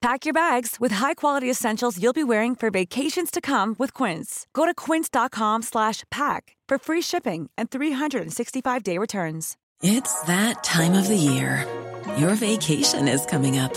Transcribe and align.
Pack 0.00 0.24
your 0.24 0.32
bags 0.32 0.78
with 0.80 0.92
high-quality 0.92 1.50
essentials 1.50 2.02
you'll 2.02 2.14
be 2.14 2.24
wearing 2.24 2.54
for 2.54 2.70
vacations 2.70 3.30
to 3.30 3.42
come 3.42 3.76
with 3.78 3.92
Quince. 3.92 4.46
Go 4.54 4.64
to 4.64 4.72
quince.com 4.72 5.60
slash 5.60 6.04
pack 6.10 6.56
for 6.66 6.78
free 6.78 7.02
shipping 7.02 7.50
and 7.58 7.70
365-day 7.70 8.96
returns. 8.96 9.58
It's 9.82 10.22
that 10.22 10.64
time 10.64 10.94
of 10.94 11.06
the 11.06 11.18
year. 11.18 11.68
Your 12.16 12.34
vacation 12.34 13.08
is 13.08 13.26
coming 13.26 13.58
up. 13.58 13.74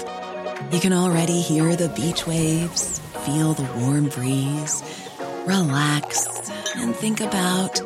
You 0.71 0.79
can 0.79 0.93
already 0.93 1.41
hear 1.41 1.75
the 1.75 1.89
beach 1.89 2.25
waves, 2.25 2.99
feel 3.25 3.51
the 3.51 3.67
warm 3.81 4.07
breeze, 4.07 4.81
relax, 5.45 6.49
and 6.77 6.95
think 6.95 7.19
about 7.19 7.81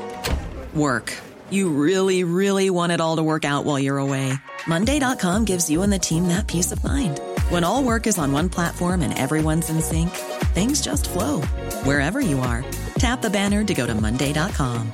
work. 0.75 1.11
You 1.49 1.69
really, 1.69 2.23
really 2.23 2.69
want 2.69 2.91
it 2.91 3.01
all 3.01 3.15
to 3.15 3.23
work 3.23 3.45
out 3.45 3.65
while 3.65 3.79
you're 3.79 3.97
away. 3.97 4.33
Monday.com 4.67 5.45
gives 5.45 5.71
you 5.71 5.81
and 5.81 5.91
the 5.91 5.97
team 5.97 6.27
that 6.27 6.45
peace 6.45 6.71
of 6.71 6.83
mind. 6.83 7.19
When 7.49 7.63
all 7.63 7.81
work 7.81 8.07
is 8.07 8.17
on 8.17 8.33
one 8.33 8.49
platform 8.49 9.01
and 9.01 9.17
everyone's 9.17 9.69
in 9.69 9.79
sync, 9.81 10.09
things 10.53 10.81
just 10.81 11.07
flow 11.07 11.41
wherever 11.85 12.19
you 12.19 12.39
are. 12.39 12.65
Tap 12.99 13.21
the 13.21 13.29
banner 13.29 13.63
to 13.63 13.73
go 13.73 13.87
to 13.87 13.95
Monday.com. 13.95 14.91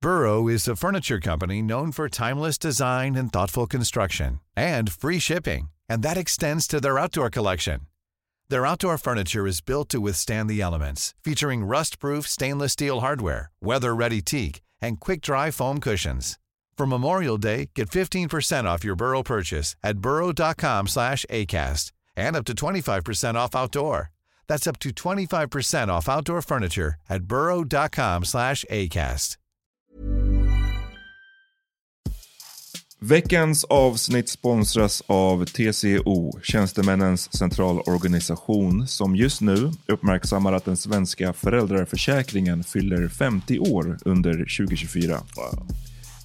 Burrow 0.00 0.48
is 0.48 0.66
a 0.66 0.76
furniture 0.76 1.20
company 1.20 1.60
known 1.60 1.92
for 1.92 2.08
timeless 2.08 2.56
design 2.56 3.16
and 3.16 3.30
thoughtful 3.30 3.66
construction 3.66 4.40
and 4.56 4.90
free 4.90 5.18
shipping, 5.18 5.68
and 5.90 6.02
that 6.02 6.16
extends 6.16 6.66
to 6.68 6.80
their 6.80 6.98
outdoor 6.98 7.28
collection. 7.28 7.80
Their 8.48 8.64
outdoor 8.64 8.96
furniture 8.96 9.46
is 9.46 9.60
built 9.60 9.90
to 9.90 10.00
withstand 10.00 10.48
the 10.48 10.62
elements, 10.62 11.14
featuring 11.22 11.64
rust-proof 11.66 12.26
stainless 12.26 12.72
steel 12.72 13.00
hardware, 13.00 13.50
weather-ready 13.60 14.22
teak, 14.22 14.62
and 14.80 15.00
quick-dry 15.00 15.50
foam 15.50 15.80
cushions. 15.80 16.38
For 16.78 16.86
Memorial 16.86 17.38
Day, 17.38 17.70
get 17.74 17.90
15% 17.90 18.64
off 18.64 18.84
your 18.84 18.94
Burrow 18.94 19.24
purchase 19.24 19.74
at 19.82 19.98
burrow.com 19.98 20.86
slash 20.86 21.26
ACAST 21.28 21.90
and 22.16 22.36
up 22.36 22.44
to 22.44 22.52
25% 22.52 23.34
off 23.34 23.56
outdoor. 23.56 24.10
That's 24.46 24.68
up 24.68 24.78
to 24.78 24.90
25% 24.90 25.88
off 25.88 26.08
outdoor 26.08 26.40
furniture 26.40 26.94
at 27.08 27.24
burrow.com 27.24 28.24
slash 28.24 28.64
ACAST. 28.70 29.38
Veckans 33.00 33.64
avsnitt 33.64 34.28
sponsras 34.28 35.02
av 35.06 35.44
TCO, 35.44 36.40
Tjänstemännens 36.42 37.36
centralorganisation, 37.36 38.86
som 38.86 39.16
just 39.16 39.40
nu 39.40 39.70
uppmärksammar 39.86 40.52
att 40.52 40.64
den 40.64 40.76
svenska 40.76 41.32
föräldraförsäkringen 41.32 42.64
fyller 42.64 43.08
50 43.08 43.58
år 43.58 43.98
under 44.04 44.32
2024. 44.32 45.20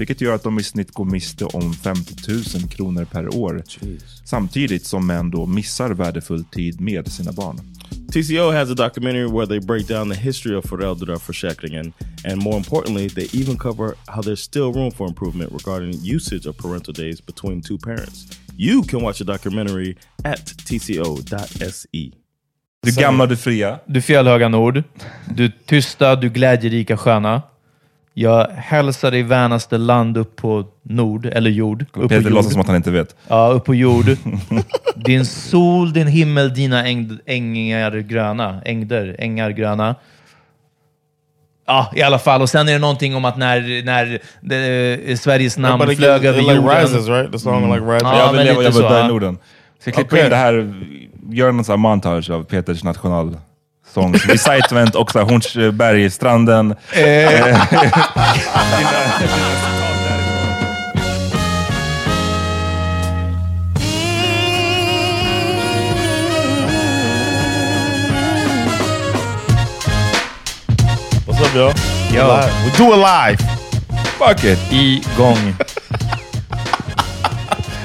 vilket 0.00 0.20
gör 0.20 0.34
att 0.34 0.42
de 0.42 0.58
i 0.58 0.62
snitt 0.62 0.92
går 0.92 1.04
miste 1.04 1.44
om 1.44 1.74
50 1.74 2.14
000 2.28 2.68
kronor 2.68 3.04
per 3.04 3.36
år. 3.36 3.62
Samtidigt 4.24 4.86
som 4.86 5.06
män 5.06 5.30
då 5.30 5.46
missar 5.46 5.90
värdefull 5.90 6.44
tid 6.44 6.80
med 6.80 7.12
sina 7.12 7.32
barn. 7.32 7.60
TCO 8.12 8.50
has 8.50 8.70
a 8.70 8.74
documentary 8.74 9.26
where 9.26 9.46
they 9.46 9.60
break 9.60 9.88
down 9.88 10.10
the 10.10 10.16
history 10.16 10.56
of 10.56 10.64
föräldraförsäkringen 10.64 11.92
and 12.24 12.42
more 12.42 12.56
importantly, 12.56 13.08
they 13.08 13.42
even 13.42 13.56
cover 13.56 13.94
how 14.06 14.22
there's 14.22 14.36
still 14.36 14.72
room 14.72 14.92
for 14.92 15.08
improvement 15.08 15.52
regarding 15.52 16.14
usage 16.16 16.46
of 16.48 16.56
parental 16.56 16.94
days 16.94 17.26
between 17.26 17.62
two 17.62 17.78
parents. 17.78 18.26
You 18.56 18.82
can 18.82 19.02
watch 19.02 19.18
the 19.18 19.24
documentary 19.24 19.96
at 20.24 20.46
tco.se. 20.46 22.10
Du 22.82 22.92
gamla, 22.92 23.26
du 23.26 23.36
fria. 23.36 23.78
Du 23.86 24.02
fjällhöga 24.02 24.48
nord. 24.48 24.82
Du 25.34 25.52
tysta, 25.66 26.16
du 26.16 26.30
glädjerika 26.30 26.96
sköna. 26.96 27.42
Jag 28.14 28.46
hälsar 28.56 29.10
dig 29.10 29.22
värnaste 29.22 29.78
land 29.78 30.16
upp 30.16 30.36
på 30.36 30.64
nord, 30.82 31.26
eller 31.26 31.50
jord. 31.50 31.82
Upp 31.82 31.92
på 31.92 32.08
Peter 32.08 32.22
jord. 32.22 32.32
låtsas 32.32 32.52
som 32.52 32.60
att 32.60 32.66
han 32.66 32.76
inte 32.76 32.90
vet. 32.90 33.16
Ja, 33.28 33.48
upp 33.48 33.64
på 33.64 33.74
jord. 33.74 34.04
din 34.96 35.26
sol, 35.26 35.92
din 35.92 36.06
himmel, 36.06 36.54
dina 36.54 36.86
äng, 36.86 37.18
ängar 37.26 37.90
gröna. 37.90 38.62
Ängder, 38.64 39.16
ängar 39.18 39.50
gröna. 39.50 39.94
Ja, 41.66 41.92
i 41.94 42.02
alla 42.02 42.18
fall. 42.18 42.42
Och 42.42 42.50
sen 42.50 42.68
är 42.68 42.72
det 42.72 42.78
någonting 42.78 43.14
om 43.14 43.24
att 43.24 43.36
när, 43.36 43.84
när 43.84 44.20
det, 44.40 45.20
Sveriges 45.20 45.58
namn 45.58 45.90
it, 45.90 45.98
flög 45.98 46.20
it, 46.20 46.28
över 46.28 46.38
it 46.38 46.44
like 46.44 46.56
jorden. 46.56 46.82
rises, 46.82 47.08
right? 47.08 47.32
The 47.32 47.38
song 47.38 47.74
like 47.74 47.86
rises. 47.86 48.02
Ja, 48.02 48.18
jag 48.18 48.26
vill 48.26 48.36
men 48.36 48.46
leva, 48.46 48.62
jag 48.62 48.70
vill 48.70 48.82
så, 48.82 48.88
dö 48.88 49.04
i. 49.04 49.08
Norden. 49.08 49.38
Ska 49.78 49.90
jag 49.90 49.94
klippa 49.94 50.24
in 50.24 50.30
det 50.30 50.36
här, 50.36 50.74
göra 51.30 51.52
någon 51.52 51.64
sån 51.64 51.72
här 51.72 51.76
montage 51.76 52.30
av 52.30 52.44
Peters 52.44 52.84
nationalsång. 52.84 53.40
Som 53.92 54.14
Recitement 54.14 54.94
och 54.94 55.10
Hornsbergsstranden. 55.12 56.74
Eh. 56.92 57.60
What's 71.26 71.56
up? 71.56 71.76
Yo. 72.12 72.26
Live. 72.26 72.52
We 72.64 72.70
do 72.78 72.92
it 72.92 72.98
live. 72.98 73.38
Fuck 74.18 74.44
it! 74.44 74.58
Igång. 74.72 75.54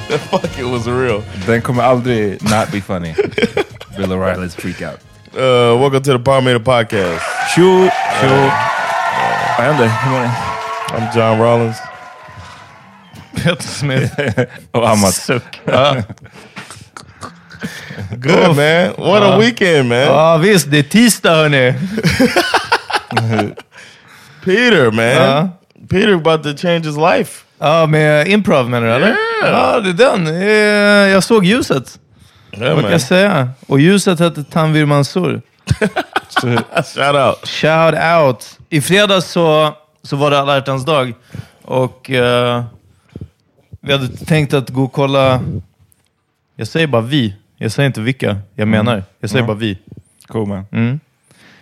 The 0.08 0.18
fuck 0.20 0.60
it 0.60 0.66
was 0.66 0.88
real. 0.88 1.24
Den 1.46 1.62
kommer 1.62 1.84
aldrig 1.84 2.44
not 2.44 2.72
be 2.72 2.82
funny. 2.82 3.16
Bill 3.98 4.14
O'Reillys 4.14 4.56
freak 4.56 4.82
out. 4.82 5.00
Uh, 5.36 5.76
welcome 5.78 6.02
to 6.02 6.14
the 6.14 6.20
Power 6.20 6.60
Podcast. 6.60 7.20
Shoot, 7.54 7.92
shoot. 8.22 8.52
Händer? 9.58 9.88
Hur 9.88 10.12
mår 10.12 10.20
ni? 10.22 10.28
I'm 10.96 11.10
John 11.16 11.40
Rollins. 11.42 11.78
Peter 13.36 13.64
Smith. 13.64 14.12
Och 14.72 14.90
Amat. 14.90 15.14
Suck. 15.14 15.62
Ja. 15.66 15.96
Good, 18.18 18.56
man. 18.56 18.94
What 18.98 19.24
a 19.24 19.38
weekend, 19.40 19.90
man. 19.90 19.98
Ja, 19.98 20.38
visst. 20.38 20.72
Det 20.72 20.78
är 20.80 20.84
tisdag, 20.84 21.36
hörni. 21.36 21.74
Peter, 24.46 24.92
man. 24.92 25.06
Ja. 25.06 25.50
Peter 25.90 26.14
about 26.14 26.44
to 26.44 26.58
change 26.68 26.80
his 26.88 26.98
life. 26.98 27.44
Ja, 27.60 27.86
med 27.86 28.28
improv 28.28 28.70
menar 28.70 28.88
du, 28.88 28.94
eller? 28.94 29.16
Ja, 29.44 29.80
det 29.80 29.90
är 29.90 29.94
den. 29.94 30.28
Eh, 30.28 31.14
Jag 31.14 31.24
såg 31.24 31.46
ljuset. 31.46 32.00
Vad 32.60 32.70
kan 32.70 32.82
man. 32.82 32.92
jag 32.92 33.02
säga? 33.02 33.50
Och 33.68 33.80
ljuset 33.80 34.20
hette 34.20 34.44
Tanvir 34.44 34.86
Mansour. 34.86 35.42
Shout 36.42 37.16
out. 37.16 37.48
Shout 37.48 37.96
out! 37.96 38.60
I 38.70 38.82
fredags 38.82 39.32
så, 39.32 39.74
så 40.04 40.16
var 40.16 40.32
det 40.32 40.40
alla 40.40 40.56
hjärtans 40.56 40.86
dag. 40.86 41.14
Och 41.62 42.12
eh, 42.12 42.64
vi 43.82 43.92
hade 43.92 44.08
tänkt 44.08 44.54
att 44.54 44.70
gå 44.70 44.84
och 44.84 44.92
kolla... 44.92 45.42
Jag 46.56 46.68
säger 46.68 46.88
bara 46.88 47.02
vi. 47.02 47.36
Jag 47.58 47.72
säger 47.72 47.88
inte 47.88 48.02
vilka 48.02 48.38
jag 48.56 48.68
menar. 48.68 49.04
Jag 49.20 49.30
säger 49.30 49.46
bara 49.46 49.58
vi. 49.58 49.78
Cool 50.28 50.48
man. 50.48 50.66
Mm. 50.72 51.00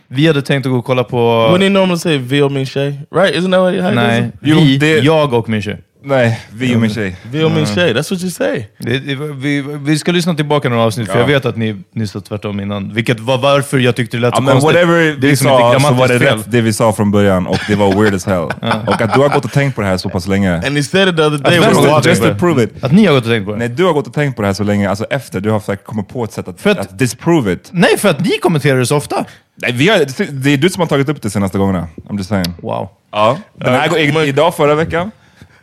Vi 0.07 0.27
hade 0.27 0.41
tänkt 0.41 0.65
att 0.65 0.71
gå 0.71 0.77
och 0.77 0.85
kolla 0.85 1.03
på... 1.03 1.17
Wouldn't 1.17 1.63
he 1.63 1.69
normally 1.69 1.99
say 1.99 2.17
veal 2.17 2.49
min 2.49 2.65
tjej? 2.65 2.99
Right? 3.11 3.35
Isn't 3.35 3.51
that 3.51 3.59
what 3.59 3.73
how 3.73 3.89
he 3.89 3.91
Nej, 3.91 4.31
vi, 4.39 4.99
jag 4.99 5.33
och 5.33 5.49
min 5.49 5.61
tjej. 5.61 5.81
Nej, 6.05 6.41
vi 6.53 6.75
och 6.75 6.81
min 6.81 6.89
tjej. 6.89 7.15
Vil 7.31 7.49
min 7.49 7.65
tjej, 7.65 7.93
that's 7.93 8.11
what 8.11 8.21
you 8.21 8.31
say. 8.31 8.63
Det, 8.77 8.99
det, 8.99 9.15
vi, 9.15 9.61
vi 9.61 9.97
ska 9.97 10.11
lyssna 10.11 10.33
tillbaka 10.33 10.69
några 10.69 10.83
avsnitt, 10.83 11.07
för 11.07 11.13
Ja. 11.15 11.19
jag 11.19 11.27
vet 11.27 11.45
att 11.45 11.57
ni, 11.57 11.83
ni 11.93 12.07
sa 12.07 12.19
tvärtom 12.19 12.59
innan. 12.59 12.93
Vilket 12.93 13.19
var 13.19 13.37
varför 13.37 13.79
jag 13.79 13.95
tyckte 13.95 14.17
det 14.17 14.21
lät 14.21 14.31
Ja, 14.33 14.37
så 14.37 14.41
men 14.43 14.51
konstigt. 14.53 14.75
whatever 14.75 14.97
det 14.99 15.07
är 15.09 15.15
vi 15.15 15.27
liksom 15.27 15.47
sa 15.47 15.79
så 15.79 15.93
var 15.93 16.07
det 16.07 16.19
fel. 16.19 16.37
rätt 16.37 16.51
det 16.51 16.61
vi 16.61 16.73
sa 16.73 16.93
från 16.93 17.11
början 17.11 17.47
och 17.47 17.57
det 17.67 17.75
var 17.75 18.01
weird 18.01 18.13
as 18.15 18.25
hell. 18.25 18.43
Och 18.87 19.01
att 19.01 19.13
du 19.13 19.19
har 19.19 19.29
gått 19.29 19.45
och 19.45 19.51
tänkt 19.51 19.75
på 19.75 19.81
det 19.81 19.87
här 19.87 19.97
så 19.97 20.09
pass 20.09 20.27
länge. 20.27 20.53
And 20.67 20.85
said 20.85 21.07
it 21.09 21.15
the 21.17 21.23
other 21.23 21.37
day. 21.37 21.59
Were 21.59 21.69
Just, 21.95 22.05
just 22.05 22.23
to 22.23 22.35
prove 22.39 22.63
it. 22.63 22.83
Att 22.83 22.91
ni 22.91 23.05
har 23.05 23.13
gått 23.13 23.23
och 23.23 23.29
tänkt 23.29 23.45
på 23.45 23.51
det? 23.51 23.57
Nej, 23.57 23.69
du 23.69 23.83
har 23.83 23.93
gått 23.93 24.07
och 24.07 24.13
tänkt 24.13 24.35
på 24.35 24.41
det 24.41 24.47
här 24.47 24.53
så 24.53 24.63
länge, 24.63 24.89
alltså 24.89 25.05
efter 25.09 25.39
du 25.41 25.49
har 25.51 25.59
försökt 25.59 25.85
komma 25.85 26.03
på 26.03 26.23
ett 26.23 26.31
sätt 26.31 26.47
att, 26.47 26.61
För 26.61 26.69
att- 26.69 26.79
att 26.79 26.99
disprove 26.99 27.53
it. 27.53 27.69
Nej, 27.71 27.97
för 27.97 28.09
att 28.09 28.19
ni 28.19 28.37
kommenterar 28.41 28.79
det 28.79 28.85
så 28.85 28.95
ofta. 28.97 29.25
Nej, 29.55 29.71
vi 29.71 29.89
har, 29.89 29.97
det 30.41 30.49
är 30.53 30.57
du 30.57 30.69
som 30.69 30.79
har 30.79 30.87
tagit 30.87 31.09
upp 31.09 31.21
det 31.21 31.29
senaste 31.29 31.57
gångerna. 31.57 31.87
I'm 32.09 32.17
just 32.17 32.29
saying. 32.29 32.53
Wow. 32.61 32.89
Ja. 33.11 33.37
Den 33.57 33.73
här, 33.73 33.97
Uh, 33.97 34.29
idag, 34.29 34.55
förra 34.55 34.75
veckan. 34.75 35.11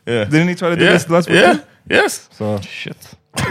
Yeah. 0.06 0.28
Didn't 0.28 0.48
he 0.48 0.54
try 0.54 0.68
to 0.70 0.76
do 0.76 0.82
Yeah. 0.84 0.94
this 0.98 1.08
last 1.08 1.28
week? 1.30 1.42
Yeah. 1.42 1.56
Yes. 1.90 2.28
So, 2.38 2.60
Shit. 2.62 2.96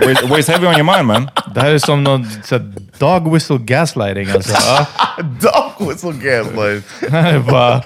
weighs, 0.05 0.23
weighs 0.23 0.47
heavy 0.47 0.67
on 0.67 0.73
your 0.73 0.83
mind 0.83 1.05
man. 1.07 1.29
Det 1.55 1.61
här 1.61 1.71
är 1.71 1.77
som 1.77 2.03
någon 2.03 2.27
så 2.43 2.55
här, 2.55 2.73
dog 2.97 3.33
whistle 3.33 3.57
gaslighting 3.57 4.29
alltså. 4.31 4.53
Dog 5.41 5.89
whistle 5.89 6.11
gaslight. 6.11 6.83
Det 7.01 7.09
här 7.11 7.33
är 7.33 7.39
bara, 7.39 7.81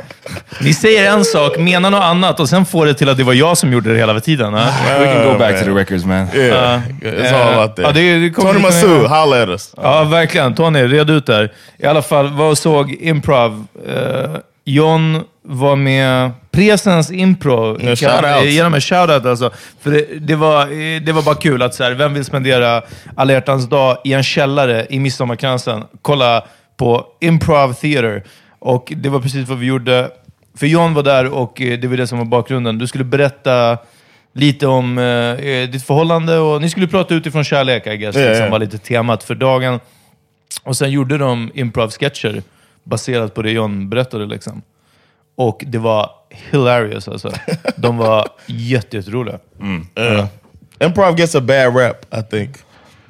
ni 0.62 0.74
säger 0.74 1.12
en 1.12 1.26
sak, 1.26 1.58
menar 1.58 1.90
något 1.92 2.04
annat 2.04 2.40
och 2.40 2.50
sen 2.50 2.66
får 2.66 2.86
det 2.86 2.94
till 2.94 3.10
att 3.10 3.18
det 3.18 3.24
var 3.24 3.34
jag 3.34 3.58
som 3.58 3.74
gjorde 3.74 3.94
det 3.94 4.00
hela 4.00 4.20
tiden. 4.20 4.54
Ja. 4.54 4.66
We 5.00 5.14
can 5.14 5.32
go 5.34 5.38
back 5.40 5.52
man. 5.52 5.60
to 5.60 5.66
the 5.66 5.72
records 5.72 6.06
man. 6.06 6.28
Yeah. 6.36 6.82
it's 7.02 7.34
all 7.34 7.60
out 7.68 7.76
there. 7.76 7.88
Ja, 7.88 7.92
det, 7.94 8.20
det 8.20 8.30
kommer 8.30 8.54
Tony 8.54 8.94
göra. 8.94 9.08
holla 9.08 9.44
at 9.44 9.50
us. 9.50 9.74
Ja, 9.78 10.04
verkligen. 10.04 10.56
Tony, 10.56 10.84
red 10.88 11.10
ut 11.10 11.26
där. 11.26 11.52
I 11.78 11.86
alla 11.86 12.02
fall, 12.02 12.30
var 12.34 12.50
och 12.50 12.58
såg 12.58 12.92
improv. 12.92 13.66
Uh, 13.90 14.38
John 14.66 15.24
var 15.46 15.76
med 15.76 16.32
Presens 16.54 17.12
improv. 17.12 17.82
Ja, 17.84 17.96
shoutouts. 17.96 18.52
Ge 18.52 18.64
dem 18.64 18.74
en 18.74 18.82
shoutout 18.82 19.26
alltså. 19.26 19.52
För 19.82 19.92
det, 19.92 20.06
det, 20.20 20.36
var, 20.36 20.66
det 21.00 21.12
var 21.12 21.22
bara 21.22 21.36
kul 21.36 21.62
att 21.62 21.76
så 21.76 21.84
här, 21.84 21.92
vem 21.92 22.14
vill 22.14 22.26
spendera 22.26 22.82
alla 23.16 23.34
hjärtans 23.34 23.70
dag 23.70 23.98
i 24.04 24.14
en 24.14 24.24
källare 24.24 24.88
i 24.90 25.00
Midsommarkransen? 25.00 25.84
Kolla 26.02 26.44
på 26.78 27.06
improv 27.22 27.74
theater. 27.74 28.24
Och 28.60 28.94
det 28.96 29.10
var 29.10 29.20
precis 29.20 29.50
vad 29.50 29.58
vi 29.58 29.66
gjorde. 29.66 30.12
För 30.58 30.68
John 30.68 30.94
var 30.94 31.04
där 31.04 31.34
och 31.34 31.62
eh, 31.62 31.80
det 31.80 31.88
var 31.88 31.98
det 31.98 32.08
som 32.08 32.18
var 32.18 32.26
bakgrunden. 32.26 32.78
Du 32.78 32.88
skulle 32.88 33.04
berätta 33.04 33.78
lite 34.34 34.68
om 34.68 34.98
eh, 34.98 35.04
eh, 35.04 35.70
ditt 35.70 35.86
förhållande 35.86 36.38
och 36.38 36.62
ni 36.62 36.70
skulle 36.70 36.88
prata 36.88 37.16
utifrån 37.16 37.44
kärlek, 37.44 37.88
I 37.88 37.98
guess. 37.98 38.16
Ja, 38.16 38.28
liksom, 38.28 38.46
ja. 38.46 38.52
var 38.52 38.60
lite 38.60 38.78
temat 38.78 39.24
för 39.24 39.36
dagen. 39.36 39.80
Och 40.64 40.78
sen 40.78 40.92
gjorde 40.92 41.18
de 41.18 41.52
improv-sketcher 41.54 42.42
baserat 42.84 43.34
på 43.34 43.42
det 43.42 43.52
John 43.52 43.90
berättade. 43.90 44.26
Liksom. 44.26 44.62
Och 45.36 45.64
det 45.68 45.78
var 45.78 46.10
hilarious 46.52 47.08
alltså. 47.08 47.32
De 47.76 47.98
var 47.98 48.28
jätte- 48.46 48.98
jätteroliga. 48.98 49.40
Uh, 50.00 50.26
improv 50.80 51.20
gets 51.20 51.36
a 51.36 51.42
bad 51.42 51.76
rap, 51.78 52.06
I 52.20 52.24
think. 52.30 52.56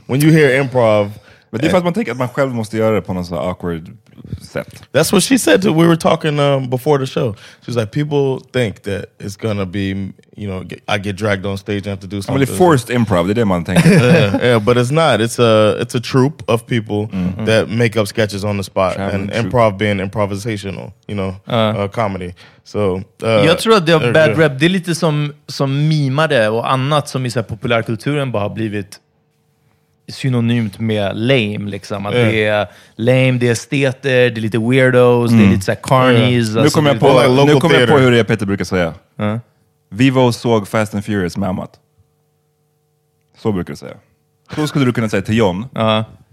When 0.05 0.23
you 0.23 0.31
hear 0.31 0.59
improv, 0.61 1.11
Men 1.49 1.61
det 1.61 1.67
är 1.67 1.69
för 1.71 1.77
att 1.77 1.83
man 1.83 1.93
tänker 1.93 2.11
att 2.11 2.17
man 2.17 2.29
själv 2.29 2.51
måste 2.53 2.77
göra 2.77 2.95
det 2.95 3.01
på 3.01 3.13
något 3.13 3.27
så 3.27 3.35
awkward 3.39 3.97
sätt. 4.41 4.67
that's 4.91 5.11
what 5.11 5.23
she 5.23 5.37
said. 5.37 5.63
We 5.65 5.87
were 5.87 5.95
talking 5.97 6.39
um, 6.39 6.69
before 6.69 6.97
the 6.99 7.05
show. 7.05 7.35
She 7.61 7.67
was 7.71 7.75
like, 7.75 7.91
people 7.91 8.39
think 8.53 8.81
that 8.83 9.05
it's 9.19 9.35
gonna 9.37 9.65
be, 9.65 10.13
you 10.37 10.47
know, 10.47 10.63
get, 10.63 10.81
I 10.87 10.97
get 10.97 11.15
dragged 11.17 11.45
on 11.45 11.57
stage 11.57 11.77
and 11.77 11.87
have 11.87 11.99
to 12.01 12.07
do 12.07 12.21
something. 12.21 12.45
det 12.45 12.51
är 12.53 12.57
forced 12.57 12.95
improv, 12.95 13.27
det 13.27 13.31
är 13.33 13.35
det 13.35 13.45
man 13.45 13.63
tänker. 13.63 13.89
yeah, 13.89 14.43
yeah, 14.43 14.59
but 14.59 14.77
it's 14.77 14.91
not. 14.91 15.21
It's 15.21 15.39
a 15.39 15.77
it's 15.81 15.95
a 15.95 16.01
troupe 16.01 16.43
of 16.47 16.65
people 16.67 17.07
that 17.45 17.69
make 17.69 17.99
up 17.99 18.07
sketches 18.07 18.43
on 18.43 18.57
the 18.57 18.63
spot, 18.63 18.93
Traveling 18.95 19.21
and 19.21 19.31
troupe. 19.31 19.45
improv 19.45 19.77
being 19.77 19.99
improvisational, 19.99 20.91
you 21.07 21.15
know, 21.15 21.35
uh, 21.47 21.87
comedy. 21.87 22.33
So 22.63 22.95
uh, 23.23 23.29
Jag 23.29 23.59
tror 23.59 23.75
att 23.75 23.85
det 23.85 23.93
they're 23.93 24.13
bad 24.13 24.39
rap. 24.39 24.59
Det 24.59 24.65
är 24.65 24.69
lite 24.69 24.95
som, 24.95 25.33
som 25.47 25.87
mimade 25.87 26.49
och 26.49 26.71
annat 26.71 27.09
som 27.09 27.25
i 27.25 27.29
så 27.31 27.39
här 27.39 27.47
populärkulturen 27.47 28.31
bara 28.31 28.43
har 28.43 28.49
blivit 28.49 28.99
synonymt 30.07 30.79
med 30.79 31.17
lame. 31.17 31.69
Liksom. 31.69 32.05
Att 32.05 32.13
Ja. 32.15 32.19
Det 32.19 32.45
är 32.45 32.67
lame, 32.95 33.31
det 33.31 33.47
är 33.47 33.51
esteter, 33.51 34.09
det 34.09 34.39
är 34.39 34.41
lite 34.41 34.57
weirdos, 34.57 35.31
det 35.31 35.43
är 35.43 35.49
lite 35.49 35.65
så 35.65 35.71
här 35.71 35.79
carnies. 35.83 36.53
nu 36.53 36.61
alltså 36.61 36.75
kommer 36.75 36.89
jag, 36.89 36.99
på, 36.99 37.45
nu 37.45 37.59
kommer 37.59 37.79
jag 37.79 37.89
på 37.89 37.97
hur 37.97 38.11
det 38.11 38.19
är 38.19 38.23
Peter 38.23 38.45
brukar 38.45 38.65
säga. 38.65 38.93
Vi 39.89 40.09
var 40.09 40.23
och 40.25 40.35
såg 40.35 40.67
Fast 40.67 40.95
and 40.95 41.05
Furious 41.05 41.37
med 41.37 41.49
Amat. 41.49 41.79
Så 43.37 43.51
brukar 43.51 43.73
du 43.73 43.77
säga. 43.77 43.95
Så 44.55 44.67
skulle 44.67 44.85
du 44.85 44.93
kunna 44.93 45.09
säga 45.09 45.21
till 45.21 45.37
John. 45.37 45.65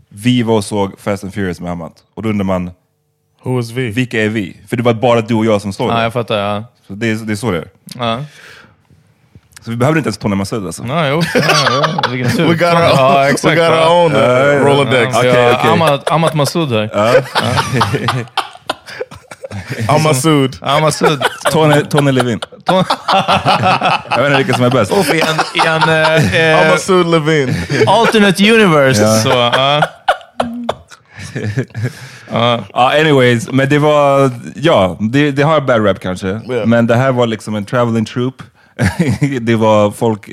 Vi 0.08 0.42
var 0.42 0.56
och 0.56 0.64
såg 0.64 1.00
Fast 1.00 1.24
and 1.24 1.34
Furious 1.34 1.60
med 1.60 1.70
Amat. 1.72 2.04
Och 2.14 2.22
då 2.22 2.28
undrar 2.28 2.44
man, 2.44 2.70
Who 3.42 3.60
is 3.60 3.70
V? 3.70 3.90
vilka 3.90 4.22
är 4.22 4.28
vi? 4.28 4.56
För 4.68 4.76
det 4.76 4.82
var 4.82 4.94
bara 4.94 5.20
du 5.20 5.34
och 5.34 5.46
jag 5.46 5.62
som 5.62 5.72
såg 5.72 5.90
ja, 5.90 5.96
det. 5.96 6.02
jag 6.02 6.12
fattar. 6.12 6.38
Ja. 6.38 6.64
Så 6.86 6.92
det, 6.92 7.10
är, 7.10 7.14
det 7.14 7.32
är 7.32 7.36
så 7.36 7.50
det 7.50 7.58
är. 7.58 8.24
Ja. 9.60 9.64
Så 9.64 9.70
vi 9.70 9.76
behöver 9.76 9.98
inte 9.98 10.08
ens 10.08 10.18
Tony 10.18 10.36
Masoud 10.36 10.66
alltså. 10.66 10.84
Ja, 10.88 11.08
jo. 11.08 11.22
Ja, 11.34 11.40
ja, 11.70 12.10
vilken 12.10 12.32
tur. 12.36 12.46
We 12.46 12.54
got 12.54 12.62
our 12.62 12.80
ja, 12.80 13.20
own, 13.20 13.26
exakt, 13.30 13.44
we 13.44 13.56
got 13.56 13.76
ja. 13.76 13.88
our 13.88 14.04
own 14.04 14.12
uh, 14.12 14.20
ja, 14.20 14.52
ja. 14.52 14.58
Rolodex. 14.58 15.14
Ja, 15.14 15.18
Okej, 15.18 15.52
okej. 15.52 15.70
Amat, 15.70 16.10
Amat 16.10 16.34
Masoud 16.34 16.72
här. 16.72 16.90
Ja, 19.86 19.98
Masoud. 20.80 21.24
Tony, 21.52 21.84
Tony 21.84 22.12
Levin. 22.12 22.40
Jag 24.10 24.22
vet 24.22 24.26
inte 24.26 24.36
vilka 24.36 24.54
som 24.54 24.64
är 24.64 24.70
bäst. 24.70 24.92
Uff, 24.92 25.14
i 25.14 25.20
en, 25.20 25.36
i 25.54 25.66
en 25.66 25.82
eh, 25.82 25.88
I'm 26.68 27.00
eh, 27.00 27.10
Levine. 27.10 27.54
alternate 27.86 28.52
universe. 28.52 29.02
Ja. 29.02 29.18
Så, 29.18 29.28
ja. 29.28 29.82
Ja, 32.72 33.00
anyways, 33.00 33.50
men 33.52 33.68
det 33.68 33.78
var, 33.78 34.30
ja, 34.54 34.96
det, 35.00 35.30
det 35.30 35.42
har 35.42 35.60
bad 35.60 35.86
rap 35.86 36.00
kanske. 36.00 36.28
Ja. 36.28 36.66
Men 36.66 36.86
det 36.86 36.96
här 36.96 37.12
var 37.12 37.26
liksom 37.26 37.54
en 37.54 37.64
traveling 37.64 38.04
troupe. 38.04 38.44
det 39.40 39.56
var 39.56 39.90
folk, 39.90 40.28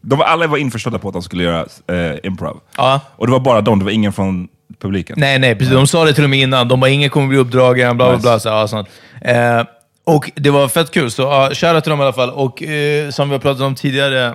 de 0.00 0.20
alla 0.20 0.46
var 0.46 0.58
införstådda 0.58 0.98
på 0.98 1.08
att 1.08 1.14
de 1.14 1.22
skulle 1.22 1.44
göra 1.44 1.66
eh, 1.86 2.16
improv. 2.22 2.60
Ja. 2.76 3.00
Och 3.16 3.26
det 3.26 3.32
var 3.32 3.40
bara 3.40 3.60
de, 3.60 3.78
det 3.78 3.84
var 3.84 3.92
ingen 3.92 4.12
från 4.12 4.48
publiken. 4.80 5.16
Nej, 5.18 5.38
nej, 5.38 5.54
precis. 5.54 5.74
De 5.74 5.86
sa 5.86 6.04
det 6.04 6.12
till 6.14 6.24
och 6.24 6.30
med 6.30 6.38
innan. 6.38 6.68
De 6.68 6.80
bara, 6.80 6.90
ingen 6.90 7.10
kommer 7.10 7.28
bli 7.28 7.38
uppdragen, 7.38 7.96
bla 7.96 8.08
bla 8.10 8.18
bla. 8.18 8.40
Så, 8.40 8.48
ja, 8.48 8.68
sånt. 8.68 8.88
Eh, 9.20 9.62
och 10.04 10.30
det 10.34 10.50
var 10.50 10.68
fett 10.68 10.90
kul, 10.90 11.10
så 11.10 11.22
ja, 11.22 11.50
shoutout 11.54 11.84
till 11.84 11.90
dem 11.90 12.00
i 12.00 12.02
alla 12.02 12.12
fall. 12.12 12.30
Och 12.30 12.62
eh, 12.62 13.10
som 13.10 13.28
vi 13.28 13.34
har 13.34 13.40
pratat 13.40 13.62
om 13.62 13.74
tidigare, 13.74 14.34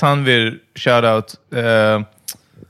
Tanvir, 0.00 0.54
shoutout. 0.74 1.34
Eh, 1.56 2.00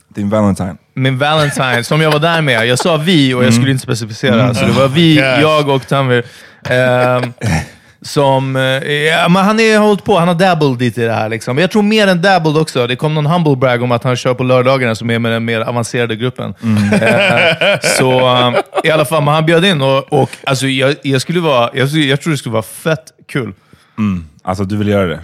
Din 0.07 0.29
Valentine. 0.29 0.75
min 0.93 1.17
Valentine, 1.17 1.83
som 1.83 2.01
jag 2.01 2.11
var 2.11 2.19
där 2.19 2.41
med. 2.41 2.67
Jag 2.67 2.79
sa 2.79 2.97
vi 2.97 3.33
och 3.33 3.43
jag 3.43 3.53
skulle 3.53 3.71
inte 3.71 3.83
specificera, 3.83 4.53
så 4.53 4.65
det 4.65 4.71
var 4.71 4.87
vi, 4.87 5.15
Gosh. 5.15 5.41
jag 5.41 5.69
och 5.69 5.87
Tanvir. 5.87 6.25
som, 8.05 8.55
eh, 8.55 8.61
ja, 8.93 9.29
men 9.29 9.43
han 9.43 9.59
har 9.59 9.77
hållit 9.77 10.03
på, 10.03 10.19
han 10.19 10.27
har 10.27 10.35
dabbled 10.35 10.79
lite 10.79 11.01
i 11.01 11.05
det 11.05 11.13
här. 11.13 11.29
Liksom. 11.29 11.57
Jag 11.57 11.71
tror 11.71 11.83
mer 11.83 12.07
än 12.07 12.21
dabbled 12.21 12.57
också. 12.57 12.87
Det 12.87 12.95
kom 12.95 13.13
någon 13.13 13.25
humble 13.25 13.55
brag 13.55 13.83
om 13.83 13.91
att 13.91 14.03
han 14.03 14.15
kör 14.15 14.33
på 14.33 14.43
lördagarna 14.43 14.95
som 14.95 15.09
är 15.09 15.19
med 15.19 15.31
den 15.31 15.45
mer 15.45 15.61
avancerade 15.61 16.15
gruppen. 16.15 16.53
Eh, 16.93 17.79
så 17.81 18.19
eh, 18.19 18.53
i 18.83 18.91
alla 18.91 19.05
fall, 19.05 19.23
men 19.23 19.33
han 19.33 19.45
bjöd 19.45 19.65
in 19.65 19.81
och, 19.81 20.13
och 20.13 20.29
alltså, 20.43 20.67
jag, 20.67 20.95
jag, 21.01 21.21
skulle 21.21 21.39
vara, 21.39 21.69
jag, 21.73 21.87
jag 21.87 22.21
tror 22.21 22.31
det 22.31 22.37
skulle 22.37 22.53
vara 22.53 22.63
fett 22.63 23.13
kul. 23.27 23.53
Alltså 24.43 24.63
du 24.63 24.77
vill 24.77 24.87
göra 24.87 25.07
det? 25.07 25.19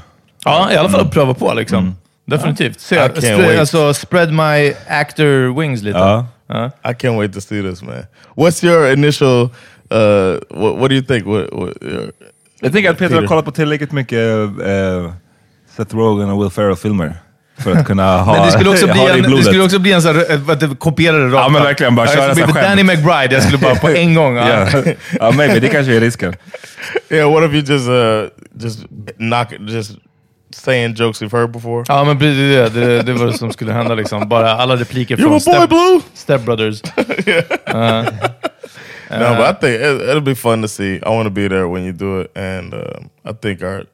Ja, 0.46 0.72
i 0.72 0.78
alla 0.78 0.90
fall 0.90 1.02
att 1.02 1.12
pröva 1.12 1.34
på 1.34 1.54
liksom. 1.54 1.96
Definitivt. 2.26 2.80
Se, 2.80 2.96
I 2.96 3.00
can't 3.00 3.18
spread, 3.18 3.40
wait. 3.40 3.60
alltså, 3.60 3.94
spread 3.94 4.34
my 4.34 4.74
actor 4.88 5.60
wings 5.60 5.82
lite. 5.82 5.98
Ja. 5.98 6.28
Ja. 6.48 6.66
I 6.66 6.94
can't 6.94 7.20
wait 7.20 7.34
to 7.34 7.42
see 7.42 7.62
this, 7.62 7.84
man. 7.84 8.06
What's 8.36 8.66
your 8.66 8.92
initial? 8.92 9.50
Uh, 9.92 10.40
what, 10.50 10.78
what 10.78 10.90
do 10.90 10.96
you 10.96 11.04
think? 11.04 11.26
What, 11.26 11.54
what, 11.54 11.78
your, 11.82 12.12
Jag 12.62 12.74
tänker 12.74 12.89
att 12.91 12.98
Peter 12.98 13.15
har 13.15 13.27
kollat 13.27 13.46
på 13.46 13.51
tillräckligt 13.51 13.91
mycket 13.91 14.20
eh, 14.65 15.12
Seth 15.77 15.96
Rogen 15.96 16.30
och 16.30 16.44
Will 16.44 16.51
Ferrell-filmer. 16.51 17.15
För 17.60 17.72
att 17.72 17.86
kunna 17.88 18.18
ha, 18.24 18.34
Men 18.34 18.46
det 18.46 18.51
skulle 18.51 18.70
också 18.70 18.86
bli 18.94 18.94
det 19.06 19.12
en, 19.12 19.22
det 19.22 19.27
blodet. 19.27 19.46
skulle 19.46 19.63
också 19.63 19.80
bli 19.80 19.91
en 19.91 20.01
sån 20.01 20.15
här, 20.15 20.32
eh, 20.34 20.50
att 20.50 20.60
det 20.60 20.68
kopierade 20.80 21.25
rakt 21.25 21.34
Ja, 21.34 21.50
men 21.50 21.63
verkligen, 21.63 21.96
bara 21.96 22.08
köra 22.08 22.34
bli 22.34 22.44
skämt. 22.44 22.56
Danny 22.56 22.84
McBride, 22.84 23.34
jag 23.34 23.44
skulle 23.44 23.58
bara 23.58 23.75
på 23.75 23.89
en 23.96 24.15
gång. 24.15 24.36
Ja. 24.36 24.48
Ja, 24.74 24.84
ja 25.20 25.32
maybe, 25.32 25.60
det 25.60 25.68
kanske 25.68 25.96
är 25.96 26.00
risken. 26.00 26.36
yeah. 27.10 27.32
What 27.34 27.44
if 27.44 27.53
you 27.53 27.62
just 27.75 27.89
uh 27.89 28.27
just 28.63 28.80
knock 29.18 29.51
it, 29.51 29.60
just 29.70 29.91
saying 30.56 30.96
jokes 30.96 31.22
you've 31.22 31.38
heard 31.38 31.51
before? 31.51 31.84
Ja, 31.88 32.03
men 32.03 32.20
precis 32.20 32.38
det, 32.38 32.70
det, 32.70 33.01
det 33.01 33.13
var 33.13 33.25
det 33.25 33.34
som 33.34 33.51
skulle 33.53 33.74
hända. 33.74 33.96
Liksom. 33.96 34.30
Bara 34.30 34.51
alla 34.51 34.75
repliker 34.75 35.15
You're 35.18 35.22
från 35.22 35.30
boy, 35.32 35.39
Step, 35.39 35.70
Blue. 35.70 36.01
Step 36.13 36.41
Brothers. 39.20 39.38
no, 39.38 39.38
but 39.38 39.56
I 39.56 39.60
think 39.60 39.82
it, 39.82 40.10
it'll 40.10 40.22
be 40.22 40.36
fun 40.36 40.62
to 40.62 40.68
see. 40.68 40.96
I 41.06 41.10
want 41.10 41.25
to 41.25 41.30
be 41.32 41.48
there 41.48 41.68
when 41.68 41.84
you 41.84 41.91
do 41.94 42.22
it, 42.22 42.32
and 42.38 42.74
um, 42.74 43.10
I 43.25 43.34
think 43.34 43.62
our 43.63 43.86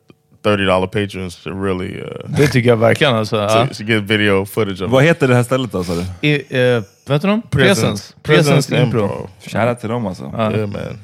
thirty 0.44 0.66
dollar 0.66 0.88
patrons 0.88 1.36
should 1.36 1.56
really 1.64 2.02
uh, 2.02 2.08
Det 2.38 2.48
tycker 2.48 2.70
jag 2.70 2.78
verkligen. 2.78 3.16
Alltså. 3.16 3.36
Ja. 3.42 3.48
should- 3.50 3.74
should 3.78 3.88
get 3.90 4.04
video 4.04 4.46
footage 4.46 4.82
of 4.82 4.92
Vad 4.92 5.04
heter 5.04 5.28
det 5.28 5.36
här 5.36 5.44
stället 5.44 5.72
då 5.72 5.84
sa 5.84 5.94
du? 5.96 6.28
I, 6.28 6.34
eh, 6.50 6.84
vad 7.06 7.16
heter 7.16 7.28
de? 7.28 7.42
Presence. 7.42 8.14
Presence 8.24 8.72
Presence 8.72 8.82
Impro. 8.82 9.30
Shoutout 9.48 9.80
till 9.80 9.90
dem 9.90 10.08
alltså. 10.08 10.24
Yeah, 10.38 10.52
man. 10.68 11.00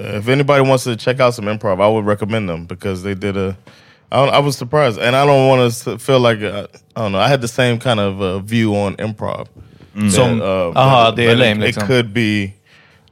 Uh, 0.00 0.18
if 0.18 0.28
anybody 0.28 0.60
wants 0.60 0.84
to 0.84 0.94
check 0.96 1.20
out 1.20 1.34
some 1.34 1.50
improv, 1.52 1.80
I 1.80 1.88
would 1.92 2.06
recommend 2.06 2.48
them 2.48 2.66
because 2.66 3.02
they 3.02 3.14
did 3.14 3.36
a. 3.36 3.54
I, 4.12 4.16
don't, 4.16 4.30
I 4.30 4.38
was 4.40 4.56
surprised, 4.56 4.98
and 4.98 5.16
I 5.16 5.26
don't 5.26 5.48
want 5.48 5.74
to 5.84 5.98
feel 5.98 6.20
like 6.20 6.40
uh, 6.42 6.66
I 6.96 7.00
don't 7.02 7.10
know. 7.12 7.18
I 7.20 7.28
had 7.28 7.40
the 7.40 7.48
same 7.48 7.78
kind 7.80 8.00
of 8.00 8.20
uh, 8.22 8.38
view 8.38 8.74
on 8.76 8.94
improv. 8.96 9.48
Som- 10.10 10.40
uh, 10.40 10.72
aha, 10.76 11.10
that- 11.10 11.16
det 11.16 11.26
är 11.26 11.36
lame, 11.36 11.50
It, 11.52 11.58
liksom. 11.58 11.82
it 11.82 11.86
could 11.88 12.12
be 12.12 12.52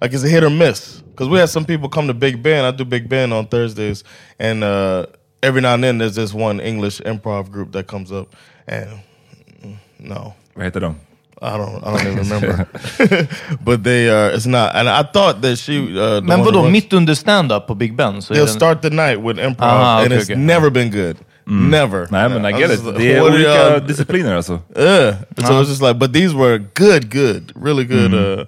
like 0.01 0.13
it's 0.13 0.25
a 0.25 0.29
hit 0.29 0.43
or 0.45 0.51
miss 0.51 1.03
because 1.11 1.29
we 1.29 1.39
had 1.39 1.49
some 1.49 1.65
people 1.65 1.89
come 1.89 2.07
to 2.09 2.15
Big 2.15 2.43
Ben. 2.43 2.65
I 2.65 2.71
do 2.77 2.85
Big 2.85 3.09
Ben 3.09 3.33
on 3.33 3.47
Thursdays, 3.47 4.05
and 4.39 4.63
uh, 4.65 5.07
every 5.43 5.61
now 5.61 5.75
and 5.75 5.83
then 5.85 5.99
there's 5.99 6.15
this 6.15 6.35
one 6.35 6.61
English 6.61 7.01
improv 7.01 7.51
group 7.51 7.73
that 7.73 7.87
comes 7.87 8.13
up, 8.13 8.35
and 8.69 8.89
mm, 9.63 9.77
no, 9.99 10.35
Vad 10.55 10.65
heter 10.65 10.81
de? 10.81 10.95
I 11.43 11.59
don't, 11.59 11.85
I 11.85 11.91
don't 11.93 12.07
even 12.13 12.17
remember. 12.31 12.69
but 13.65 13.83
they 13.85 14.09
are. 14.09 14.31
It's 14.35 14.47
not. 14.47 14.75
And 14.75 14.89
I 14.89 15.03
thought 15.03 15.43
that 15.43 15.57
she. 15.59 15.79
Uh, 15.99 16.21
the 16.21 16.23
Men 16.23 16.41
one 16.41 16.55
who 16.55 16.61
vadå, 16.63 16.71
mitt 16.71 16.93
under 16.95 17.15
stand-up 17.15 17.67
på 17.67 17.75
Big 17.75 17.95
Ben? 17.97 18.23
Så 18.23 18.35
They'll 18.35 18.47
den- 18.47 18.55
start 18.55 18.83
the 18.83 18.91
night 18.91 19.21
with 19.21 19.39
improv, 19.39 20.03
and 20.03 20.13
okay, 20.13 20.17
it's 20.17 20.31
okay. 20.31 20.35
never 20.41 20.71
been 20.71 20.91
good. 20.91 21.17
Never. 21.49 22.09
Nej 22.11 22.29
men 22.29 22.45
I 22.45 22.49
I 22.49 22.53
get 22.53 22.69
was 22.71 22.79
it. 22.81 22.85
just 22.85 22.99
Det 22.99 22.99
like, 22.99 23.17
är 23.17 23.23
olika 23.23 23.79
discipliner 23.87 24.35
alltså. 24.37 24.61
Yeah. 24.77 25.15
So 25.39 25.61
it's 25.61 25.69
just 25.69 25.83
like, 25.83 25.99
but 25.99 26.13
these 26.13 26.35
were 26.35 26.59
good, 26.75 27.09
good, 27.11 27.53
really 27.55 27.85
good, 27.85 28.15
uh, 28.15 28.45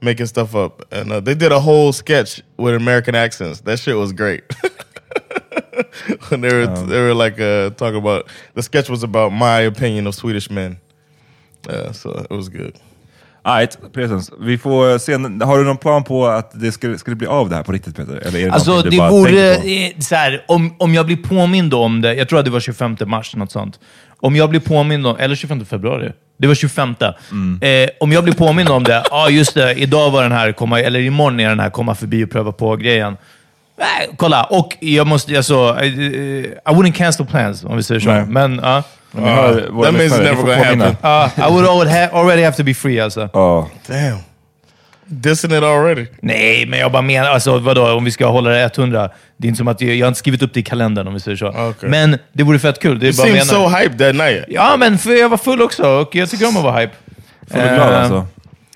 making 0.00 0.26
stuff 0.26 0.54
up. 0.54 0.92
And 0.92 1.12
uh, 1.12 1.20
they 1.20 1.34
did 1.34 1.52
a 1.52 1.60
whole 1.60 1.92
sketch 1.92 2.42
with 2.56 2.74
American 2.74 3.14
accents. 3.14 3.60
That 3.60 3.78
shit 3.78 3.96
was 3.96 4.12
great. 4.12 4.44
when 6.28 6.40
they 6.40 6.52
were 6.52 6.66
they 6.66 7.00
were 7.00 7.14
like 7.14 7.40
uh, 7.40 7.70
talking 7.70 7.98
about 7.98 8.28
the 8.54 8.62
sketch 8.62 8.88
was 8.88 9.02
about 9.02 9.32
my 9.32 9.60
opinion 9.60 10.06
of 10.06 10.14
Swedish 10.14 10.50
men. 10.50 10.80
Uh, 11.68 11.92
so 11.92 12.26
it 12.30 12.34
was 12.34 12.48
good. 12.48 12.74
Alright, 13.44 13.92
Petersens. 13.92 14.30
Vi 14.40 14.58
får 14.58 14.98
se. 14.98 15.12
Har 15.44 15.58
du 15.58 15.64
någon 15.64 15.76
plan 15.76 16.04
på 16.04 16.26
att 16.26 16.60
det 16.60 16.72
ska, 16.72 16.98
ska 16.98 17.10
det 17.10 17.16
bli 17.16 17.26
av 17.26 17.48
det 17.48 17.56
här 17.56 17.62
på 17.62 17.72
riktigt 17.72 17.96
Peter? 17.96 18.16
Eller 18.16 18.38
är 18.38 18.46
det 18.46 18.52
Alltså 18.52 18.82
det 18.82 18.98
vore, 18.98 20.02
så 20.02 20.14
här, 20.14 20.44
om, 20.48 20.74
om 20.78 20.94
jag 20.94 21.06
blir 21.06 21.16
påmind 21.16 21.74
om 21.74 22.00
det, 22.00 22.14
jag 22.14 22.28
tror 22.28 22.38
att 22.38 22.44
det 22.44 22.50
var 22.50 22.60
25 22.60 22.96
mars, 23.06 23.36
något 23.36 23.52
sånt. 23.52 23.80
Om 24.20 24.36
jag 24.36 24.50
blir 24.50 24.60
påmind 24.60 25.06
om, 25.06 25.16
eller 25.16 25.34
25 25.34 25.64
februari, 25.64 26.12
det 26.38 26.46
var 26.46 26.54
25. 26.54 26.94
Mm. 27.30 27.60
Eh, 27.62 27.90
om 28.00 28.12
jag 28.12 28.24
blir 28.24 28.34
påmind 28.34 28.68
om 28.68 28.84
det, 28.84 29.02
ja 29.10 29.16
ah, 29.16 29.28
just 29.28 29.54
det, 29.54 29.74
idag 29.74 30.10
var 30.10 30.22
den 30.22 30.32
här, 30.32 30.52
komma, 30.52 30.80
eller 30.80 31.00
imorgon 31.00 31.40
är 31.40 31.48
den 31.48 31.60
här 31.60 31.70
komma 31.70 31.94
förbi 31.94 32.24
och 32.24 32.30
pröva 32.30 32.52
på 32.52 32.76
grejen. 32.76 33.16
Nej, 33.78 34.08
kolla, 34.16 34.44
och 34.44 34.76
jag 34.80 35.06
måste, 35.06 35.36
alltså, 35.36 35.78
I, 35.82 35.86
I 35.86 36.70
wouldn't 36.70 36.92
cancel 36.92 37.26
plans 37.26 37.64
om 37.64 37.76
vi 37.76 37.82
säger 37.82 38.00
så. 38.00 38.08
Nej. 38.10 38.24
Men, 38.26 38.58
hör 38.58 39.68
våra 39.70 39.86
that 39.86 39.94
means 39.94 40.12
it's 40.12 40.22
never 40.22 40.42
gonna 40.42 40.56
happen. 40.56 40.96
Ja, 41.02 41.30
I 41.36 41.52
would 41.52 41.66
already 41.66 41.90
ha- 41.90 42.20
already 42.20 42.42
have 42.42 42.56
to 42.56 42.62
be 42.62 42.74
free 42.74 43.00
alltså. 43.00 43.28
Ja. 43.32 43.68
Damn. 43.86 44.18
Dissing 45.10 45.50
it 45.52 45.62
already. 45.62 46.06
Nej, 46.22 46.66
men 46.66 46.78
jag 46.78 46.92
bara 46.92 47.02
menar, 47.02 47.28
alltså 47.30 47.58
vadå, 47.58 47.92
om 47.92 48.04
vi 48.04 48.10
ska 48.10 48.26
hålla 48.26 48.50
det 48.50 48.78
100. 48.78 49.10
Det 49.36 49.46
är 49.46 49.48
inte 49.48 49.58
som 49.58 49.68
att 49.68 49.80
jag, 49.80 49.94
jag 49.94 50.06
har 50.06 50.08
inte 50.08 50.18
skrivit 50.18 50.42
upp 50.42 50.54
det 50.54 50.60
i 50.60 50.62
kalendern 50.62 51.06
om 51.08 51.14
vi 51.14 51.20
säger 51.20 51.36
så. 51.36 51.48
Okej. 51.48 51.88
Men 51.88 52.18
det 52.32 52.42
vore 52.42 52.58
fett 52.58 52.78
kul. 52.80 52.98
Det 52.98 53.06
är 53.06 53.08
You 53.08 53.16
bara 53.16 53.22
seemed 53.26 53.46
menar. 53.46 53.70
so 53.70 53.76
hyped 53.76 53.98
that 53.98 54.14
night. 54.14 54.44
Ja, 54.48 54.76
men 54.76 54.98
för 54.98 55.10
jag 55.20 55.28
var 55.28 55.36
full 55.36 55.62
också 55.62 55.86
och 55.86 56.14
jag 56.14 56.30
tycker 56.30 56.48
om 56.48 56.56
att 56.56 56.62
vara 56.64 56.80
hype. 56.80 56.92
Får 57.50 57.54
bli 57.60 57.68
glad 57.74 57.92
Eh, 57.92 58.00
alltså. 58.00 58.26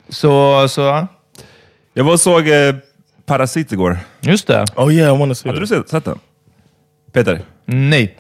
Så, 0.09 0.69
så 0.69 0.81
ja. 0.81 1.07
Jag 1.95 2.05
var 2.05 2.13
och 2.13 2.21
såg 2.21 2.49
eh, 2.49 2.75
Parasit 3.27 3.73
igår. 3.73 3.99
just 4.21 4.47
det. 4.47 4.65
Oh 4.77 4.95
yeah, 4.95 5.15
I 5.15 5.19
want 5.19 5.31
to 5.31 5.35
see. 5.35 5.49
Hade 5.49 5.61
du 5.61 5.67
That. 5.67 5.77
sett, 5.79 5.89
sett 5.89 6.05
den? 6.05 6.19
Peter? 7.13 7.41
Nej. 7.65 8.17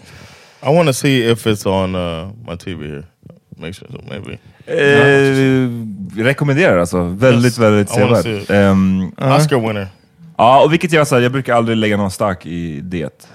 I 0.62 0.75
want 0.76 0.88
to 0.88 0.92
see 0.92 1.31
if 1.31 1.47
it's 1.47 1.66
on 1.69 1.95
uh, 1.95 2.31
my 2.49 2.57
TV 2.57 2.87
here. 2.88 3.02
Make 3.57 3.73
sure, 3.73 3.88
so 3.92 3.99
maybe. 4.11 4.38
Eh, 4.66 5.69
rekommenderar 6.25 6.78
alltså. 6.78 7.02
Väldigt, 7.02 7.45
Yes, 7.45 7.59
väldigt 7.59 7.90
sevärd. 7.90 8.50
Ehm, 8.50 9.12
Oscar 9.37 9.61
winner. 9.69 9.88
ja, 10.38 10.64
och 10.64 10.73
vilket 10.73 10.92
jag, 10.92 11.07
så 11.07 11.14
här, 11.14 11.23
jag 11.23 11.33
brukar 11.33 11.54
aldrig 11.54 11.76
lägga 11.76 11.97
någon 11.97 12.11
stark 12.11 12.47
i 12.47 12.81
det. 12.81 13.28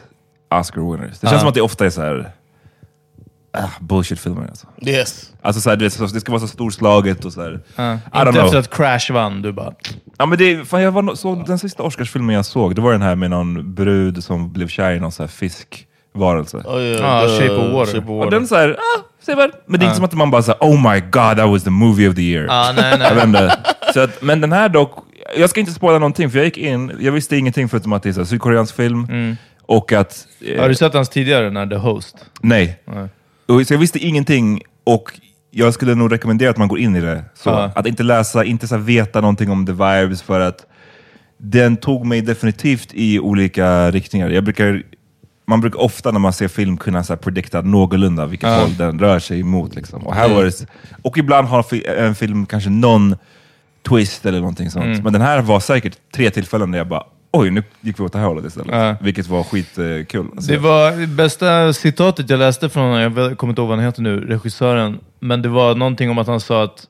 Oscar 0.52 0.92
winners. 0.92 1.20
Det 1.20 1.28
känns 1.28 1.34
Ja. 1.34 1.40
som 1.40 1.48
att 1.50 1.56
det 1.56 1.62
ofta 1.62 1.86
är 1.86 1.90
så 1.90 2.02
här 2.02 2.32
ah, 3.54 3.68
bullshit-filmer. 3.80 4.48
Alltså. 4.50 4.68
Yes. 4.82 5.34
Alltså 5.42 5.62
så 5.62 5.70
här, 5.70 5.78
det, 5.78 6.14
det 6.14 6.20
ska 6.20 6.32
vara 6.32 6.42
så 6.42 6.48
storslaget 6.48 7.26
och 7.26 7.34
så 7.34 7.42
här. 7.42 7.60
Don't 7.78 7.94
Inte 8.20 8.32
know. 8.32 8.46
efter 8.46 8.58
att 8.60 8.70
Crash 8.70 9.14
vann, 9.14 9.42
du 9.42 9.52
bara... 9.52 9.74
Ja, 10.18 10.26
men 10.26 10.38
det, 10.38 10.66
fan, 10.68 10.82
jag 10.82 10.92
var, 10.92 11.02
no- 11.02 11.16
såg 11.16 11.46
den 11.46 11.60
sista 11.60 11.84
Oscarsfilmen 11.84 12.36
jag 12.36 12.46
såg, 12.46 12.76
det 12.76 12.82
var 12.82 12.92
den 12.92 13.02
här 13.02 13.16
med 13.16 13.30
någon 13.30 13.74
brud 13.74 14.24
som 14.24 14.54
blev 14.54 14.68
kär 14.68 14.92
i 14.92 15.00
någon 15.00 15.12
så 15.12 15.24
här 15.24 15.28
fiskvarelse. 15.28 16.58
Oh 16.58 16.82
yeah. 16.82 17.06
Ah, 17.16 17.22
the 17.28 17.38
Shape 17.40 17.56
of 17.56 17.74
Water. 17.74 17.92
Shape 17.94 18.04
of 18.06 18.10
Och 18.10 18.18
Water. 18.18 18.32
den 18.32 18.48
så 18.48 18.56
här, 18.56 18.70
ah, 18.70 19.02
Men 19.36 19.80
det 19.80 19.84
är 19.86 19.88
inte 19.88 19.96
som 19.96 20.06
att 20.06 20.14
man 20.14 20.32
bara 20.32 20.42
säger 20.42 20.60
oh 20.60 20.92
my 20.94 21.00
god, 21.00 21.38
that 21.38 21.50
was 21.50 21.64
the 21.64 21.70
movie 21.70 22.10
of 22.10 22.16
the 22.16 22.22
year. 22.22 22.48
Ah, 22.50 22.72
nej, 22.76 23.28
nej. 23.28 23.52
Så 23.94 24.00
att, 24.00 24.22
men 24.22 24.42
den 24.42 24.52
här 24.52 24.70
dock, 24.70 25.06
jag 25.38 25.50
ska 25.50 25.60
inte 25.60 25.72
spoila 25.72 26.00
någonting 26.00 26.30
för 26.32 26.38
jag 26.38 26.46
gick 26.46 26.58
in, 26.58 26.92
jag 27.00 27.12
visste 27.12 27.38
ingenting 27.38 27.70
förutom 27.70 27.94
att 27.94 28.04
det 28.04 28.10
är 28.10 28.14
så 28.14 28.20
här, 28.20 28.26
sydkoreansk 28.26 28.76
film 28.76 29.08
och 29.62 29.94
att... 29.94 30.28
eh, 30.46 30.62
Har 30.62 30.70
du 30.70 30.76
sett 30.76 30.94
hans 30.94 31.10
tidigare, 31.10 31.50
när 31.50 31.68
The 31.68 31.76
Host? 31.76 32.16
Nej. 32.42 32.80
Nej. 32.86 33.66
Så 33.66 33.74
jag 33.74 33.80
visste 33.80 34.00
ingenting 34.00 34.62
och 34.84 35.12
jag 35.52 35.74
skulle 35.74 35.96
nog 35.96 36.12
rekommendera 36.14 36.50
att 36.50 36.58
man 36.58 36.68
går 36.68 36.80
in 36.80 36.96
i 36.96 37.02
det. 37.02 37.24
Så. 37.34 37.50
Ja. 37.50 37.72
Att 37.76 37.88
inte 37.88 38.04
läsa, 38.04 38.44
inte 38.44 38.68
så 38.68 38.78
veta 38.78 39.22
någonting 39.22 39.52
om 39.52 39.66
the 39.66 39.72
vibes 39.72 40.22
för 40.22 40.40
att 40.40 40.66
den 41.38 41.78
tog 41.78 42.06
mig 42.06 42.22
definitivt 42.22 42.90
i 42.94 43.20
olika 43.20 43.92
riktningar. 43.92 44.30
Jag 44.30 44.44
brukar, 44.44 44.84
man 45.48 45.62
brukar 45.62 45.80
ofta 45.82 46.12
när 46.12 46.20
man 46.20 46.34
ser 46.34 46.48
film 46.48 46.78
kunna 46.78 47.04
så 47.04 47.14
här, 47.14 47.18
predikta 47.18 47.62
någorlunda 47.62 48.26
vilket 48.26 48.50
håll 48.50 48.78
den 48.78 49.00
rör 49.00 49.20
sig 49.20 49.40
emot. 49.40 49.76
Liksom. 49.76 50.08
Och, 50.08 50.16
här 50.16 50.30
var 50.30 50.44
det, 50.44 50.66
och 51.02 51.18
ibland 51.18 51.48
har 51.48 51.64
fi- 51.64 51.86
en 51.98 52.16
film 52.16 52.46
kanske 52.46 52.70
någon 52.70 53.16
twist 53.90 54.26
eller 54.26 54.40
någonting 54.40 54.72
sånt. 54.72 54.86
Mm. 54.86 55.04
Men 55.04 55.14
den 55.14 55.22
här 55.22 55.42
var 55.42 55.60
säkert 55.60 55.98
tre 56.16 56.30
tillfällen 56.30 56.72
där 56.72 56.78
jag 56.78 56.88
bara 56.88 57.04
oj, 57.32 57.50
nu 57.52 57.64
gick 57.82 58.00
vi 58.00 58.04
åt 58.04 58.14
det 58.14 58.20
här 58.20 58.26
hållet 58.26 58.46
istället. 58.46 58.72
Ja. 58.72 58.96
Vilket 59.02 59.28
var 59.28 59.44
skitkul. 59.44 60.28
Alltså, 60.36 60.52
Det 60.52 60.58
var 60.58 61.08
bästa 61.16 61.74
citatet 61.74 62.30
jag 62.30 62.40
läste 62.40 62.70
från, 62.70 63.00
jag 63.00 63.38
kommer 63.38 63.52
inte 63.52 63.62
ihåg 63.62 63.70
vad 63.70 63.78
han 63.78 63.86
heter 63.86 64.02
nu, 64.02 64.20
regissören, 64.26 65.00
men 65.20 65.42
det 65.42 65.50
var 65.50 65.76
någonting 65.76 66.10
om 66.10 66.18
att 66.18 66.28
han 66.28 66.40
sa 66.40 66.64
att, 66.64 66.86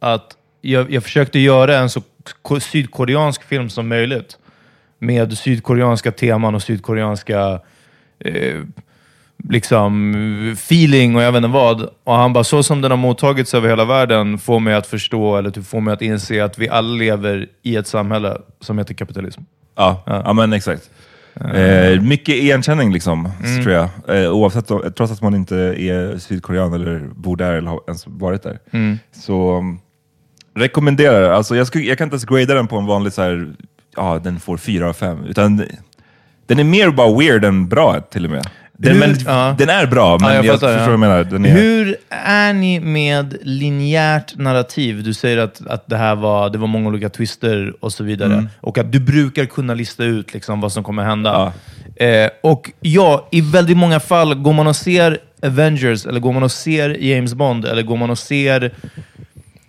att 0.00 0.26
jag, 0.60 0.90
jag 0.92 1.02
försökte 1.02 1.38
göra 1.38 1.76
en 1.78 1.90
så 1.90 2.02
ko- 2.42 2.60
sydkoreansk 2.60 3.42
film 3.44 3.70
som 3.70 3.88
möjligt. 3.88 4.38
Med 4.98 5.38
sydkoreanska 5.38 6.12
teman 6.12 6.54
och 6.54 6.62
sydkoreanska 6.62 7.60
eh, 8.24 8.60
liksom 9.48 10.14
feeling 10.52 11.16
och 11.16 11.22
jag 11.22 11.32
vet 11.32 11.36
inte 11.36 11.48
vad. 11.48 11.88
Och 12.04 12.14
han 12.14 12.32
bara, 12.32 12.44
så 12.44 12.62
som 12.62 12.80
den 12.80 12.90
har 12.90 12.98
mottagits 12.98 13.54
över 13.54 13.68
hela 13.68 13.84
världen 13.84 14.38
får 14.38 14.60
mig 14.60 14.74
att 14.74 14.86
förstå, 14.86 15.36
eller 15.36 15.50
typ 15.50 15.66
får 15.66 15.80
mig 15.80 15.94
att 15.94 16.02
inse 16.02 16.44
att 16.44 16.58
vi 16.58 16.68
alla 16.68 16.94
lever 16.94 17.48
i 17.62 17.76
ett 17.76 17.86
samhälle 17.86 18.38
som 18.60 18.78
heter 18.78 18.94
kapitalism. 18.94 19.40
Ja, 19.76 20.02
ja. 20.06 20.32
men 20.32 20.52
exakt. 20.52 20.90
Eh, 21.54 22.00
mycket 22.00 22.34
igenkänning 22.34 22.92
liksom, 22.92 23.30
tror 23.62 23.74
jag. 23.74 23.88
Eh, 24.08 24.32
oavsett, 24.32 24.66
trots 24.66 25.12
att 25.12 25.22
man 25.22 25.34
inte 25.34 25.56
är 25.56 26.18
sydkorean 26.18 26.72
eller 26.72 26.98
bor 27.14 27.36
där 27.36 27.52
eller 27.52 27.70
har 27.70 27.80
ens 27.86 28.06
varit 28.06 28.42
där. 28.42 28.58
Så 29.12 29.58
um, 29.58 29.78
rekommenderar. 30.54 31.30
Alltså, 31.30 31.56
jag, 31.56 31.66
skulle, 31.66 31.84
jag 31.84 31.98
kan 31.98 32.06
inte 32.06 32.14
ens 32.14 32.24
grada 32.24 32.54
den 32.54 32.66
på 32.66 32.76
en 32.76 32.86
vanlig 32.86 33.12
så 33.12 33.22
här, 33.22 33.54
ja 33.96 34.20
den 34.24 34.40
får 34.40 34.56
fyra 34.56 34.88
av 34.88 34.92
fem. 34.92 35.24
Utan 35.24 35.62
den 36.46 36.58
är 36.58 36.64
mer 36.64 36.90
bara 36.90 37.18
weird 37.18 37.44
än 37.44 37.68
bra 37.68 38.00
till 38.00 38.24
och 38.24 38.30
med. 38.30 38.46
Den, 38.76 38.92
Hur- 38.92 39.00
men, 39.00 39.16
ja. 39.26 39.54
den 39.58 39.68
är 39.68 39.86
bra, 39.86 40.18
men 40.20 40.28
Ja, 40.28 40.34
jag 40.34 40.44
jag, 40.44 40.54
fattar, 40.54 40.66
förstår 40.66 40.80
ja. 40.80 40.98
vad 40.98 41.08
jag 41.08 41.34
menar. 41.40 41.48
Är, 41.48 41.52
Hur 41.54 41.96
är 42.26 42.52
ni 42.52 42.80
med 42.80 43.36
linjärt 43.42 44.36
narrativ? 44.36 45.02
Du 45.02 45.14
säger 45.14 45.38
att, 45.38 45.66
att 45.66 45.86
det 45.88 45.96
här 45.96 46.14
var, 46.14 46.50
det 46.50 46.58
var 46.58 46.66
många 46.66 46.88
olika 46.88 47.08
twister 47.08 47.74
och 47.80 47.92
så 47.92 48.04
vidare. 48.04 48.32
Mm. 48.32 48.48
Och 48.60 48.78
att 48.78 48.92
du 48.92 49.00
brukar 49.00 49.44
kunna 49.44 49.74
lista 49.74 50.04
ut 50.04 50.34
liksom 50.34 50.60
vad 50.60 50.72
som 50.72 50.84
kommer 50.84 51.04
hända. 51.04 51.52
Eh, 51.96 52.28
och 52.42 52.70
ja, 52.80 53.28
i 53.30 53.40
väldigt 53.40 53.76
många 53.76 54.00
fall, 54.00 54.34
går 54.34 54.52
man 54.52 54.66
och 54.66 54.76
ser 54.76 55.18
Avengers, 55.42 56.06
eller 56.06 56.20
går 56.20 56.32
man 56.32 56.42
och 56.42 56.52
ser 56.52 56.90
James 57.04 57.34
Bond, 57.34 57.64
eller 57.64 57.82
går 57.82 57.96
man 57.96 58.10
och 58.10 58.18
ser 58.18 58.72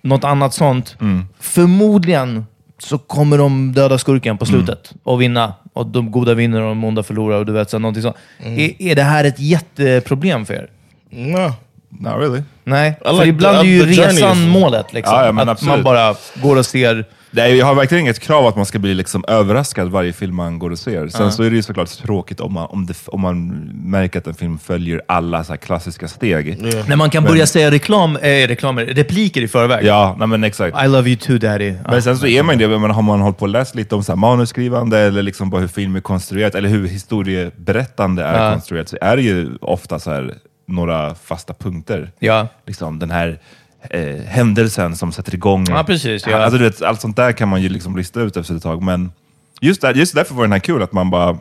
något 0.02 0.24
annat 0.24 0.54
sånt, 0.54 0.96
Mm. 1.02 1.26
förmodligen 1.40 2.46
så 2.80 2.98
kommer 2.98 3.38
de 3.38 3.74
döda 3.74 3.98
skurken 3.98 4.38
på 4.38 4.46
slutet 4.46 4.94
och 5.04 5.22
vinna. 5.22 5.54
Och 5.76 5.88
de 5.88 6.12
goda 6.12 6.34
vinner 6.34 6.62
och 6.62 6.68
de 6.68 6.84
onda 6.84 7.04
förlorar. 7.04 7.38
Och 7.38 7.46
du 7.46 7.54
vet, 7.54 7.70
så, 7.70 7.78
här, 7.78 7.82
någonting 7.82 8.04
sånt. 8.04 8.16
Är, 8.44 8.82
är 8.82 8.96
det 8.96 9.04
här 9.04 9.24
ett 9.24 9.40
jätteproblem 9.40 10.46
för 10.46 10.54
er? 10.54 10.70
No. 11.10 11.54
Not 12.00 12.14
really. 12.20 12.42
Nej, 12.64 13.00
för 13.06 13.14
like 13.14 13.26
ibland 13.28 13.58
the- 13.58 13.62
är 13.62 13.66
ju 13.66 13.80
the 13.80 14.02
journey 14.02 14.16
resan 14.16 14.38
is- 14.38 14.48
målet. 14.54 14.94
Liksom. 14.94 15.16
Ja, 15.16 15.26
ja, 15.26 15.32
men 15.32 15.50
att 15.50 15.52
absolut. 15.52 15.76
man 15.76 15.84
bara 15.84 16.16
går 16.36 16.56
och 16.58 16.66
ser... 16.66 17.06
Nej, 17.36 17.58
jag 17.58 17.66
har 17.66 17.76
verkligen 17.76 18.02
inget 18.02 18.20
krav 18.20 18.46
att 18.48 18.56
man 18.56 18.66
ska 18.66 18.80
bli 18.80 18.94
liksom 18.94 19.26
överraskad 19.28 19.90
varje 19.92 20.14
film 20.14 20.36
man 20.36 20.60
går 20.60 20.72
och 20.72 20.80
ser. 20.80 21.08
Sen 21.08 21.32
så 21.32 21.44
är 21.44 21.50
det 21.50 21.56
ju 21.56 21.62
såklart 21.62 21.90
tråkigt 21.90 22.40
om 22.40 22.54
man, 22.54 22.68
om, 22.70 22.86
det, 22.86 22.94
om 23.08 23.22
man 23.22 23.48
märker 23.74 24.20
att 24.20 24.28
en 24.28 24.34
film 24.34 24.60
följer 24.60 25.02
alla 25.08 25.44
så 25.44 25.52
här 25.52 25.58
klassiska 25.58 26.08
steg. 26.08 26.58
När 26.88 26.96
man 26.96 27.10
kan 27.10 27.24
börja 27.24 27.46
säga 27.48 27.72
reklam, 27.72 28.16
eh, 28.16 28.48
reklamer, 28.48 28.86
repliker 28.86 29.42
i 29.42 29.48
förväg. 29.48 29.86
Ja, 29.86 30.16
nej, 30.20 30.28
men 30.28 30.44
exakt. 30.44 30.84
I 30.84 30.88
love 30.88 31.10
you 31.10 31.18
too 31.18 31.38
daddy. 31.38 31.74
Men 31.90 32.02
sen 32.02 32.18
så 32.18 32.28
är 32.28 32.44
man 32.44 32.60
ju 32.60 32.68
det, 32.68 32.80
men 32.80 32.92
har 32.92 33.02
man 33.02 33.22
hållit 33.22 33.38
på 33.38 33.46
och 33.46 33.50
läst 33.50 33.76
lite 33.76 33.96
om 33.96 34.04
så 34.04 34.12
här 34.12 34.18
manusskrivande 34.18 35.00
eller 35.00 35.24
liksom 35.24 35.50
bara 35.50 35.62
hur 35.62 35.68
film 35.68 35.96
är 35.96 36.02
konstruerat, 36.02 36.56
eller 36.56 36.70
hur 36.70 36.88
historieberättande 36.88 38.24
är 38.24 38.46
Ja. 38.46 38.52
konstruerat, 38.52 38.90
så 38.90 38.98
är 39.02 39.16
det 39.16 39.22
ju 39.24 39.50
ofta 39.62 40.00
så 40.00 40.12
här 40.12 40.34
några 40.68 41.16
fasta 41.16 41.54
punkter. 41.54 42.12
Ja. 42.20 42.48
Liksom 42.68 43.00
den 43.00 43.12
här 43.12 43.40
eh, 43.90 44.22
händelsen 44.26 44.96
som 44.96 45.12
sätter 45.12 45.34
igång. 45.36 45.66
Ja, 45.70 45.84
precis, 45.84 46.28
ja. 46.28 46.38
Alltså, 46.38 46.58
du 46.58 46.64
vet, 46.64 46.82
allt 46.82 47.02
sånt 47.02 47.16
där 47.16 47.32
kan 47.32 47.50
man 47.50 47.62
ju 47.62 47.70
liksom 47.70 47.98
lista 47.98 48.22
ut 48.22 48.38
efter 48.38 48.56
ett 48.56 48.64
tag, 48.64 48.84
men 48.84 49.12
just, 49.62 49.82
där, 49.82 49.94
just 49.94 50.16
därför 50.16 50.36
var 50.36 50.44
den 50.44 50.52
här 50.52 50.60
kul, 50.60 50.82
att 50.84 50.94
man 50.94 51.10
bara 51.10 51.38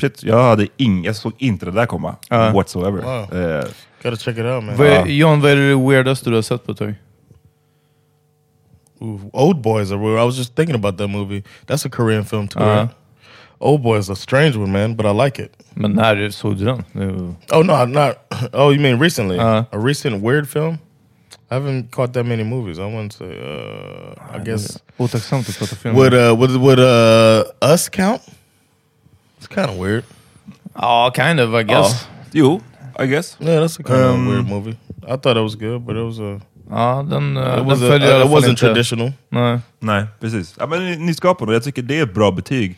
Shit, 0.00 0.22
jag, 0.22 0.42
hade 0.42 0.66
ing, 0.76 1.04
jag 1.04 1.16
såg 1.16 1.32
inte 1.38 1.66
det 1.66 1.72
där 1.72 1.86
komma 1.86 2.16
Ja. 2.28 2.50
whatsoever. 2.52 3.02
Wow. 3.02 3.40
Eh, 3.42 3.64
Gotta 4.02 4.16
check 4.16 4.38
it 4.38 4.44
out, 4.44 4.64
man. 4.64 4.76
Vad 4.76 4.86
är, 4.86 5.06
John, 5.06 5.40
vad 5.40 5.50
är 5.50 5.56
det 5.56 5.88
weirdaste 5.88 6.30
du 6.30 6.34
har 6.36 6.42
sett 6.42 6.66
på 6.66 6.72
ett 6.72 6.78
tag? 6.78 6.94
Ooh, 9.00 9.20
Old 9.32 9.60
Boys 9.60 9.90
are 9.90 9.98
weird. 9.98 10.18
I 10.18 10.24
was 10.24 10.38
just 10.38 10.56
thinking 10.56 10.74
about 10.74 10.98
that 10.98 11.10
movie. 11.10 11.42
That's 11.66 11.86
a 11.86 11.90
Korean 11.90 12.24
film 12.24 12.48
too. 12.48 12.60
Uh-huh. 12.60 12.80
right? 12.80 12.90
Old 13.58 13.82
Boy 13.82 13.98
is 13.98 14.10
a 14.10 14.16
strange 14.16 14.56
one, 14.56 14.72
man, 14.72 14.96
but 14.96 15.06
I 15.06 15.12
like 15.24 15.42
it. 15.42 15.52
Men 15.74 15.92
när 15.92 16.30
såg 16.30 16.56
du 16.56 16.64
den? 16.64 16.84
Oh 17.50 17.62
no, 17.62 17.84
not. 17.86 18.16
Oh, 18.52 18.72
you 18.72 18.80
mean 18.80 19.00
recently? 19.00 19.38
Uh-huh. 19.38 19.64
A 19.72 19.78
recent 19.78 20.22
weird 20.22 20.48
film? 20.48 20.78
I 21.52 21.54
haven't 21.54 21.90
caught 21.90 22.12
that 22.12 22.24
many 22.26 22.44
movies. 22.44 22.78
I 22.78 22.82
wouldn't 22.82 23.12
say. 23.12 23.26
Uh, 23.26 24.36
I 24.40 24.44
guess 24.44 24.78
Otacksamt 24.98 25.48
att 25.48 25.58
prata 25.58 25.76
film. 25.76 25.96
would 25.96 26.14
uh 26.14 26.34
would 26.38 26.50
would 26.56 26.78
uh 26.78 27.72
Us 27.74 27.88
count? 27.90 28.22
It's 29.38 29.46
kind 29.54 29.70
of 29.70 29.76
weird. 29.78 30.04
Ja, 30.74 31.10
kind 31.14 31.40
of 31.40 31.54
I 31.54 31.62
guess. 31.64 32.06
You, 32.32 32.60
I 32.98 33.06
guess. 33.06 33.36
Yeah, 33.40 33.60
that's 33.60 33.78
a 33.80 33.82
kind 33.82 34.00
Um, 34.00 34.20
of 34.28 34.34
weird 34.34 34.48
movie. 34.48 34.76
I 35.06 35.16
thought 35.16 35.36
it 35.36 35.42
was 35.42 35.54
good, 35.56 35.84
but 35.86 35.96
it 35.96 36.04
was 36.04 36.18
a. 36.20 36.40
Ja, 36.70 37.02
den, 37.02 37.36
uh, 37.36 37.42
It 37.42 37.56
den 37.56 37.66
was 37.66 37.82
a, 37.82 37.86
följer 37.86 38.08
i 38.08 38.12
alla 38.12 38.24
it 38.24 38.28
fall 38.30 38.40
wasn't 38.40 38.48
inte. 38.50 38.60
traditional. 38.66 39.12
Nej. 39.28 39.58
Nej, 39.80 40.04
precis. 40.20 40.54
Ja, 40.58 40.66
men 40.66 41.06
nyskapande, 41.06 41.52
jag 41.54 41.62
tycker 41.64 41.82
det 41.82 41.98
är 41.98 42.02
ett 42.02 42.14
bra 42.14 42.30
betyg. 42.30 42.76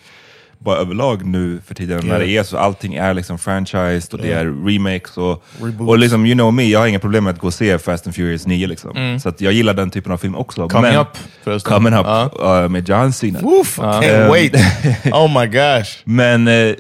Bara 0.65 0.77
överlag 0.77 1.25
nu 1.27 1.61
för 1.67 1.75
tiden 1.75 1.99
när 2.03 2.07
Yeah. 2.07 2.19
det 2.21 2.29
är 2.37 2.43
så, 2.43 2.59
allting 2.59 2.95
är 2.95 3.15
liksom 3.15 3.39
franchised 3.39 4.15
och 4.15 4.19
det 4.19 4.33
är 4.33 4.45
remakes 4.67 5.17
och, 5.17 5.45
Reboots. 5.63 5.89
och 5.89 5.99
liksom 5.99 6.27
you 6.27 6.35
know 6.35 6.55
me, 6.55 6.63
jag 6.65 6.81
har 6.81 6.87
inga 6.87 6.99
problem 6.99 7.25
med 7.25 7.31
att 7.35 7.39
gå 7.41 7.47
och 7.47 7.55
se 7.55 7.79
Fast 7.79 8.07
and 8.07 8.15
Furious 8.17 8.47
9 8.47 8.67
liksom. 8.67 9.19
Så 9.23 9.29
att 9.29 9.41
jag 9.41 9.53
gillar 9.53 9.75
den 9.75 9.91
typen 9.91 10.13
av 10.13 10.17
film 10.17 10.35
också. 10.37 10.69
Coming 10.69 10.91
men, 10.93 11.01
up, 11.01 11.09
förresten. 11.43 11.73
Coming 11.73 11.95
up, 11.95 12.07
Ja. 12.07 12.63
uh, 12.65 12.69
med 12.69 12.89
John 12.89 13.13
Cena. 13.13 13.41
Woof! 13.41 13.79
I 13.79 13.83
can't 13.83 14.23
Um, 14.25 14.29
wait. 14.29 14.55
oh 15.13 15.41
my 15.41 15.47
gosh. 15.47 15.89
Men 16.05 16.49
eh, 16.49 16.75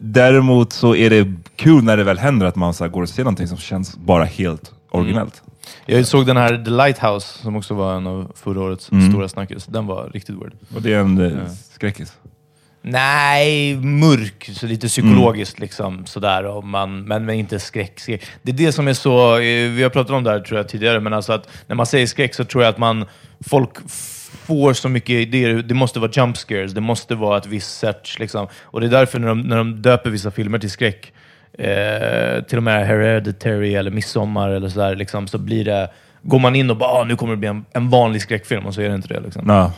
däremot 0.00 0.72
så 0.72 0.94
är 0.96 1.10
det 1.10 1.32
kul 1.56 1.84
när 1.84 1.96
det 1.96 2.04
väl 2.04 2.18
händer 2.18 2.46
att 2.46 2.56
man 2.56 2.74
så 2.74 2.84
här, 2.84 2.90
går 2.90 3.02
och 3.02 3.08
ser 3.08 3.24
någonting 3.24 3.48
som 3.48 3.56
känns 3.58 3.96
bara 3.96 4.24
helt 4.24 4.72
originellt. 4.90 5.42
Jag 5.86 6.06
såg 6.06 6.26
den 6.26 6.36
här 6.36 6.64
The 6.64 6.70
Lighthouse, 6.70 7.38
som 7.42 7.56
också 7.56 7.74
var 7.74 7.96
en 7.96 8.06
av 8.06 8.32
förra 8.36 8.60
årets 8.60 8.92
Mm. 8.92 9.10
stora 9.10 9.28
snackis. 9.28 9.66
Den 9.66 9.86
var 9.86 10.10
riktigt 10.14 10.34
weird. 10.36 10.52
Och 10.74 10.82
det 10.82 10.92
är 10.94 10.98
en 10.98 11.20
eh, 11.20 11.32
skräckis. 11.74 12.12
Nej, 12.90 13.76
mörk. 13.76 14.50
Så 14.52 14.66
lite 14.66 14.86
psykologiskt 14.88 15.58
liksom. 15.58 16.06
Sådär, 16.06 16.44
och 16.44 16.64
man, 16.64 17.02
men, 17.04 17.24
men 17.24 17.34
inte 17.34 17.58
skräck, 17.58 18.00
skräck. 18.00 18.26
Det 18.42 18.50
är 18.52 18.56
det 18.56 18.72
som 18.72 18.88
är 18.88 18.92
så... 18.92 19.34
eh, 19.34 19.70
Vi 19.70 19.82
har 19.82 19.90
pratat 19.90 20.10
om 20.10 20.24
det 20.24 20.30
här 20.30 20.40
tror 20.40 20.58
jag 20.58 20.68
tidigare, 20.68 21.00
men 21.00 21.12
alltså 21.12 21.32
att 21.32 21.48
när 21.66 21.76
man 21.76 21.86
säger 21.86 22.06
skräck 22.06 22.34
så 22.34 22.44
tror 22.44 22.62
jag 22.64 22.70
att 22.70 22.78
man... 22.78 23.04
Folk 23.40 23.70
får 24.46 24.72
så 24.72 24.88
mycket 24.88 25.10
idéer. 25.10 25.54
Det 25.54 25.74
måste 25.74 26.00
vara 26.00 26.10
jump 26.14 26.36
scares, 26.36 26.72
det 26.72 26.80
måste 26.80 27.14
vara 27.14 27.38
ett 27.38 27.46
visst 27.46 27.78
search. 27.78 28.18
Liksom. 28.18 28.48
Och 28.62 28.80
det 28.80 28.86
är 28.86 28.90
därför 28.90 29.18
när 29.18 29.28
de, 29.28 29.40
när 29.40 29.56
de 29.56 29.82
döper 29.82 30.10
vissa 30.10 30.30
filmer 30.30 30.58
till 30.58 30.70
skräck, 30.70 31.12
eh, 31.58 32.42
till 32.44 32.56
och 32.56 32.62
med 32.62 32.86
Hereditary 32.86 33.74
eller 33.74 33.90
Midsommar 33.90 34.48
eller 34.50 34.68
sådär, 34.68 34.96
liksom, 34.96 35.26
så 35.28 35.38
blir 35.38 35.64
det... 35.64 35.90
Går 36.28 36.38
man 36.38 36.54
in 36.56 36.70
och 36.70 36.76
bara 36.76 36.90
ah, 36.90 37.04
nu 37.04 37.16
kommer 37.16 37.32
det 37.32 37.36
bli 37.36 37.48
en, 37.48 37.64
en 37.72 37.88
vanlig 37.90 38.22
skräckfilm 38.22 38.66
och 38.66 38.74
så 38.74 38.80
är 38.80 38.88
det 38.88 38.94
inte 38.94 39.08
det. 39.08 39.20
Liksom. 39.20 39.42
Ja. 39.48 39.72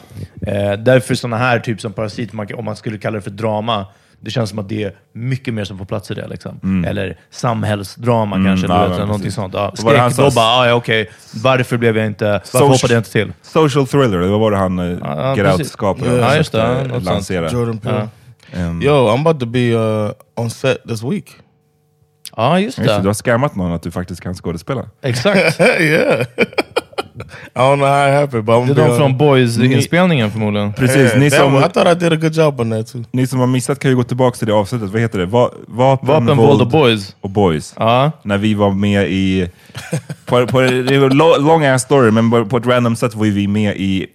Eh, 0.52 0.72
därför 0.78 1.14
sådana 1.14 1.36
här, 1.36 1.58
typ 1.58 1.80
som 1.80 1.92
Parasit, 1.92 2.32
man, 2.32 2.46
om 2.54 2.64
man 2.64 2.76
skulle 2.76 2.98
kalla 2.98 3.16
det 3.16 3.22
för 3.22 3.30
drama, 3.30 3.86
det 4.20 4.30
känns 4.30 4.50
som 4.50 4.58
att 4.58 4.68
det 4.68 4.82
är 4.82 4.92
mycket 5.12 5.54
mer 5.54 5.64
som 5.64 5.78
får 5.78 5.84
plats 5.84 6.10
i 6.10 6.14
det. 6.14 6.28
Liksom. 6.28 6.84
Eller 6.86 7.18
samhällsdrama 7.30 8.36
kanske, 8.36 8.66
Mm. 8.66 8.76
du 8.76 8.82
vet, 8.82 8.88
men 8.88 8.92
eller 8.96 9.06
någonting 9.06 9.30
sånt. 9.30 9.54
Ja, 9.54 9.72
det 9.90 9.98
han 9.98 10.10
skräck, 10.10 10.26
då 10.26 10.34
bara, 10.34 10.46
ah, 10.46 10.66
ja, 10.68 10.74
okej, 10.74 11.10
varför 11.42 11.76
blev 11.76 11.96
jag 11.96 12.06
inte... 12.06 12.24
Varför 12.30 12.46
Social- 12.58 12.68
hoppade 12.68 12.94
jag 12.94 13.00
inte 13.00 13.12
till? 13.12 13.32
Social 13.42 13.86
thriller, 13.86 14.18
det 14.18 14.28
var 14.28 14.50
det 14.50 14.56
han 14.56 14.78
Get. 15.98 16.20
Ja, 16.20 16.36
just 16.36 16.52
det. 16.52 16.58
Ja, 16.58 16.70
eh, 16.72 16.82
något 16.82 16.90
sånt. 16.92 17.04
lansera. 17.04 17.50
Jordan 17.50 17.78
Peele. 17.78 18.08
Um, 18.56 18.82
Yo, 18.82 19.08
I'm 19.08 19.20
about 19.20 19.40
to 19.40 19.46
be 19.46 19.74
uh, 19.74 20.10
on 20.36 20.50
set 20.50 20.88
this 20.88 21.02
week. 21.02 21.36
Ja, 22.36 22.60
just 22.60 22.78
Just 22.78 22.90
det, 22.90 23.00
du 23.02 23.06
har 23.06 23.14
scammat 23.14 23.56
någon 23.56 23.72
att 23.72 23.82
du 23.82 23.90
faktiskt 23.90 24.20
kan 24.20 24.34
skådespela. 24.34 24.84
Exakt. 25.02 25.60
yeah. 25.80 26.26
I 27.54 27.58
don't 27.58 27.76
know 27.76 27.88
how 27.88 28.08
it 28.08 28.14
happened, 28.14 28.44
but 28.44 28.54
I'm 28.54 28.74
Det 28.74 28.82
är 28.82 28.88
de 28.88 28.96
från 28.96 29.18
Boys-inspelningen 29.18 30.30
förmodligen. 30.30 30.72
Precis, 30.72 31.14
ni, 31.16 31.30
som, 31.30 31.56
I 31.56 31.60
thought 31.62 31.86
I 31.86 31.94
did 32.04 32.12
a 32.12 32.16
good 32.16 32.34
job 32.36 32.60
on 32.60 32.70
that 32.70 32.86
too. 32.92 33.04
ni 33.12 33.26
som 33.26 33.38
har 33.40 33.46
missat 33.46 33.78
kan 33.78 33.90
ju 33.90 33.96
gå 33.96 34.02
tillbaka 34.04 34.36
till 34.38 34.46
det 34.46 34.52
avsnittet. 34.54 34.90
Vad 34.90 35.00
heter 35.00 35.18
det? 35.18 35.26
Va, 35.26 35.50
vapen, 35.68 36.08
Vapen, 36.08 36.36
våld 36.36 36.60
och 36.60 36.68
boys. 36.68 37.16
och 37.20 37.30
boys. 37.30 37.74
Ja. 37.78 38.12
När 38.22 38.38
vi 38.38 38.54
var 38.54 38.70
med 38.70 39.10
i... 39.10 39.48
På, 40.26 40.46
på, 40.46 40.60
det 40.60 40.98
var 40.98 41.10
lo- 41.10 41.36
long 41.40 41.64
ass 41.64 41.82
story, 41.82 42.10
men 42.10 42.30
på- 42.30 42.46
på 42.46 42.56
ett 42.56 42.66
random 42.66 42.96
sätt 42.96 43.14
var 43.14 43.24
vi 43.26 43.48
med 43.48 43.76
i 43.76 44.06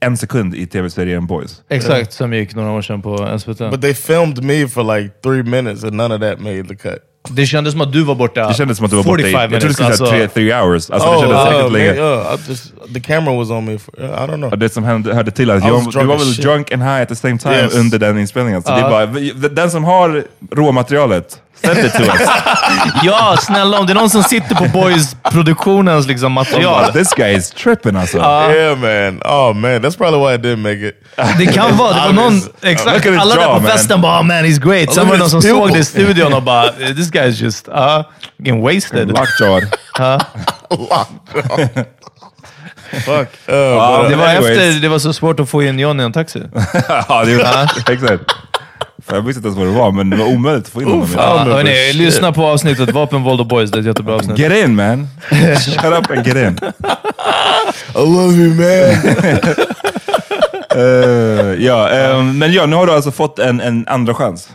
en 0.00 0.16
sekund 0.16 0.54
i 0.54 0.66
tv-serien 0.66 1.26
Boys. 1.26 1.62
Exakt, 1.68 2.12
som 2.12 2.32
gick 2.34 2.54
några 2.54 2.70
år 2.70 2.82
sedan 2.82 3.02
på 3.02 3.38
SVT. 3.38 3.58
But 3.58 3.80
they 3.82 3.94
filmed 3.94 4.44
me 4.44 4.68
for 4.68 4.96
like 4.98 5.14
three 5.22 5.42
minutes 5.42 5.84
and 5.84 5.92
none 5.94 6.14
of 6.14 6.20
that 6.20 6.40
made 6.40 6.64
the 6.68 6.76
cut. 6.76 6.98
Det 7.30 7.46
kändes 7.46 7.72
som 7.72 7.80
att 7.80 7.92
du 7.92 8.04
var 8.04 8.14
borta 8.14 8.48
Det 8.48 8.54
kändes 8.54 8.76
som 8.76 8.84
att 8.84 8.90
du 8.90 8.96
var 8.96 9.04
borta 9.04 9.22
i... 9.22 9.32
45 9.32 9.52
Jag 9.52 9.60
trodde 9.60 9.68
du 9.68 9.74
skulle 9.74 9.96
säga 9.96 10.06
alltså. 10.06 10.06
tre, 10.06 10.28
three 10.28 10.52
hours. 10.52 10.90
Alltså, 10.90 11.08
oh, 11.08 11.14
det 11.14 11.20
kändes 11.20 11.38
uh, 11.38 11.44
säkert 11.44 11.62
man, 11.62 11.72
länge. 11.72 11.94
yeah, 11.94 12.34
I 12.34 12.50
just 12.50 12.72
the 12.94 13.00
camera 13.00 13.36
was 13.36 13.50
on 13.50 13.64
me. 13.64 13.78
For, 13.78 13.92
I 13.98 14.06
don't 14.06 14.34
know. 14.36 14.50
Och 14.52 14.58
det 14.58 14.68
som 14.68 14.84
hände, 14.84 15.14
hörde 15.14 15.30
till 15.30 15.50
att 15.50 15.64
jag, 15.66 15.92
du 15.92 16.04
var 16.04 16.18
väl 16.18 16.34
drunk 16.34 16.72
and 16.72 16.82
high 16.82 17.02
at 17.02 17.08
the 17.08 17.16
same 17.16 17.38
time 17.38 17.54
Yes. 17.54 17.74
under 17.74 17.98
den 17.98 18.18
inspelningen. 18.18 18.62
Så 18.62 18.70
det 18.70 18.80
är 18.80 18.90
bara, 18.90 19.06
den 19.48 19.70
som 19.70 19.84
har 19.84 20.24
råmaterialet, 20.50 21.40
send 21.64 21.86
it 21.86 21.92
to 21.92 22.02
us. 22.02 22.28
Ja, 23.02 23.36
snälla 23.40 23.78
om 23.78 23.86
det 23.86 23.92
är 23.92 23.94
någon 23.94 24.10
som 24.10 24.22
sitter 24.22 24.54
på 24.54 24.64
Boys-produktionens 24.64 26.06
liksom, 26.06 26.32
material. 26.32 26.92
This 26.92 27.12
guy 27.12 27.36
is 27.36 27.50
tripping 27.50 27.96
alltså. 27.96 28.18
Yeah, 28.18 28.78
man. 28.78 29.20
Oh 29.24 29.54
man, 29.54 29.70
that's 29.82 29.96
probably 29.96 30.18
why 30.20 30.34
I 30.34 30.38
didn't 30.38 30.62
make 30.62 30.88
it. 30.88 30.94
Det 31.38 31.46
kan 31.46 31.76
vara, 31.76 31.94
det 31.94 32.00
var 32.00 32.12
någon, 32.12 32.40
exakt, 32.62 33.06
his 33.06 33.18
alla 33.18 33.34
där 33.34 33.46
på 33.46 33.52
man. 33.52 33.70
festen 33.70 34.00
bara 34.00 34.20
oh, 34.20 34.24
“man, 34.24 34.44
he's 34.44 34.60
great”. 34.68 34.94
Sen 34.94 35.06
var 35.06 35.14
det 35.14 35.18
någon 35.18 35.30
som 35.30 35.40
his 35.40 35.50
såg 35.50 35.72
det 35.72 35.78
i 35.78 35.84
studion 35.84 36.32
och 36.32 36.42
bara 36.42 36.68
“this 36.72 37.10
guy 37.10 37.28
is 37.28 37.40
just 37.40 37.68
uh, 37.68 38.02
getting 38.38 38.62
wasted”. 38.62 39.08
Lockjawed. 39.08 39.68
Fuck. 43.04 43.28
Uh, 43.48 43.54
Ja, 43.54 43.98
but, 44.02 44.10
Det 44.10 44.16
var 44.16 44.26
Anyways. 44.26 44.58
efter 44.58 44.80
det 44.80 44.88
var 44.88 44.98
så 44.98 45.12
svårt 45.12 45.40
att 45.40 45.48
få 45.50 45.62
in 45.62 45.78
John 45.78 46.00
i 46.00 46.02
en 46.02 46.12
taxi. 46.12 46.38
ja, 47.08 47.24
det 47.24 47.32
är, 47.32 47.90
exakt. 47.92 48.22
För 49.06 49.14
jag 49.16 49.22
visste 49.22 49.38
inte 49.38 49.46
ens 49.48 49.58
vad 49.58 49.66
det 49.66 49.72
var, 49.72 49.92
men 49.92 50.10
det 50.10 50.16
var 50.16 50.26
omöjligt 50.26 50.66
att 50.66 50.72
få 50.72 50.82
in 50.82 50.88
honom. 50.88 51.06
det. 51.06 51.16
Ja, 51.16 51.38
hörni, 51.38 51.92
lyssna 51.92 52.32
på 52.32 52.46
avsnittet 52.46 52.90
Vapen, 52.90 53.22
våld 53.22 53.40
och 53.40 53.46
boys. 53.46 53.70
Det 53.70 53.76
är 53.78 53.80
ett 53.80 53.86
jättebra 53.86 54.14
avsnitt. 54.14 54.38
Get 54.38 54.52
in 54.64 54.74
man! 54.76 55.08
Shut 55.58 55.84
up 55.84 56.10
and 56.10 56.26
get 56.26 56.36
in. 56.36 56.58
I 57.94 57.98
love 57.98 58.32
you, 58.34 58.54
man. 58.54 59.54
Eh, 60.76 61.64
ja, 61.64 61.88
ehm, 61.88 62.38
men 62.38 62.52
ja, 62.52 62.66
nu 62.66 62.76
har 62.76 62.86
du 62.86 62.92
alltså 62.92 63.10
fått 63.10 63.38
en, 63.38 63.60
en 63.60 63.88
andra 63.88 64.14
chans. 64.14 64.48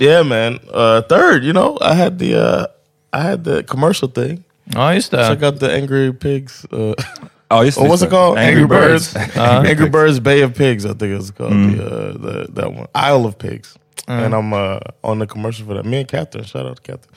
yeah, 0.00 0.24
man. 0.24 0.54
Uh, 0.74 1.00
third, 1.08 1.44
you 1.44 1.52
know, 1.52 1.78
I 1.82 1.94
had 1.94 2.18
the 2.18 2.34
uh, 2.34 2.64
I 3.12 3.20
had 3.20 3.44
the 3.44 3.62
commercial 3.62 4.10
thing. 4.10 4.44
Ja, 4.64 4.94
just 4.94 5.10
Check 5.10 5.40
det. 5.40 5.46
out 5.46 5.60
the 5.60 5.74
Angry 5.74 6.12
Pigs. 6.12 6.66
Uh, 6.72 6.92
Ja, 7.50 7.64
just 7.64 7.78
oh, 7.78 7.84
what's 7.88 8.02
it 8.02 8.10
called? 8.10 8.38
Angry, 8.38 8.66
Birds. 8.66 9.16
Angry 9.36 9.88
Birds 9.88 10.20
Bay 10.20 10.42
of 10.42 10.54
Pigs, 10.54 10.84
I 10.84 10.88
think 10.94 11.20
it's 11.20 11.30
called. 11.30 11.52
The, 11.52 11.82
uh, 11.82 12.12
the 12.12 12.46
that 12.54 12.66
one, 12.66 12.86
Isle 12.94 13.26
of 13.26 13.38
Pigs, 13.38 13.74
and 14.06 14.34
I'm 14.34 14.52
uh, 14.52 14.78
on 15.02 15.18
the 15.18 15.26
commercial 15.26 15.66
for 15.66 15.74
that. 15.74 15.84
Me 15.84 15.98
and 16.00 16.08
Catherine, 16.08 16.44
shout 16.44 16.66
out 16.66 16.76
to 16.76 16.82
Catherine. 16.82 17.14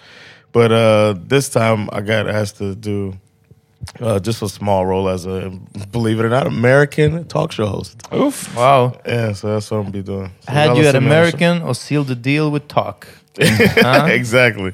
But 0.51 0.71
uh, 0.71 1.15
this 1.17 1.49
time 1.49 1.89
I 1.93 2.01
got 2.01 2.27
asked 2.27 2.57
to 2.57 2.75
do 2.75 3.17
uh, 3.99 4.19
just 4.19 4.41
a 4.41 4.49
small 4.49 4.85
role 4.85 5.09
as 5.09 5.25
a, 5.25 5.49
believe 5.91 6.19
it 6.19 6.25
or 6.25 6.29
not, 6.29 6.47
American 6.47 7.25
talk 7.27 7.51
show 7.51 7.65
host. 7.67 8.01
Uff. 8.11 8.55
Wow. 8.55 8.99
Yeah, 9.05 9.33
so 9.33 9.53
that's 9.53 9.69
what 9.71 9.77
I'm 9.77 9.83
gonna 9.83 9.93
be 9.93 10.01
doing. 10.03 10.31
So 10.41 10.51
Had 10.51 10.67
y'all 10.67 10.77
you 10.77 10.81
will 10.83 10.89
an 10.89 10.93
see 10.93 10.99
me 10.99 11.11
on 11.11 11.21
the 11.21 11.31
show. 11.31 11.37
American 11.39 11.61
or 11.63 11.75
seal 11.75 12.03
the 12.03 12.15
deal 12.15 12.51
with 12.51 12.67
talk? 12.67 13.07
exactly, 13.37 14.73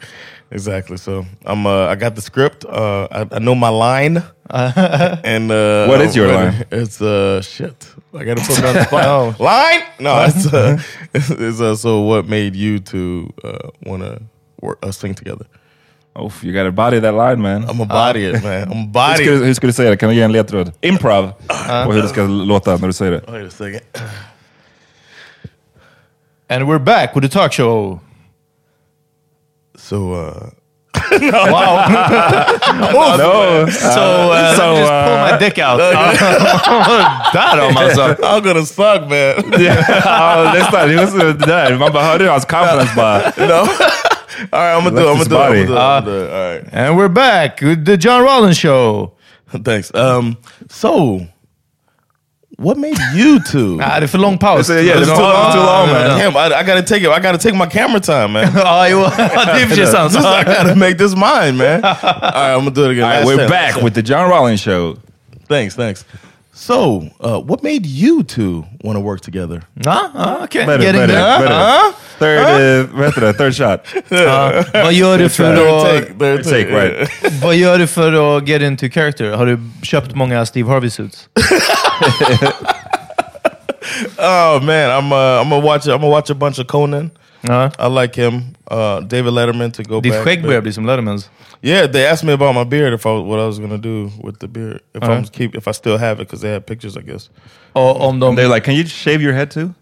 exactly. 0.51 0.97
So 0.97 1.25
I'm. 1.45 1.65
Uh, 1.65 1.87
I 1.87 1.95
got 1.95 2.15
the 2.15 2.21
script. 2.21 2.65
Uh, 2.65 3.07
I, 3.11 3.35
I 3.35 3.39
know 3.39 3.55
my 3.55 3.69
line. 3.69 4.23
and 4.49 5.51
uh, 5.51 5.87
What 5.87 6.01
is 6.01 6.15
your 6.15 6.31
line? 6.31 6.65
It's 6.71 7.01
uh 7.01 7.41
shit. 7.41 7.93
I 8.13 8.23
gotta 8.23 8.41
put 8.41 8.57
it 8.59 8.65
on 8.65 8.73
the 8.75 8.83
spot. 8.85 9.39
line? 9.51 9.81
No, 9.99 10.23
it's 10.23 10.45
uh, 10.53 10.77
it's 11.13 11.59
uh, 11.61 11.75
so 11.75 12.01
what 12.01 12.27
made 12.27 12.55
you 12.55 12.79
two 12.79 13.33
uh, 13.43 13.69
want 13.85 14.03
to 14.03 14.21
work 14.61 14.79
uh, 14.83 14.91
sing 14.91 15.13
together? 15.15 15.45
Oh, 16.15 16.31
you 16.41 16.53
gotta 16.53 16.71
body 16.71 16.99
that 16.99 17.13
line 17.13 17.41
man. 17.41 17.65
I'm 17.69 17.81
a 17.81 17.85
body 17.85 18.25
it, 18.25 18.41
man. 18.41 18.71
I'm 18.71 18.71
a 18.71 18.75
Hur 18.75 18.87
body. 18.87 19.23
ska, 19.23 19.33
it. 19.33 19.39
du, 19.39 19.45
hur 19.45 19.53
ska 19.53 19.67
du 19.67 19.73
säga 19.73 19.89
det? 19.89 19.97
Kan 19.97 20.09
du 20.09 20.15
ge 20.15 20.21
en 20.21 20.31
ledtråd? 20.31 20.71
Improv! 20.81 21.33
På 21.85 21.91
hur 21.91 22.01
det 22.01 22.07
ska 22.09 22.21
låta 22.23 22.77
när 22.77 22.87
du 22.87 22.93
säger 22.93 23.11
det. 23.11 23.31
Wait 23.31 23.47
a 23.47 23.51
second. 23.51 23.81
And 26.49 26.63
we're 26.67 26.79
back 26.79 27.15
with 27.15 27.21
the 27.27 27.39
talk 27.39 27.53
show. 27.53 27.99
So 29.89 30.13
uh, 30.13 30.49
Wow. 31.11 31.87
No. 33.17 33.69
So, 33.69 34.31
uh, 34.31 34.55
So, 34.55 34.67
let 34.67 34.73
me 34.73 34.79
just 34.79 34.91
pull 34.91 35.15
uh, 35.15 35.31
my 35.31 35.37
dick 35.39 35.57
out. 35.59 35.79
Därom 37.33 37.77
alltså. 37.77 38.15
I'm 38.23 38.43
gonna 38.43 38.65
suck, 38.65 39.01
man. 39.09 39.61
ja, 39.63 40.53
nästan. 40.53 41.07
Så 41.07 41.17
det 41.17 41.33
där. 41.33 41.77
Man 41.77 41.91
bara 41.91 42.03
hörde 42.03 42.29
hans 42.29 42.45
confidence 42.45 42.95
bara... 42.95 43.21
no. 43.37 43.67
All 44.51 44.61
right, 44.61 44.77
I'm 44.77 44.83
gonna 44.83 45.01
do. 45.01 45.11
it, 45.11 45.17
I'm 45.17 45.29
gonna 45.29 45.49
do. 45.49 45.55
it, 45.55 45.69
I'm 45.69 45.69
gonna 45.69 45.69
do. 45.69 45.73
it, 45.73 45.77
I'm 45.77 46.05
gonna 46.05 46.05
do. 46.05 46.25
it. 46.25 46.31
All 46.31 46.53
right. 46.53 46.63
And 46.73 46.97
we're 46.97 47.09
back 47.13 47.61
with 47.61 47.85
the 47.85 47.97
John 47.97 48.23
Rollins 48.23 48.57
show. 48.57 49.13
Thanks. 49.63 49.91
Um, 49.95 50.37
so 50.69 51.21
what 52.57 52.77
made 52.77 52.97
you 53.15 53.39
two? 53.51 53.79
Ah, 53.81 53.99
det 53.99 54.05
är 54.05 54.07
för 54.07 54.17
lång 54.17 54.37
paus. 54.37 54.69
It's, 54.69 54.81
yeah, 54.81 55.01
it's 55.01 55.05
too 55.05 55.21
long, 55.21 55.51
too 55.53 55.59
long 55.59 55.87
man. 55.87 56.19
Damn, 56.19 56.35
I, 56.35 56.55
I 56.55 56.63
gotta 56.63 56.81
take 56.81 57.01
it. 57.01 57.09
I 57.09 57.19
gotta 57.19 57.37
take 57.37 57.55
my 57.55 57.65
camera 57.65 57.99
time, 57.99 58.27
man. 58.27 58.47
Ja, 58.55 58.87
jo. 58.89 58.99
Det 59.17 59.23
är 59.23 59.61
i 59.61 59.65
och 59.65 59.69
för 59.69 59.75
sig 59.75 59.87
sant. 59.87 60.13
I 60.15 60.43
gotta 60.43 60.75
make 60.75 60.97
this 60.97 61.15
mine, 61.15 61.51
man. 61.57 61.83
All 61.83 61.93
right, 61.93 62.53
I'm 62.53 62.59
gonna 62.59 62.69
do 62.71 62.85
it 62.85 62.91
again. 62.91 63.03
All 63.03 63.11
right, 63.11 63.25
we're 63.25 63.37
time. 63.37 63.49
back 63.49 63.81
with 63.83 63.93
the 63.95 64.01
John 64.01 64.29
Rollins 64.29 64.61
show. 64.61 64.97
Thanks, 65.47 65.75
thanks. 65.75 66.05
So, 66.57 67.09
uh, 67.23 67.39
what 67.39 67.61
made 67.61 67.85
you 67.85 68.23
two 68.23 68.65
want 68.83 68.97
to 68.97 68.99
work 68.99 69.21
together? 69.21 69.61
Ja, 69.73 70.09
ja, 70.15 70.39
okej. 70.43 70.65
Better, 70.65 70.83
Getting 70.83 71.01
better, 71.01 71.13
there. 71.13 71.39
better. 71.39 71.55
Huh? 71.55 71.93
Third, 72.19 72.39
uh, 72.39 72.97
vad 72.97 73.05
heter? 73.05 73.33
Third 73.33 73.55
shot. 73.55 73.79
Ja. 74.09 74.63
Vad 74.73 74.93
gör 74.93 75.17
du 75.17 75.29
för 75.29 75.55
Third 75.55 75.67
att... 75.67 75.83
take, 75.83 76.13
third 76.19 76.43
Take, 76.43 76.63
take, 76.63 76.87
right. 76.87 77.09
Vad 77.43 77.55
gör 77.55 77.77
du 77.77 77.87
för 77.87 78.37
att 78.37 78.47
get 78.47 78.61
into 78.61 78.89
character? 78.89 79.31
Har 79.31 79.45
du 79.45 79.59
köpt 79.83 80.15
många 80.15 80.45
Steve 80.45 80.69
Harvey 80.69 80.89
suits? 80.89 81.29
Oh 84.17 84.59
man, 84.61 84.89
I'm 84.91 85.11
uh, 85.11 85.41
I'm 85.41 85.49
gonna 85.49 85.61
watch 85.65 85.87
I'm 85.87 86.01
gonna 86.01 86.09
watch 86.09 86.29
a 86.29 86.35
bunch 86.35 86.59
of 86.59 86.67
Conan. 86.67 87.11
Ja. 87.41 87.71
I 87.79 88.01
like 88.01 88.21
him. 88.21 88.33
Uh, 88.71 88.99
David 89.07 89.33
Letterman 89.33 89.71
to 89.71 89.83
go 89.83 90.01
Ditt 90.01 90.11
back. 90.13 90.23
skägg 90.23 90.41
but- 90.41 90.47
börjar 90.47 90.61
bli 90.61 90.73
som 90.73 90.85
Lettermans. 90.85 91.29
Yeah, 91.61 91.91
they 91.91 92.05
asked 92.07 92.27
me 92.27 92.33
about 92.33 92.55
my 92.55 92.63
beard 92.65 92.93
if 92.93 93.05
I 93.05 93.09
what 93.09 93.39
I 93.39 93.45
was 93.45 93.59
gonna 93.59 93.77
do 93.77 94.11
with 94.23 94.39
the 94.39 94.47
beard 94.47 94.79
if 94.95 95.03
I 95.03 95.05
Uh-huh. 95.05 95.19
was 95.19 95.29
keep 95.29 95.55
if 95.55 95.67
I 95.67 95.71
still 95.73 95.97
have 95.97 96.11
it 96.21 96.27
because 96.29 96.41
they 96.41 96.53
had 96.53 96.65
pictures 96.65 96.97
I 96.97 97.01
guess. 97.01 97.29
Och 97.73 98.01
om 98.01 98.19
de... 98.19 98.25
They're 98.35 98.53
like, 98.55 98.65
can 98.65 98.75
you 98.75 98.85
shave 98.87 99.21
your 99.23 99.33
head 99.33 99.51
too? 99.51 99.73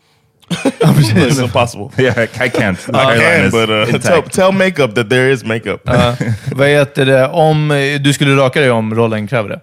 it's 0.66 1.40
impossible. 1.48 1.92
Yeah, 1.98 2.14
I 2.20 2.46
I 2.46 2.50
can't. 2.50 2.88
My 2.94 3.00
I 3.00 3.18
can, 3.20 3.52
but 3.52 3.70
uh, 3.70 4.00
tell, 4.00 4.22
tell 4.22 4.52
makeup 4.52 4.94
that 4.96 5.10
there 5.10 5.32
is 5.32 5.44
makeup. 5.44 5.82
Ja. 5.86 6.16
vad 6.56 6.68
heter 6.68 7.06
det? 7.06 7.28
Om 7.28 7.72
eh, 7.72 8.00
du 8.02 8.14
skulle 8.14 8.36
raka 8.36 8.60
dig 8.62 8.72
om 8.72 8.96
rollen 8.96 9.28
kräver 9.28 9.50
det? 9.50 9.62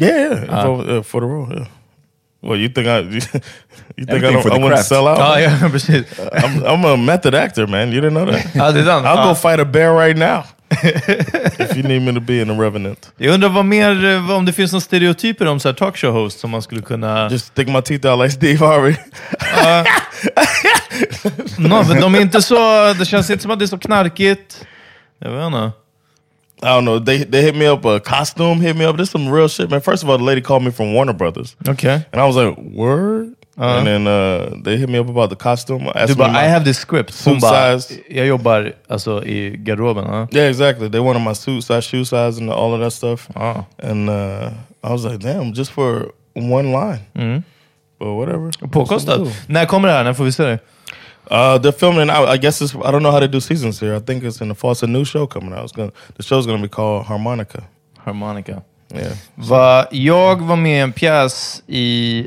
yeah, 0.00 0.20
yeah, 0.20 0.42
if 0.44 0.50
I- 0.88 0.92
uh, 0.96 1.02
for 1.02 1.20
the 1.20 1.26
role. 1.26 1.54
Yeah. 1.56 1.66
Well, 2.42 2.60
you 2.60 2.68
think 2.68 2.86
I 2.86 2.98
you 3.14 3.20
think 3.20 3.44
I 4.08 4.14
Anything 4.14 4.22
don't 4.22 4.46
I 4.46 4.58
wouldn't 4.58 4.68
craft. 4.68 4.88
sell 4.88 5.08
out? 5.08 5.18
Ja, 5.18 5.40
ja 5.40 5.68
precis. 5.70 6.04
I'm, 6.32 6.62
I'm 6.64 6.84
a 6.86 6.96
method 6.96 7.34
actor, 7.34 7.66
man. 7.66 7.92
You 7.92 8.00
didn't 8.00 8.10
know 8.14 8.26
that? 8.32 8.54
Ja, 8.54 8.72
det. 8.72 8.80
I'll 8.82 9.04
Ja. 9.04 9.24
go 9.28 9.34
fight 9.34 9.60
a 9.60 9.64
bear 9.64 9.94
right 10.06 10.16
now 10.16 10.42
if 11.58 11.76
you 11.76 11.82
need 11.82 12.02
me 12.02 12.12
to 12.14 12.20
be 12.20 12.40
in 12.42 12.50
a 12.50 12.54
revenant. 12.54 13.12
Jag 13.16 13.34
undrar 13.34 13.48
vad 13.48 13.64
mer, 13.64 14.04
eh, 14.04 14.30
om 14.30 14.44
det 14.44 14.52
finns 14.52 14.72
några 14.72 14.80
stereotyper 14.80 15.46
om 15.46 15.60
så 15.60 15.68
här 15.68 15.74
talkshow 15.74 16.12
host 16.12 16.40
som 16.40 16.50
man 16.50 16.62
skulle 16.62 16.82
kunna... 16.82 17.28
Just 17.30 17.46
stick 17.46 17.68
my 17.68 17.82
teeth 17.82 18.06
out 18.06 18.18
like 18.22 18.30
Steve 18.30 18.66
Harvey. 18.66 18.94
No, 21.58 21.84
men 21.88 22.00
de 22.00 22.14
är 22.14 22.20
inte 22.20 22.42
så... 22.42 22.54
Det 22.98 23.04
känns 23.04 23.30
inte 23.30 23.42
som 23.42 23.50
att 23.50 23.58
det 23.58 23.64
är 23.64 23.66
så 23.66 23.78
knarkigt. 23.78 24.66
Jag 25.18 25.30
vet 25.30 25.46
inte. 25.46 25.70
I 26.62 26.66
don't 26.74 26.84
know. 26.84 26.98
They 26.98 27.24
they 27.24 27.42
hit 27.42 27.54
me 27.54 27.66
up. 27.66 27.84
A 27.84 28.00
costume 28.00 28.60
hit 28.60 28.76
me 28.76 28.84
up. 28.84 28.96
This 28.96 29.10
some 29.10 29.28
real 29.28 29.48
shit, 29.48 29.70
man. 29.70 29.80
First 29.80 30.02
of 30.02 30.10
all, 30.10 30.18
the 30.18 30.24
lady 30.24 30.40
called 30.40 30.64
me 30.64 30.70
from 30.70 30.92
Warner 30.92 31.12
Brothers, 31.12 31.56
Okej. 31.64 32.04
and 32.12 32.20
I 32.20 32.26
was 32.26 32.36
like, 32.36 32.56
"Word." 32.58 33.34
And 33.60 33.86
then 33.86 34.06
uh, 34.06 34.62
they 34.62 34.76
hit 34.76 34.88
me 34.88 34.98
up 34.98 35.08
about 35.08 35.30
the 35.30 35.36
costume. 35.36 35.88
Asked 35.94 36.08
Du 36.08 36.14
bara, 36.14 36.30
I 36.30 36.44
have 36.44 36.64
this 36.64 36.78
script. 36.78 37.24
Hon 37.24 37.34
Suit 37.34 37.40
bara, 37.40 37.80
jag 38.08 38.26
jobbar 38.26 38.72
alltså, 38.88 39.24
i 39.24 39.56
garderoben. 39.56 40.04
Ja. 40.04 40.28
Yeah, 40.30 40.48
exactly. 40.48 40.88
They 40.88 41.00
wanted 41.00 41.22
my 41.22 41.34
suit 41.34 41.64
size, 41.64 41.82
shoe 41.82 42.04
size, 42.04 42.40
and 42.40 42.50
all 42.50 42.72
of 42.74 42.80
that 42.80 42.92
stuff. 42.92 43.28
Ja. 43.34 43.64
And 43.82 44.08
uh, 44.10 44.50
I 44.84 44.92
was 44.92 45.04
like, 45.04 45.18
"Damn, 45.18 45.52
just 45.54 45.70
for 45.72 46.12
one 46.34 46.72
line." 46.72 47.00
But 47.98 48.14
whatever. 48.14 48.50
Påkostat. 48.68 49.20
När 49.46 49.66
kommer 49.66 49.88
det 49.88 49.94
här? 49.94 50.04
När 50.04 50.14
får 50.14 50.24
vi 50.24 50.32
se 50.32 50.42
det? 50.44 50.58
Uh, 51.30 51.58
they're 51.58 51.72
filming. 51.78 52.10
I, 52.10 52.34
I 52.34 52.38
guess 52.38 52.62
it's. 52.62 52.74
I 52.74 52.90
don't 52.90 53.00
know 53.02 53.10
how 53.12 53.20
they 53.20 53.28
do 53.28 53.40
seasons 53.40 53.80
here. 53.82 53.96
I 53.96 54.00
think 54.00 54.24
it's 54.24 54.40
in 54.42 54.48
the 54.48 54.54
fall. 54.54 54.72
It's 54.72 54.82
a 54.82 54.86
new 54.86 55.04
show 55.04 55.26
coming 55.26 55.52
out. 55.52 55.64
It's 55.64 55.72
gonna. 55.76 55.92
The 56.16 56.22
show's 56.22 56.46
gonna 56.46 56.62
be 56.62 56.68
called 56.68 57.06
Harmonica. 57.06 57.62
Harmonica. 58.04 58.62
Yeah. 58.94 59.12
Va, 59.34 59.86
jag 59.90 60.42
var 60.42 60.56
med 60.56 60.76
i 60.78 60.80
en 60.80 60.92
pjäs 60.92 61.62
i 61.66 62.26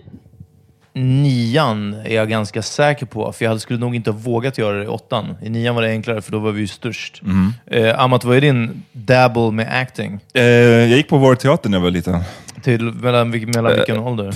nian, 0.93 1.93
är 2.05 2.15
jag 2.15 2.29
ganska 2.29 2.61
säker 2.61 3.05
på. 3.05 3.31
För 3.33 3.45
jag 3.45 3.49
hade- 3.49 3.59
skulle 3.61 3.79
nog 3.79 3.95
inte 3.95 4.11
ha 4.11 4.17
vågat 4.17 4.57
göra 4.57 4.77
det 4.77 4.83
i 4.83 4.87
åttan. 4.87 5.35
I 5.43 5.49
nian 5.49 5.75
var 5.75 5.81
det 5.81 5.89
enklare, 5.89 6.21
för 6.21 6.31
då 6.31 6.39
var 6.39 6.51
vi 6.51 6.61
ju 6.61 6.67
störst. 6.67 7.21
Eh, 7.67 7.99
Amat, 7.99 8.23
vad 8.23 8.37
är 8.37 8.41
din 8.41 8.83
dabble 8.91 9.51
med 9.51 9.81
acting? 9.81 10.19
Eh, 10.33 10.43
jag 10.43 10.87
gick 10.97 11.09
på 11.09 11.17
vår 11.17 11.35
teater 11.35 11.69
när 11.69 11.77
jag 11.77 11.83
var 11.83 11.91
liten. 11.91 12.19
Till, 12.63 12.83
mellan, 12.83 13.29
mellan 13.29 13.75
vilken 13.75 13.97
ålder? 13.97 14.35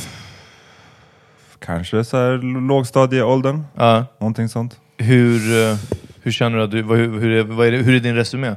Kanske 1.65 2.03
så 2.03 2.17
här 2.17 2.37
lågstadieåldern. 2.67 3.63
Ja. 3.75 4.05
Någonting 4.19 4.49
sånt. 4.49 4.79
hur, 4.97 5.69
eh, 5.69 5.75
hur 6.21 6.31
känner 6.31 6.57
du 6.57 6.63
att 6.63 6.71
du... 6.71 6.81
vad- 6.81 6.97
Hur, 6.97 7.19
hur, 7.19 7.31
är, 7.31 7.43
vad 7.43 7.67
är, 7.67 7.71
det, 7.71 7.77
hur 7.77 7.95
är 7.95 7.99
din 7.99 8.15
resumé? 8.15 8.55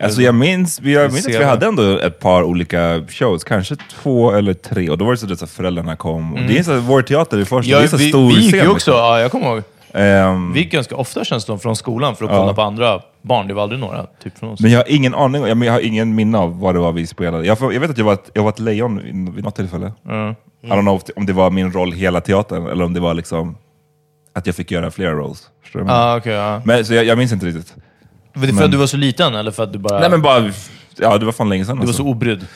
Alltså 0.00 0.22
jag 0.22 0.34
minns, 0.34 0.80
jag 0.80 1.12
minns 1.12 1.26
att 1.26 1.32
vi 1.32 1.44
hade 1.44 1.66
ändå 1.66 1.98
ett 1.98 2.18
par 2.20 2.42
olika 2.42 3.02
shows, 3.08 3.44
kanske 3.44 3.76
två 3.76 4.32
eller 4.32 4.54
tre, 4.54 4.90
och 4.90 4.98
då 4.98 5.04
var 5.04 5.12
det 5.12 5.36
så 5.36 5.44
att 5.44 5.50
föräldrarna 5.50 5.96
kom. 5.96 6.34
Och 6.34 6.40
det 6.40 6.58
är 6.58 6.62
så, 6.62 6.72
här, 6.72 6.78
vår 6.78 7.02
teater 7.02 7.38
är 7.38 7.44
först, 7.44 7.68
det 7.70 7.74
är 7.76 7.86
så 7.86 7.96
vi, 7.96 8.08
stor 8.08 8.28
vi 8.28 8.40
gick 8.40 8.54
ju 8.54 8.60
också, 8.60 8.72
liksom. 8.74 8.94
ja, 8.94 9.20
jag 9.20 9.30
kommer 9.30 9.46
ihåg. 9.46 9.62
Ehm, 9.94 10.52
Vi 10.52 10.60
gick 10.60 10.72
ganska 10.72 10.96
ofta 10.96 11.24
känns 11.24 11.44
det 11.44 11.58
från 11.58 11.76
skolan 11.76 12.16
för 12.16 12.24
att 12.24 12.30
Ja. 12.30 12.36
kolla 12.38 12.54
på 12.54 12.62
andra 12.62 13.00
barn. 13.22 13.48
Det 13.48 13.54
var 13.54 13.62
aldrig 13.62 13.80
några 13.80 14.06
typ 14.22 14.38
från 14.38 14.50
oss. 14.50 14.60
Men 14.60 14.70
jag 14.70 14.78
har 14.78 14.84
ingen 14.88 15.14
aning, 15.14 15.62
jag, 15.64 15.72
har 15.72 15.80
ingen 15.80 16.14
minne 16.14 16.38
av 16.38 16.60
vad 16.60 16.74
det 16.74 16.78
var 16.78 16.92
vi 16.92 17.06
spelade. 17.06 17.46
Jag, 17.46 17.58
jag 17.60 17.80
vet 17.80 17.90
att 17.90 17.98
jag 17.98 18.04
var 18.04 18.12
ett, 18.12 18.30
jag 18.34 18.42
var 18.42 18.48
ett 18.50 18.58
lejon 18.58 18.98
vid, 19.34 19.44
något 19.44 19.54
tillfälle. 19.56 19.92
Ja. 20.02 20.34
I 20.62 20.66
don't 20.70 20.80
know 20.82 21.00
om 21.16 21.26
det 21.26 21.32
var 21.32 21.50
min 21.50 21.72
roll 21.72 21.92
hela 21.92 22.20
teatern, 22.20 22.66
eller 22.66 22.84
om 22.84 22.94
det 22.94 23.00
var 23.00 23.14
liksom 23.14 23.56
att 24.34 24.46
jag 24.46 24.54
fick 24.54 24.70
göra 24.70 24.90
flera 24.90 25.12
roles. 25.12 25.42
Förstår 25.62 25.80
du? 25.80 25.86
Ah, 25.88 26.16
okay, 26.16 26.32
ja. 26.32 26.60
Men, 26.64 26.84
så 26.84 26.94
jag, 26.94 27.04
jag 27.04 27.18
minns 27.18 27.32
inte 27.32 27.46
riktigt. 27.46 27.74
Var 28.34 28.40
det 28.42 28.46
för 28.48 28.54
Men- 28.54 28.64
att 28.64 28.70
du 28.70 28.76
var 28.76 28.86
så 28.86 28.96
liten 28.96 29.34
eller 29.34 29.50
för 29.50 29.62
att 29.62 29.72
du 29.72 29.78
bara... 29.78 30.00
Nej 30.00 30.10
men 30.10 30.22
bara, 30.22 30.50
ja 30.98 31.18
det 31.18 31.24
var 31.24 31.32
fan 31.32 31.48
länge 31.48 31.64
sedan. 31.64 31.76
du 31.76 31.80
var 31.80 31.86
alltså. 31.88 32.02
så 32.02 32.08
obrydd? 32.08 32.46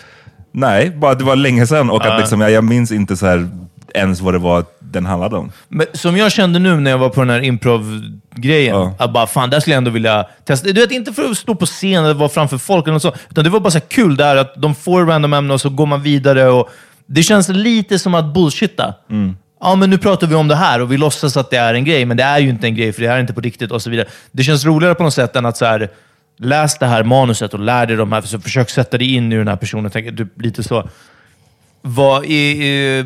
Nej, 0.53 0.91
bara 0.91 1.15
det 1.15 1.25
var 1.25 1.37
länge 1.37 1.67
sedan 1.67 1.91
och 1.91 2.03
Ja. 2.05 2.13
att 2.13 2.21
liksom, 2.21 2.41
jag, 2.41 2.51
jag 2.51 2.65
minns 2.65 2.93
inte 2.93 3.17
så 3.17 3.27
här 3.27 3.49
ens 3.95 4.21
vad 4.21 4.35
det 4.35 4.39
var 4.39 4.65
den 4.93 5.07
handlade 5.07 5.37
om. 5.37 5.53
Men 5.69 5.87
som 5.93 6.17
jag 6.17 6.33
kände 6.33 6.59
nu 6.59 6.81
när 6.81 6.91
jag 6.91 6.99
var 6.99 7.09
på 7.09 7.21
den 7.21 7.31
här 7.31 7.41
improv-grejen, 7.41 8.75
Ja. 8.77 8.95
att 8.99 9.13
bara 9.13 9.27
fan, 9.27 9.51
där 9.51 9.61
skulle 9.61 9.75
jag 9.75 9.79
ändå 9.79 9.91
vilja 9.91 10.27
testa. 10.45 10.67
Du 10.73 10.81
vet, 10.81 10.91
inte 10.91 11.13
för 11.13 11.31
att 11.31 11.37
stå 11.39 11.55
på 11.55 11.67
scen 11.67 12.05
eller 12.05 12.15
vara 12.15 12.29
framför 12.29 12.59
folk 12.59 12.87
eller 12.87 12.93
något 13.05 13.17
utan 13.31 13.45
det 13.45 13.51
var 13.51 13.61
bara 13.61 13.71
så 13.71 13.79
här 13.79 13.87
kul 13.89 14.17
där 14.17 14.37
att 14.37 14.55
de 14.63 14.75
får 14.75 15.05
random 15.07 15.33
ämnen 15.33 15.51
och 15.51 15.61
så 15.61 15.71
går 15.71 15.87
man 15.87 16.03
vidare. 16.03 16.49
Och 16.49 16.71
det 17.07 17.23
känns 17.23 17.49
lite 17.49 17.99
som 17.99 18.15
att 18.15 18.35
bullshitta. 18.35 18.95
Ja, 19.61 19.75
men 19.75 19.91
nu 19.91 19.99
pratar 19.99 20.27
vi 20.27 20.35
om 20.35 20.49
det 20.49 20.57
här 20.57 20.81
och 20.83 20.93
vi 20.93 20.97
låtsas 20.97 21.37
att 21.37 21.51
det 21.51 21.57
är 21.57 21.75
en 21.75 21.85
grej, 21.85 22.05
men 22.05 22.17
det 22.17 22.23
är 22.23 22.39
ju 22.39 22.49
inte 22.49 22.67
en 22.67 22.75
grej 22.75 22.93
för 22.93 23.03
det 23.03 23.09
är 23.09 23.21
inte 23.21 23.33
på 23.33 23.41
riktigt 23.41 23.71
och 23.71 23.83
så 23.83 23.91
vidare. 23.91 24.09
Det 24.33 24.43
känns 24.43 24.65
roligare 24.65 24.95
på 24.95 25.03
något 25.03 25.15
sätt 25.15 25.37
än 25.37 25.47
att 25.47 25.57
så 25.57 25.65
här, 25.65 25.89
läs 26.39 26.79
det 26.79 26.87
här 26.87 27.05
manuset 27.05 27.55
och 27.55 27.61
lär 27.61 27.87
dig 27.87 27.97
de 27.97 28.13
här, 28.13 28.21
så 28.21 28.41
försök 28.41 28.71
sätta 28.71 28.99
dig 28.99 29.15
in 29.15 29.33
i 29.33 29.37
den 29.37 29.49
här 29.49 29.57
personen. 29.57 29.91
Tänk, 29.91 30.17
typ, 30.17 30.43
lite 30.43 30.63
så. 30.63 30.89
Vad 31.83 32.25
är, 32.25 32.63
är 32.63 33.05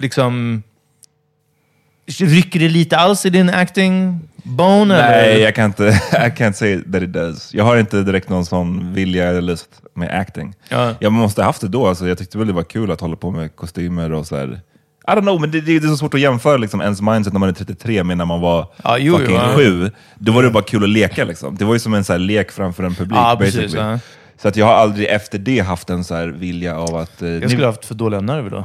liksom... 0.00 0.62
Rycker 2.06 2.60
det 2.60 2.68
lite 2.68 2.96
alls 2.96 3.26
i 3.26 3.30
din 3.30 3.50
acting 3.50 4.20
bone? 4.36 4.84
Nej, 4.98 5.32
eller? 5.32 5.44
jag 5.44 5.54
kan 5.54 5.64
inte, 5.64 5.84
I 6.12 6.40
can't 6.40 6.52
say 6.52 6.82
that 6.92 7.02
it 7.02 7.12
does. 7.12 7.54
Jag 7.54 7.64
har 7.64 7.76
inte 7.76 8.02
direkt 8.02 8.28
någon 8.28 8.46
sån 8.46 8.94
vilja 8.94 9.28
eller 9.28 9.40
lust 9.42 9.68
med 9.94 10.20
acting. 10.20 10.54
Ja. 10.68 10.94
Jag 10.98 11.12
måste 11.12 11.40
ha 11.40 11.46
haft 11.46 11.60
det 11.60 11.68
då, 11.68 11.86
alltså, 11.86 12.08
jag 12.08 12.18
tyckte 12.18 12.38
väl 12.38 12.46
det 12.46 12.52
var 12.52 12.62
kul 12.62 12.90
att 12.90 13.00
hålla 13.00 13.16
på 13.16 13.30
med 13.30 13.56
kostymer 13.56 14.12
och 14.12 14.26
så 14.26 14.36
här. 14.36 14.60
I 15.06 15.10
don't 15.10 15.20
know, 15.20 15.40
men 15.40 15.50
det, 15.50 15.60
det 15.60 15.76
är 15.76 15.80
så 15.80 15.96
svårt 15.96 16.14
att 16.14 16.20
jämföra 16.20 16.56
liksom, 16.56 16.80
ens 16.80 17.00
mindset 17.00 17.32
när 17.32 17.40
man 17.40 17.48
är 17.48 17.52
33 17.52 18.04
med 18.04 18.18
när 18.18 18.24
man 18.24 18.40
var 18.40 18.66
Ja, 18.84 18.98
jo, 18.98 19.18
fucking 19.18 19.34
jo, 19.34 19.40
ja. 19.42 19.56
sju. 19.56 19.90
Då 20.18 20.32
var 20.32 20.42
det 20.42 20.50
bara 20.50 20.62
kul 20.62 20.82
att 20.82 20.88
leka. 20.88 21.24
Liksom. 21.24 21.56
Det 21.56 21.64
var 21.64 21.72
ju 21.74 21.78
som 21.78 21.94
en 21.94 22.04
så 22.04 22.12
här, 22.12 22.20
lek 22.20 22.50
framför 22.50 22.84
en 22.84 22.94
publik. 22.94 23.18
Ja, 23.18 23.36
precis, 23.40 23.74
ja. 23.74 23.98
Så 24.42 24.48
att 24.48 24.56
jag 24.56 24.66
har 24.66 24.72
aldrig 24.74 25.08
efter 25.08 25.38
det 25.38 25.60
haft 25.60 25.90
en 25.90 26.04
så 26.04 26.14
här 26.14 26.26
vilja 26.28 26.78
av 26.78 26.96
att... 26.96 27.22
Eh, 27.22 27.28
Jag 27.28 27.40
ni- 27.40 27.48
skulle 27.48 27.64
ha 27.64 27.72
haft 27.72 27.84
för 27.84 27.94
dåliga 27.94 28.20
nerver 28.20 28.50
då. 28.50 28.64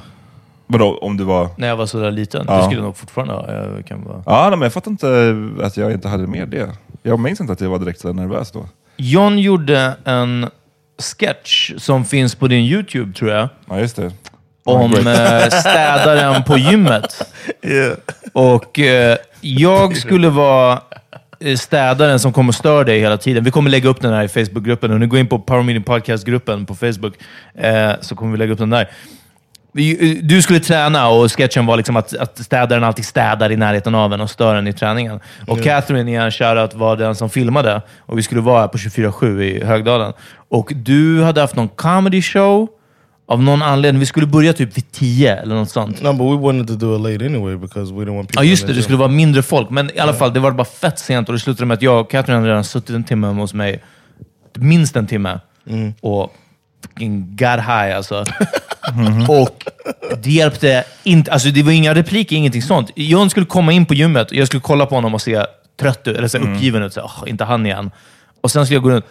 Vadå, 0.68 0.98
om 1.02 1.18
du 1.18 1.24
var... 1.24 1.50
När 1.58 1.68
jag 1.68 1.76
var 1.78 1.86
sådär 1.86 2.12
liten. 2.12 2.46
Ja. 2.48 2.56
Det 2.58 2.64
skulle 2.64 2.78
jag 2.80 2.86
nog 2.86 2.98
fortfarande 2.98 3.34
ha. 3.34 3.52
Jag 3.54 3.86
kan 3.86 4.04
vara... 4.04 4.24
Ja, 4.26 4.42
nej, 4.42 4.50
men 4.52 4.62
jag 4.62 4.74
fattar 4.74 4.92
inte 4.92 5.36
att 5.64 5.78
jag 5.78 5.92
inte 5.92 6.08
hade 6.08 6.28
med 6.28 6.48
det. 6.50 6.70
Jag 7.04 7.20
minns 7.20 7.42
inte 7.42 7.54
att 7.54 7.62
jag 7.62 7.70
var 7.70 7.80
direkt 7.80 8.00
så 8.00 8.14
nervös 8.14 8.52
då. 8.52 8.66
John 8.98 9.40
gjorde 9.40 9.94
en 10.06 10.50
sketch 11.18 11.72
som 11.78 12.06
finns 12.06 12.36
på 12.36 12.48
din 12.48 12.60
YouTube, 12.66 13.14
tror 13.14 13.32
jag. 13.32 13.50
Ja, 13.70 13.80
just 13.80 13.96
det. 13.96 14.12
Om 14.64 14.94
eh, 14.94 15.50
städaren 15.50 16.44
på 16.44 16.58
gymmet. 16.58 17.34
Och 18.34 18.80
eh, 18.80 19.18
jag 19.42 19.98
skulle 19.98 20.30
vara 20.30 20.74
eh, 20.74 20.80
städaren 21.58 22.20
som 22.20 22.34
kommer 22.34 22.52
störa 22.52 22.84
dig 22.84 23.00
hela 23.00 23.18
tiden. 23.18 23.44
Vi 23.44 23.52
kommer 23.52 23.70
lägga 23.70 23.90
upp 23.90 24.02
den 24.02 24.14
här 24.14 24.24
i 24.24 24.28
Facebookgruppen. 24.28 24.92
Om 24.92 25.00
ni 25.00 25.08
går 25.08 25.20
in 25.20 25.28
på 25.28 25.40
Power 25.40 25.64
Meeting 25.64 25.84
Podcast-gruppen 25.84 26.66
på 26.66 26.76
Facebook 26.76 27.14
eh, 27.56 27.92
så 28.02 28.16
kommer 28.16 28.32
vi 28.32 28.38
lägga 28.38 28.54
upp 28.54 28.60
den 28.60 28.70
där. 28.70 28.82
Eh, 29.78 30.18
Du 30.22 30.42
skulle 30.42 30.60
träna 30.60 31.10
och 31.10 31.32
sketchen 31.38 31.66
var 31.66 31.78
liksom 31.78 31.96
att, 31.96 32.16
att 32.18 32.38
städaren 32.38 32.84
alltid 32.84 33.06
städar 33.06 33.52
i 33.52 33.56
närheten 33.58 33.96
av 33.96 34.14
en 34.14 34.22
och 34.22 34.30
stör 34.30 34.56
en 34.56 34.68
i 34.68 34.74
träningen. 34.74 35.20
Och 35.48 35.62
Catherine 35.64 36.12
i 36.12 36.16
en 36.16 36.32
shoutout 36.32 36.74
var 36.74 36.96
den 36.96 37.16
som 37.16 37.30
filmade 37.30 37.82
och 38.00 38.18
vi 38.18 38.24
skulle 38.24 38.42
vara 38.42 38.60
här 38.62 38.68
på 38.68 38.78
24-7 38.78 39.42
i 39.42 39.64
Högdalen. 39.66 40.14
Och 40.50 40.72
du 40.76 41.24
hade 41.24 41.42
haft 41.42 41.56
någon 41.56 41.70
comedy 41.70 42.22
show 42.22 42.68
av 43.30 43.44
någon 43.44 43.62
anledning. 43.62 44.00
Vi 44.00 44.06
skulle 44.06 44.26
börja 44.28 44.54
typ 44.54 44.78
vid 44.78 44.92
10 44.92 45.36
eller 45.36 45.56
något 45.56 45.70
sånt. 45.70 46.02
No, 46.02 46.14
but 46.14 46.22
we 46.32 46.36
wanted 46.46 46.68
to 46.68 46.74
do 46.76 46.96
it 46.96 47.02
late 47.02 47.26
anyway 47.26 47.56
because 47.56 47.94
we 47.94 48.06
don't 48.06 48.16
want 48.16 48.28
people. 48.30 48.46
Ja 48.46 48.50
just 48.50 48.64
in 48.64 48.68
det, 48.68 48.74
the 48.74 48.74
det 48.74 48.76
gym. 48.78 48.84
skulle 48.84 48.98
vara 48.98 49.08
mindre 49.10 49.44
folk. 49.44 49.70
Men 49.70 49.92
i 49.96 50.00
alla 50.00 50.14
fall, 50.14 50.34
det 50.34 50.40
var 50.40 50.52
bara 50.52 50.66
fett 50.66 51.00
sent 51.00 51.30
och 51.30 51.34
det 51.34 51.40
slutade 51.40 51.66
med 51.66 51.76
att 51.76 51.82
jag 51.82 52.00
och 52.00 52.14
hade 52.14 52.42
redan 52.42 52.64
suttit 52.64 52.90
en 52.96 53.04
timme 53.04 53.28
hemma 53.28 53.42
hos 53.42 53.54
mig. 53.54 53.84
Minst 54.58 54.96
en 54.96 55.08
timme. 55.08 55.40
Och 56.02 56.34
fucking 56.84 57.36
got 57.36 57.60
high 57.60 57.96
alltså. 57.96 58.16
och 59.28 59.66
det 60.24 60.32
hjälpte 60.32 60.84
inte. 61.04 61.32
Alltså 61.32 61.50
det 61.50 61.64
var 61.64 61.72
inga 61.72 61.96
repliker, 61.96 62.36
ingenting 62.36 62.62
sånt. 62.62 62.92
John 62.96 63.30
skulle 63.30 63.46
komma 63.46 63.72
in 63.72 63.86
på 63.86 63.94
gymmet 63.94 64.32
och 64.32 64.38
jag 64.38 64.48
skulle 64.48 64.62
kolla 64.62 64.86
på 64.86 64.96
honom 64.96 65.14
och 65.14 65.22
se 65.22 65.46
trött 65.80 66.08
ut, 66.08 66.18
eller 66.18 66.28
så 66.28 66.38
här 66.38 66.54
uppgiven 66.54 66.84
ut. 66.84 66.94
Så, 66.94 67.00
här, 67.00 67.12
"Åh, 67.24 67.30
inte 67.30 67.44
han 67.44 67.66
igen. 67.66 67.92
Och 68.42 68.52
sen 68.52 68.66
skulle 68.66 68.76
jag 68.76 68.84
gå 68.84 68.90
runt. 68.90 69.06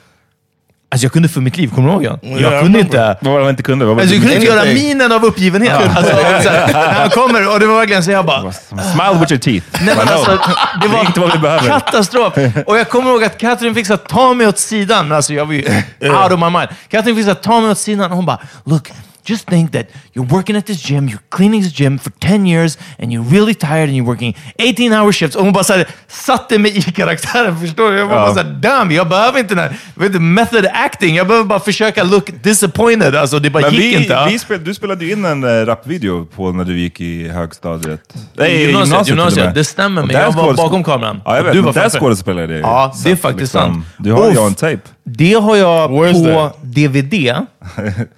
Alltså 0.91 1.05
jag 1.05 1.13
kunde 1.13 1.29
för 1.29 1.41
mitt 1.41 1.57
liv, 1.57 1.71
kommer 1.75 1.89
du 1.89 1.95
ihåg 1.95 2.05
Jan? 2.05 2.19
Yeah, 2.23 2.43
Jag 2.43 2.63
kunde 2.63 2.81
inte... 2.81 3.17
Vad 3.21 3.33
var 3.33 3.39
det 3.39 3.45
man 3.45 3.51
inte 3.51 3.63
kunde? 3.63 3.85
Var 3.85 4.01
Alltså 4.01 4.15
jag 4.15 4.23
kunde 4.23 4.35
inte 4.37 4.47
göra 4.47 4.65
minen 4.65 5.13
av 5.13 5.25
uppgivenhet. 5.25 5.73
Alltså, 5.97 6.15
så 6.17 6.49
här, 6.51 6.73
när 6.73 6.93
han 6.93 7.11
kommer 7.11 7.53
och 7.55 7.61
det 7.61 7.67
var 7.67 7.77
verkligen 7.77 8.05
så 8.05 8.11
jag 8.11 8.27
bara... 8.27 8.53
Smile 8.53 9.19
with 9.21 9.33
your 9.33 9.39
teeth. 9.41 9.67
Nej, 9.85 9.95
men 9.97 10.09
alltså, 10.09 10.39
det 10.81 10.97
är 10.97 11.01
inte 11.07 11.21
vad 11.21 11.33
vi 11.33 11.39
var 11.39 11.43
behöver. 11.43 11.69
katastrof. 11.69 12.33
Och 12.67 12.79
jag 12.79 12.89
kommer 12.89 13.11
ihåg 13.11 13.25
att 13.25 13.39
Katrin 13.39 13.75
fick 13.75 13.87
så 13.87 13.97
ta 13.97 14.35
mig 14.35 14.47
åt 14.49 14.59
sidan. 14.59 15.13
Alltså, 15.13 15.35
jag 15.35 15.47
var 15.47 15.53
ju 15.53 15.61
out 16.01 16.33
of 16.33 16.41
my 16.41 16.51
mind. 16.51 16.69
Katrin 16.89 17.17
fick 17.17 17.25
så 17.27 17.35
ta 17.35 17.61
mig 17.61 17.71
åt 17.71 17.79
sidan 17.79 18.11
och 18.11 18.17
hon 18.17 18.27
bara, 18.27 18.39
look, 18.65 18.91
just 19.31 19.47
think 19.49 19.73
that 19.73 19.87
you're 20.15 20.35
working 20.37 20.57
at 20.57 20.67
this 20.67 20.91
gym, 20.91 21.09
you're 21.09 21.23
cleaning 21.31 21.63
this 21.63 21.81
gym 21.81 21.99
for 21.99 22.11
10 22.21 22.47
years 22.47 22.79
and 22.99 23.13
you're 23.13 23.31
really 23.31 23.55
tired 23.55 23.89
and 23.89 23.97
you're 23.97 24.07
working 24.07 24.37
18 24.59 24.93
hour 24.93 25.13
shifts. 25.13 25.37
Och 25.37 25.45
hon 25.45 25.53
bara 25.53 25.65
så 25.65 25.73
här, 25.73 25.89
satte 26.09 26.59
mig 26.59 26.79
i 26.79 26.83
karaktären, 26.83 27.61
förstår 27.61 27.91
du? 27.93 27.99
Jag 27.99 28.07
var 28.07 28.15
Ja. 28.17 28.21
bara 28.21 28.35
så 28.35 28.41
här, 28.43 28.53
damn, 28.53 28.91
jag 28.91 29.09
behöver 29.09 29.39
inte 29.39 29.55
den 29.55 29.65
här 29.65 29.77
vet 29.95 30.13
du, 30.13 30.19
method 30.21 30.67
acting. 30.75 31.15
Jag 31.17 31.27
behöver 31.27 31.47
bara 31.47 31.61
försöka 31.61 32.03
look 32.05 32.31
disappointed. 32.43 33.15
Alltså, 33.17 33.39
det 33.39 33.51
bara 33.51 33.63
Men 33.63 33.73
gick 33.75 33.83
vi, 33.97 34.03
inte. 34.03 34.27
vi 34.29 34.39
spel, 34.39 34.65
du 34.65 34.75
spelade 34.75 35.05
ju 35.05 35.13
in 35.13 35.25
en 35.25 35.45
uh, 35.45 35.67
rapvideo 35.67 36.25
på 36.27 36.53
när 36.53 36.65
du 36.65 36.79
gick 36.79 37.01
i 37.01 37.29
högstadiet. 37.29 38.01
I 38.39 38.43
gymnasiet, 38.63 39.09
gymnasiet. 39.09 39.47
med. 39.47 39.55
Det 39.55 39.65
stämmer, 39.65 40.03
men 40.03 40.17
jag 40.17 40.33
var 40.33 40.55
bakom 40.55 40.85
kameran. 40.85 41.21
Ja, 41.25 41.37
jag 41.37 41.45
vet. 41.45 41.53
du 41.53 41.61
var 41.61 41.73
där 41.73 41.91
skådespelade 41.91 42.53
jag. 42.55 42.63
Ja, 42.63 42.95
det 43.05 43.11
är 43.11 43.17
faktiskt 43.17 43.55
liksom, 43.55 43.73
sant. 43.73 43.85
Du 43.99 44.13
har 44.13 44.31
Uff. 44.31 44.39
on 44.39 44.55
tape. 44.55 44.79
Det 45.05 45.33
har 45.33 45.57
jag 45.57 45.89
Where 46.01 46.13
på? 46.13 46.53
DVD. 46.63 47.37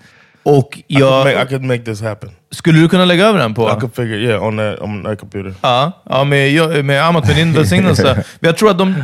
Och 0.43 0.83
I, 0.87 0.95
could 0.95 1.03
jag... 1.03 1.25
make, 1.25 1.43
I 1.43 1.47
could 1.47 1.63
make 1.63 1.85
this 1.85 2.03
happen. 2.03 2.31
Skulle 2.51 2.81
du 2.81 2.89
kunna 2.89 3.05
lägga 3.05 3.27
över 3.27 3.39
den 3.39 3.55
på? 3.55 3.69
I 3.71 3.81
could 3.81 3.95
figure, 3.95 4.19
yeah, 4.19 4.43
on 4.43 4.57
that 4.57 4.81
on 4.81 5.03
that 5.03 5.21
computer. 5.21 5.55
Ja, 5.61 5.93
ja 6.05 6.25
med, 6.25 6.85
med 6.85 7.05
Amat 7.05 7.27
med 7.27 7.37
din 7.37 7.53
välsignelse. 7.53 8.15
Men 8.41 8.49
jag 8.49 8.57
tror 8.57 8.71
att 8.71 8.79
de... 8.79 8.95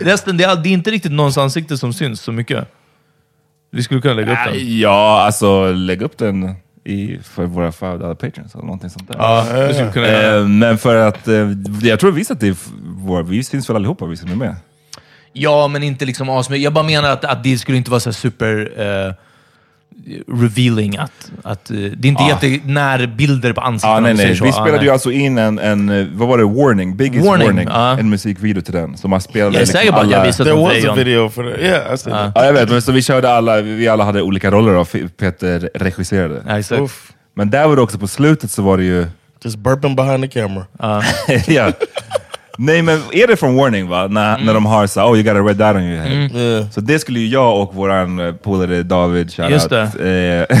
Resten, 0.00 0.36
det 0.36 0.44
är, 0.44 0.56
det 0.56 0.68
är 0.68 0.72
inte 0.72 0.90
riktigt 0.90 1.12
någons 1.12 1.38
ansikte 1.38 1.78
som 1.78 1.92
syns 1.92 2.20
så 2.20 2.32
mycket. 2.32 2.68
Vi 3.72 3.82
skulle 3.82 4.00
kunna 4.00 4.14
lägga 4.14 4.32
upp 4.32 4.52
den. 4.52 4.78
Ja, 4.78 5.22
alltså 5.22 5.72
lägg 5.72 6.02
upp 6.02 6.18
den 6.18 6.54
i, 6.84 7.18
för 7.22 7.44
våra 7.44 7.72
färdade 7.72 8.14
patrons 8.14 8.54
eller 8.54 8.64
någonting 8.64 8.90
sånt 8.90 9.08
där. 9.08 9.16
Ja, 9.18 9.46
vi 9.68 9.74
skulle 9.74 9.92
kunna 9.92 10.06
göra 10.06 10.32
det. 10.32 10.38
Eh, 10.38 10.48
men 10.48 10.78
för 10.78 10.96
att, 10.96 11.28
eh, 11.28 11.48
jag 11.82 12.00
tror 12.00 12.12
visst 12.12 12.30
att 12.30 12.40
det 12.40 12.48
är, 12.48 12.56
våra, 12.82 13.22
vi 13.22 13.42
syns 13.42 13.70
väl 13.70 13.76
allihopa, 13.76 14.06
vi 14.06 14.16
som 14.16 14.30
är 14.30 14.36
med. 14.36 14.56
Ja, 15.32 15.68
men 15.68 15.82
inte 15.82 16.04
liksom 16.04 16.28
asmycket. 16.28 16.64
Jag 16.64 16.72
bara 16.72 16.84
menar 16.84 17.10
att, 17.10 17.24
att 17.24 17.44
det 17.44 17.58
skulle 17.58 17.78
inte 17.78 17.90
vara 17.90 18.00
så 18.00 18.12
super... 18.12 18.72
eh, 18.76 19.14
revealing 20.28 20.96
att, 20.96 21.30
att 21.42 21.70
eh, 21.70 21.76
det 21.76 22.08
är 22.08 22.10
inte 22.10 22.22
Ja. 22.22 22.38
jättenärbilder 22.42 23.52
på 23.52 23.60
ansikten. 23.60 23.90
Ah, 23.90 24.00
nej, 24.00 24.14
nej. 24.14 24.26
Vi 24.26 24.46
Ja, 24.46 24.52
spelade 24.52 24.76
nej. 24.76 24.84
ju 24.84 24.90
alltså 24.90 25.10
in 25.12 25.38
en, 25.38 25.58
en, 25.58 25.88
eh, 25.88 26.06
vad 26.14 26.28
var 26.28 26.38
det, 26.38 26.44
Warning, 26.44 26.96
Biggest 26.96 27.26
Warning, 27.26 27.46
Warning, 27.48 27.68
ja. 27.68 27.98
en 27.98 28.10
musikvideo 28.10 28.62
till 28.62 28.74
den. 28.74 28.96
Så 28.96 29.08
man 29.08 29.20
spelade 29.20 29.54
Jag 29.54 29.62
är 29.62 29.66
säker 29.66 29.92
på 29.92 29.98
att 29.98 30.10
jag 30.10 30.24
visade 30.24 30.50
There 30.50 30.60
den 30.60 30.68
för 30.68 30.74
was 30.74 30.82
dig 30.82 30.90
a 30.90 31.04
video 31.04 31.28
for 31.28 31.50
that. 31.50 31.60
Yeah, 31.60 31.94
I 31.94 31.98
said 31.98 32.14
that. 32.14 32.32
Ja, 32.34 32.44
jag 32.44 32.52
vet, 32.52 32.70
men 32.70 32.82
så 32.82 32.92
vi 32.92 33.02
körde 33.02 33.30
alla, 33.30 33.60
vi 33.60 33.88
alla 33.88 34.04
hade 34.04 34.22
olika 34.22 34.50
roller 34.50 34.74
och 34.74 34.88
Peter 35.16 35.70
regisserade. 35.74 36.62
Oof. 36.80 37.12
Men 37.34 37.50
där 37.50 37.68
var 37.68 37.76
det 37.76 37.82
också 37.82 37.98
på 37.98 38.08
slutet 38.08 38.50
så 38.50 38.62
var 38.62 38.76
det 38.76 38.84
ju, 38.84 39.06
Just 39.44 39.56
burping 39.58 39.96
behind 39.96 40.22
the 40.22 40.40
camera. 40.40 40.64
ja. 41.46 41.72
Nej 42.58 42.82
men 42.82 43.02
är 43.12 43.26
det 43.26 43.36
från 43.36 43.56
Warning 43.56 43.88
va? 43.88 44.06
När, 44.06 44.34
Mm. 44.34 44.46
när 44.46 44.54
de 44.54 44.66
har 44.66 44.86
så 44.86 45.02
oh 45.02 45.14
you 45.18 45.22
got 45.22 45.36
a 45.36 45.46
red 45.48 45.56
dot 45.56 45.76
on 45.76 45.82
your 45.82 46.02
head. 46.02 46.40
Yeah. 46.40 46.70
Så 46.70 46.80
det 46.80 46.98
skulle 46.98 47.20
ju 47.20 47.26
jag 47.28 47.62
och 47.62 47.74
våran 47.74 48.18
eh, 48.18 48.32
polare 48.34 48.82
David, 48.82 49.32
shoutout, 49.32 49.72
eh, 49.72 50.56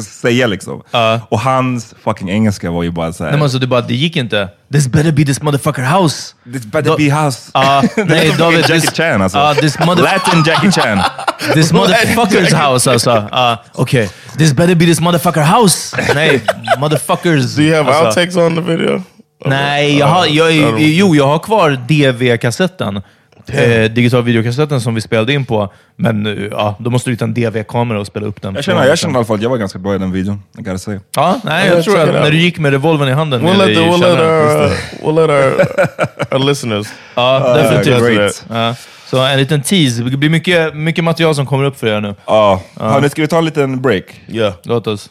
säga 0.02 0.46
liksom. 0.46 0.82
Ja. 0.90 1.20
Och 1.28 1.40
hans 1.40 1.94
fucking 2.04 2.30
engelska 2.30 2.70
var 2.70 2.82
ju 2.82 2.90
bara 2.90 3.12
såhär... 3.12 3.30
Nej, 3.30 3.38
men 3.38 3.42
alltså, 3.42 3.58
det, 3.58 3.66
bara, 3.66 3.80
det 3.80 3.94
gick 3.94 4.16
inte. 4.16 4.48
This 4.72 4.88
better 4.88 5.12
be 5.12 5.24
this 5.24 5.42
motherfucker 5.42 5.82
house. 5.82 6.34
This 6.52 6.64
better 6.66 6.90
Då- 6.90 6.96
be 6.96 7.10
house. 7.14 7.50
Ja, 7.54 7.82
nej, 7.96 8.34
David, 8.38 8.58
Jackie 8.60 8.74
this- 8.74 8.94
Chan 8.96 9.22
alltså. 9.22 9.38
Ja, 9.38 9.54
this 9.54 9.78
mother- 9.78 10.02
Latin 10.02 10.42
Jackie 10.46 10.70
Chan. 10.72 10.98
This 11.54 11.72
motherfucker's 11.72 12.54
house 12.70 12.90
alltså. 12.90 13.28
Ja, 13.32 13.62
Okej. 13.74 14.10
This 14.38 14.52
better 14.52 14.74
be 14.74 14.84
this 14.84 15.00
motherfucker 15.00 15.42
house. 15.42 15.96
Nej, 16.14 16.42
motherfuckers. 16.78 17.54
Do 17.56 17.62
you 17.62 17.76
have 17.76 17.88
alltså. 17.88 18.04
outtakes 18.06 18.36
on 18.36 18.54
the 18.54 18.60
video? 18.60 19.02
Nej, 19.44 19.98
jag 19.98 20.06
har, 20.06 20.26
jag, 20.26 20.80
jo, 20.80 21.14
jag 21.14 21.26
har 21.26 21.38
kvar 21.38 21.70
DV-kassetten. 21.88 23.02
Eh, 23.46 23.90
digital 23.90 24.22
videokassetten 24.22 24.80
som 24.80 24.94
vi 24.94 25.00
spelade 25.00 25.32
in 25.32 25.44
på. 25.46 25.72
Men 25.96 26.26
eh, 26.26 26.44
ja, 26.50 26.76
då 26.78 26.90
måste 26.90 27.10
du 27.10 27.14
hitta 27.14 27.24
en 27.24 27.34
DV-kamera 27.34 28.00
och 28.00 28.06
spela 28.06 28.26
upp 28.26 28.42
den. 28.42 28.54
Jag 28.54 28.64
känner, 28.64 28.86
jag 28.86 28.98
känner 28.98 29.14
i 29.14 29.16
alla 29.16 29.24
fall 29.24 29.36
att 29.36 29.42
jag 29.42 29.50
var 29.50 29.56
ganska 29.56 29.78
bra 29.78 29.94
i 29.94 29.98
den 29.98 30.12
videon. 30.12 30.42
I 30.58 30.62
gotta 30.62 30.78
say. 30.78 30.98
Ja, 31.16 31.40
nej, 31.44 31.68
jag 31.68 31.84
tror 31.84 32.00
att 32.00 32.08
när 32.08 32.30
du 32.30 32.38
gick 32.38 32.58
med 32.58 32.72
revolvern 32.72 33.08
i 33.08 33.12
handen 33.12 33.42
We'll 33.42 33.58
nere 33.58 33.66
let, 33.66 33.76
the, 33.76 33.82
i 33.82 33.88
we'll 33.88 33.98
let 33.98 34.18
our 34.18 34.64
uh, 34.64 34.72
we'll 35.02 35.26
let 35.26 35.30
our 35.30 36.34
our 36.34 36.46
listeners. 36.46 36.86
Ja, 37.14 37.54
definitivt. 37.56 38.16
great. 38.16 38.44
Ja. 38.50 38.74
Så 39.06 39.22
en 39.22 39.38
liten 39.38 39.62
tease. 39.62 40.02
Det 40.02 40.16
blir 40.16 40.30
mycket, 40.30 40.76
mycket 40.76 41.04
material 41.04 41.34
som 41.34 41.46
kommer 41.46 41.64
upp 41.64 41.78
för 41.78 41.86
er 41.86 42.00
nu. 42.00 42.14
Ja. 42.26 42.60
Hörni, 42.80 43.10
ska 43.10 43.22
vi 43.22 43.28
ta 43.28 43.38
en 43.38 43.44
liten 43.44 43.82
break? 43.82 44.04
Yeah. 44.28 44.54
Låt 44.64 44.86
oss. 44.86 45.10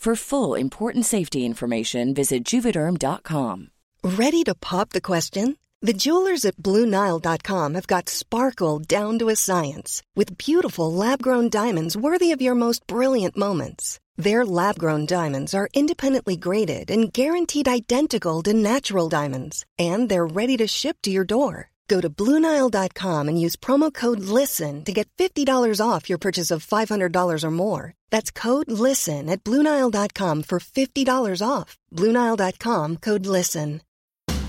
For 0.00 0.16
full 0.16 0.54
important 0.54 1.04
safety 1.04 1.44
information, 1.44 2.14
visit 2.14 2.42
juvederm.com. 2.42 3.68
Ready 4.02 4.42
to 4.44 4.54
pop 4.54 4.90
the 4.90 5.00
question? 5.02 5.58
The 5.82 5.92
jewelers 5.92 6.46
at 6.46 6.56
BlueNile.com 6.56 7.74
have 7.74 7.86
got 7.86 8.08
sparkle 8.08 8.78
down 8.78 9.18
to 9.18 9.28
a 9.28 9.36
science 9.36 10.02
with 10.16 10.38
beautiful 10.38 10.90
lab 10.90 11.20
grown 11.20 11.50
diamonds 11.50 11.98
worthy 11.98 12.32
of 12.32 12.40
your 12.40 12.54
most 12.54 12.86
brilliant 12.86 13.36
moments. 13.36 14.00
Their 14.16 14.46
lab 14.46 14.78
grown 14.78 15.04
diamonds 15.04 15.52
are 15.52 15.68
independently 15.74 16.36
graded 16.36 16.90
and 16.90 17.12
guaranteed 17.12 17.68
identical 17.68 18.42
to 18.44 18.54
natural 18.54 19.10
diamonds, 19.10 19.66
and 19.78 20.08
they're 20.08 20.34
ready 20.40 20.56
to 20.56 20.66
ship 20.66 20.96
to 21.02 21.10
your 21.10 21.24
door. 21.24 21.72
Go 21.88 22.00
to 22.00 22.08
BlueNile.com 22.08 23.28
and 23.28 23.38
use 23.38 23.54
promo 23.54 23.92
code 23.92 24.20
LISTEN 24.20 24.82
to 24.84 24.92
get 24.92 25.10
$50 25.18 25.44
off 25.86 26.08
your 26.08 26.18
purchase 26.18 26.50
of 26.50 26.64
$500 26.64 27.44
or 27.44 27.50
more. 27.50 27.94
That's 28.10 28.30
code 28.30 28.70
LISTEN 28.70 29.28
at 29.28 29.44
BlueNile.com 29.44 30.42
for 30.44 30.58
$50 30.58 31.42
off. 31.46 31.78
BlueNile.com 31.94 32.96
code 32.98 33.26
LISTEN. 33.26 33.82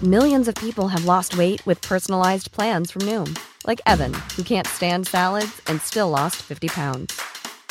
Millions 0.03 0.47
of 0.47 0.55
people 0.55 0.87
have 0.87 1.05
lost 1.05 1.37
weight 1.37 1.63
with 1.67 1.79
personalized 1.81 2.51
plans 2.51 2.89
from 2.89 3.03
Noom, 3.03 3.37
like 3.67 3.79
Evan, 3.85 4.11
who 4.35 4.41
can't 4.41 4.65
stand 4.65 5.05
salads 5.05 5.61
and 5.67 5.79
still 5.79 6.09
lost 6.09 6.37
50 6.37 6.69
pounds. 6.69 7.21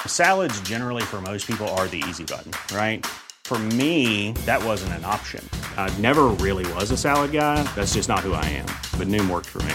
Salads, 0.07 0.61
generally, 0.61 1.03
for 1.03 1.21
most 1.21 1.45
people, 1.45 1.67
are 1.71 1.89
the 1.89 2.05
easy 2.09 2.23
button, 2.23 2.53
right? 2.73 3.05
For 3.43 3.59
me, 3.59 4.31
that 4.47 4.63
wasn't 4.63 4.93
an 4.93 5.05
option. 5.05 5.43
I 5.77 5.93
never 5.99 6.29
really 6.39 6.73
was 6.75 6.93
a 6.93 6.97
salad 6.97 7.33
guy. 7.33 7.65
That's 7.75 7.95
just 7.95 8.09
not 8.09 8.21
who 8.21 8.35
I 8.35 8.45
am. 8.45 8.67
But 8.97 9.09
Noom 9.09 9.29
worked 9.29 9.49
for 9.49 9.63
me. 9.65 9.75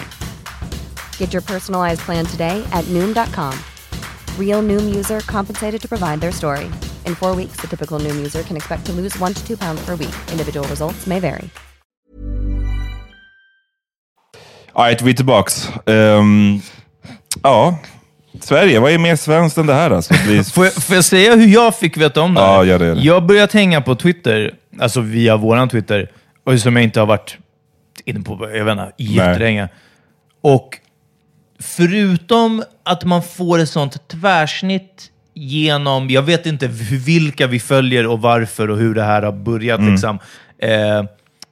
Get 1.18 1.34
your 1.34 1.42
personalized 1.42 2.00
plan 2.00 2.24
today 2.24 2.66
at 2.72 2.86
Noom.com. 2.86 3.52
Real 4.38 4.62
Noom 4.62 4.96
user 4.96 5.20
compensated 5.20 5.82
to 5.82 5.88
provide 5.88 6.20
their 6.20 6.32
story. 6.32 6.64
In 7.04 7.14
four 7.14 7.36
weeks, 7.36 7.60
the 7.60 7.66
typical 7.66 7.98
Noom 8.00 8.16
user 8.16 8.42
can 8.42 8.56
expect 8.56 8.86
to 8.86 8.92
lose 8.92 9.20
one 9.20 9.34
to 9.34 9.46
two 9.46 9.56
pounds 9.56 9.84
per 9.84 9.96
week. 9.96 10.14
Individual 10.32 10.66
results 10.68 11.06
may 11.06 11.20
vary. 11.20 11.50
Alright, 14.72 15.02
vi 15.02 15.10
är 15.10 15.14
tillbaks. 15.14 15.68
Ehm, 15.86 16.60
ja, 17.42 17.78
Sverige, 18.40 18.80
vad 18.80 18.92
är 18.92 18.98
mer 18.98 19.16
svenskt 19.16 19.58
än 19.58 19.66
det 19.66 19.74
här? 19.74 19.90
Alltså? 19.90 20.14
Det 20.14 20.24
blir... 20.26 20.42
Får 20.52 20.64
jag, 20.64 20.74
får 20.74 20.94
jag 20.94 21.04
säga 21.04 21.34
hur 21.34 21.46
jag 21.46 21.76
fick 21.78 21.96
veta 21.96 22.22
om 22.22 22.34
det 22.34 22.40
här? 22.40 22.46
Ja, 22.46 22.64
gör 22.64 22.78
det, 22.78 22.86
gör 22.86 22.94
det. 22.94 23.00
Jag 23.00 23.26
börjat 23.26 23.52
hänga 23.52 23.80
på 23.80 23.94
Twitter, 23.94 24.54
alltså 24.80 25.00
via 25.00 25.36
våran 25.36 25.68
Twitter, 25.68 26.10
och 26.44 26.60
som 26.60 26.76
jag 26.76 26.82
inte 26.82 27.00
har 27.00 27.06
varit 27.06 27.38
inne 28.04 28.20
på, 28.20 28.50
jag 28.54 28.64
vet 28.64 28.72
inte, 28.72 28.92
jättelänge. 28.96 29.68
Och 30.40 30.78
förutom 31.58 32.62
att 32.84 33.04
man 33.04 33.22
får 33.22 33.58
ett 33.58 33.68
sånt 33.68 34.08
tvärsnitt 34.08 35.10
genom, 35.34 36.10
jag 36.10 36.22
vet 36.22 36.46
inte 36.46 36.68
vilka 36.90 37.46
vi 37.46 37.60
följer 37.60 38.06
och 38.06 38.20
varför 38.20 38.70
och 38.70 38.78
hur 38.78 38.94
det 38.94 39.02
här 39.02 39.22
har 39.22 39.32
börjat. 39.32 39.80
Mm. 39.80 39.92
Liksom. 39.92 40.18
Eh, 40.58 41.04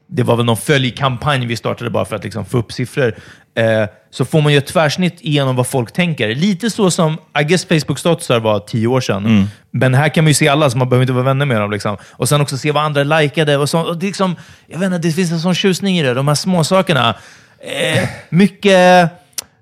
det 0.07 0.23
var 0.23 0.37
väl 0.37 0.47
någon 0.47 0.57
följkampanj 0.57 1.47
vi 1.47 1.57
startade 1.57 1.91
bara 1.91 2.05
för 2.05 2.17
att 2.17 2.25
liksom, 2.25 2.45
få 2.45 2.59
upp 2.59 2.73
siffror. 2.73 3.15
Eh, 3.55 3.89
så 4.11 4.25
får 4.25 4.41
man 4.41 4.53
ju 4.53 4.59
ett 4.59 4.67
tvärsnitt 4.67 5.17
igenom 5.21 5.57
vad 5.57 5.67
folk 5.67 5.93
tänker. 5.93 6.35
Lite 6.35 6.71
så 6.71 6.91
som, 6.91 7.19
I 7.41 7.45
guess 7.45 7.67
Facebook-statusar 7.67 8.41
var 8.41 8.59
tio 8.59 8.87
år 8.87 9.01
sedan. 9.01 9.27
Mm. 9.27 9.45
Men 9.71 9.95
här 9.95 10.09
kan 10.09 10.25
man 10.25 10.29
ju 10.31 10.35
se 10.35 10.49
alla, 10.49 10.71
så 10.71 10.79
man 10.79 10.89
behöver 10.89 11.03
inte 11.03 11.13
vara 11.13 11.25
vänner 11.25 11.47
med 11.47 11.61
dem. 11.61 11.71
Liksom. 11.71 11.97
Och 12.11 12.29
sen 12.29 12.41
också 12.41 12.59
se 12.59 12.73
vad 12.73 12.83
andra 12.83 13.05
likade. 13.05 13.57
Och 13.57 13.71
så, 13.71 13.81
och 13.81 13.97
det, 13.97 14.07
liksom, 14.07 14.37
jag 14.67 14.79
vet 14.79 14.87
inte, 14.87 14.99
det 14.99 15.13
finns 15.13 15.33
en 15.33 15.41
sån 15.41 15.55
tjusning 15.55 15.99
i 15.99 16.03
det, 16.03 16.15
de 16.15 16.29
här 16.29 16.35
små 16.35 16.65
sakerna. 16.65 17.17
Eh, 17.61 18.09
mycket... 18.29 19.11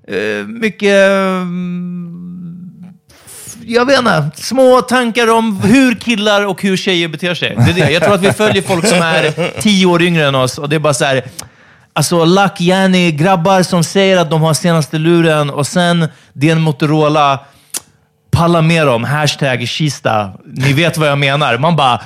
Eh, 0.08 0.46
mycket... 0.46 1.10
mm, 1.10 1.92
jag 3.66 3.86
vet 3.86 3.98
inte, 3.98 4.30
små 4.34 4.80
tankar 4.80 5.30
om 5.30 5.60
hur 5.60 5.94
killar 5.94 6.46
och 6.46 6.62
hur 6.62 6.76
tjejer 6.76 7.08
beter 7.08 7.34
sig. 7.34 7.56
Det 7.56 7.70
är 7.70 7.86
det. 7.86 7.92
Jag 7.92 8.02
tror 8.02 8.14
att 8.14 8.22
vi 8.22 8.32
följer 8.32 8.62
folk 8.62 8.86
som 8.86 8.98
är 8.98 9.60
tio 9.60 9.86
år 9.86 10.02
yngre 10.02 10.26
än 10.26 10.34
oss 10.34 10.58
och 10.58 10.68
det 10.68 10.76
är 10.76 10.80
bara 10.80 10.94
så 10.94 11.04
här, 11.04 11.24
alltså 11.92 12.24
lack 12.24 12.60
Jenny, 12.60 13.12
grabbar 13.12 13.62
som 13.62 13.84
säger 13.84 14.16
att 14.16 14.30
de 14.30 14.42
har 14.42 14.54
senaste 14.54 14.98
luren 14.98 15.50
och 15.50 15.66
sen 15.66 16.08
det 16.32 16.48
är 16.48 16.52
en 16.52 16.60
Motorola, 16.60 17.38
palla 18.30 18.62
med 18.62 18.86
dem, 18.86 19.04
hashtag 19.04 19.68
Kista. 19.68 20.32
Ni 20.44 20.72
vet 20.72 20.96
vad 20.96 21.08
jag 21.08 21.18
menar. 21.18 21.58
Man 21.58 21.76
bara, 21.76 22.00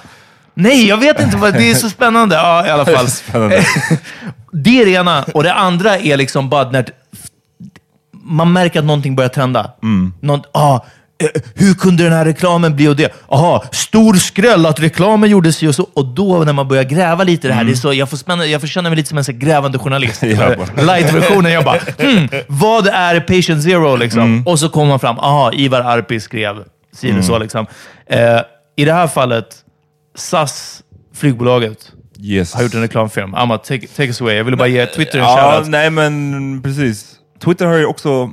nej 0.54 0.88
jag 0.88 0.96
vet 0.96 1.20
inte, 1.20 1.36
vad, 1.36 1.54
det 1.54 1.70
är 1.70 1.74
så 1.74 1.90
spännande. 1.90 2.36
Ja, 2.36 2.66
i 2.66 2.70
alla 2.70 2.84
fall. 2.84 3.06
Det 4.52 4.80
är 4.80 4.86
det 4.86 4.92
ena. 4.92 5.24
Och 5.34 5.42
det 5.42 5.52
andra 5.52 5.98
är 5.98 6.16
liksom 6.16 6.48
bara 6.48 6.70
när 6.70 6.86
man 8.26 8.52
märker 8.52 8.78
att 8.78 8.84
någonting 8.84 9.16
börjar 9.16 9.28
trenda. 9.28 9.70
Någon, 10.20 10.40
ah, 10.52 10.74
eh, 11.22 11.42
hur 11.54 11.74
kunde 11.74 12.04
den 12.04 12.12
här 12.12 12.24
reklamen 12.24 12.76
bli 12.76 12.88
och 12.88 12.96
det? 12.96 13.12
Aha, 13.28 13.64
stor 13.72 14.14
skräll 14.14 14.66
att 14.66 14.80
reklamen 14.80 15.30
gjorde 15.30 15.52
sig 15.52 15.68
och 15.68 15.74
så. 15.74 15.88
Och 15.94 16.06
då 16.06 16.44
när 16.44 16.52
man 16.52 16.68
börjar 16.68 16.84
gräva 16.84 17.24
lite 17.24 17.46
i 17.46 17.48
det 17.50 17.54
här, 17.54 17.64
det 17.64 17.70
är 17.72 17.74
så, 17.74 17.92
jag, 17.92 18.10
får 18.10 18.16
spänna, 18.16 18.46
jag 18.46 18.60
får 18.60 18.68
känna 18.68 18.88
mig 18.90 18.96
lite 18.96 19.08
som 19.08 19.18
en 19.18 19.24
så 19.24 19.32
grävande 19.32 19.78
journalist. 19.78 20.22
Light-versionen. 20.76 21.52
Jag 21.52 21.64
bara, 21.64 21.78
hmm, 21.98 22.28
vad 22.46 22.86
är 22.86 23.20
patient 23.20 23.62
zero? 23.62 23.96
Liksom? 23.96 24.42
Och 24.46 24.58
så 24.58 24.68
kommer 24.68 24.88
man 24.88 25.00
fram, 25.00 25.18
aha, 25.18 25.52
Ivar 25.52 25.80
Arpi 25.80 26.20
skrev 26.20 26.64
si 26.92 27.10
eller 27.10 27.22
så. 27.22 27.38
Liksom. 27.38 27.66
Eh, 28.06 28.40
I 28.76 28.84
det 28.84 28.92
här 28.92 29.06
fallet, 29.06 29.46
SAS, 30.16 30.82
flygbolaget, 31.14 31.92
Yes. 32.20 32.54
har 32.54 32.62
gjort 32.62 32.74
en 32.74 32.80
reklamfilm. 32.80 33.34
Amma, 33.34 33.58
take, 33.58 33.86
take 33.86 34.08
us 34.08 34.20
away. 34.20 34.34
Jag 34.36 34.44
ville 34.44 34.56
bara 34.56 34.68
ge 34.68 34.86
Twitter 34.86 35.18
en 35.18 35.24
Ja, 35.24 35.52
shoutout. 35.52 35.70
nej 35.70 35.90
men 35.90 36.62
precis. 36.62 37.12
Twitter 37.44 37.66
har 37.66 37.74
ju 37.76 37.86
också... 37.86 38.32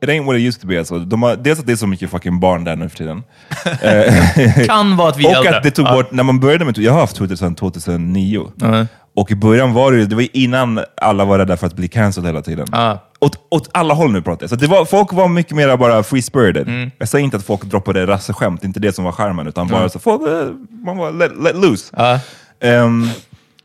It 0.00 0.10
ain't 0.10 0.26
what 0.26 0.36
it 0.36 0.42
used 0.42 0.60
to 0.60 0.66
be 0.66 0.78
alltså. 0.78 0.98
De 0.98 1.22
har, 1.22 1.36
dels 1.36 1.60
att 1.60 1.66
det 1.66 1.72
är 1.72 1.76
så 1.76 1.86
mycket 1.86 2.10
fucking 2.10 2.40
barn 2.40 2.64
där 2.64 2.76
nu 2.76 2.88
för 2.88 2.96
tiden. 2.98 3.22
Eh, 3.82 4.66
Kan 4.66 4.96
vara 4.96 5.08
att 5.08 5.18
vi 5.18 5.26
är 5.26 5.30
och 5.30 5.36
äldre. 5.46 5.56
att 5.56 5.62
det 5.62 5.70
tog 5.70 5.86
Ja. 5.86 5.92
bort, 5.94 6.12
när 6.12 6.22
man 6.22 6.40
började 6.40 6.64
med 6.64 6.74
Twitter, 6.74 6.86
jag 6.86 6.92
har 6.92 7.00
haft 7.00 7.16
Twitter 7.16 7.36
sedan 7.36 7.54
2009. 7.54 8.46
Ja. 8.56 8.86
Och 9.16 9.30
i 9.30 9.34
början 9.34 9.72
var 9.72 9.92
det 9.92 9.98
ju, 9.98 10.06
det 10.06 10.14
var 10.14 10.22
ju 10.22 10.28
innan 10.32 10.80
alla 11.00 11.24
var 11.24 11.38
rädda 11.38 11.56
för 11.56 11.66
att 11.66 11.74
bli 11.76 11.88
cancelled 11.88 12.28
hela 12.28 12.42
tiden. 12.42 12.66
Ja. 12.72 12.98
Åt, 13.20 13.38
åt 13.50 13.68
alla 13.72 13.94
håll 13.94 14.12
nu 14.12 14.22
pratar 14.22 14.42
jag. 14.42 14.50
Så 14.50 14.56
det 14.56 14.66
var, 14.66 14.84
folk 14.84 15.12
var 15.12 15.28
mycket 15.28 15.56
mer 15.56 15.76
bara 15.76 16.02
free-spirited. 16.02 16.68
Mm. 16.68 16.90
Jag 16.98 17.08
säger 17.08 17.24
inte 17.24 17.36
att 17.36 17.44
folk 17.44 17.62
droppade 17.64 18.06
rasseskämt, 18.06 18.60
det 18.60 18.64
är 18.64 18.68
inte 18.68 18.80
det 18.80 18.92
som 18.92 19.04
var 19.04 19.12
charmen, 19.12 19.46
utan 19.46 19.68
bara 19.68 19.88
så 19.88 19.98
folk, 19.98 20.22
eh, 20.28 20.46
man 20.84 20.96
var 20.96 21.12
let, 21.12 21.32
let 21.42 21.56
loose. 21.56 21.94
Ja. 21.96 22.20
Ehm, 22.60 23.06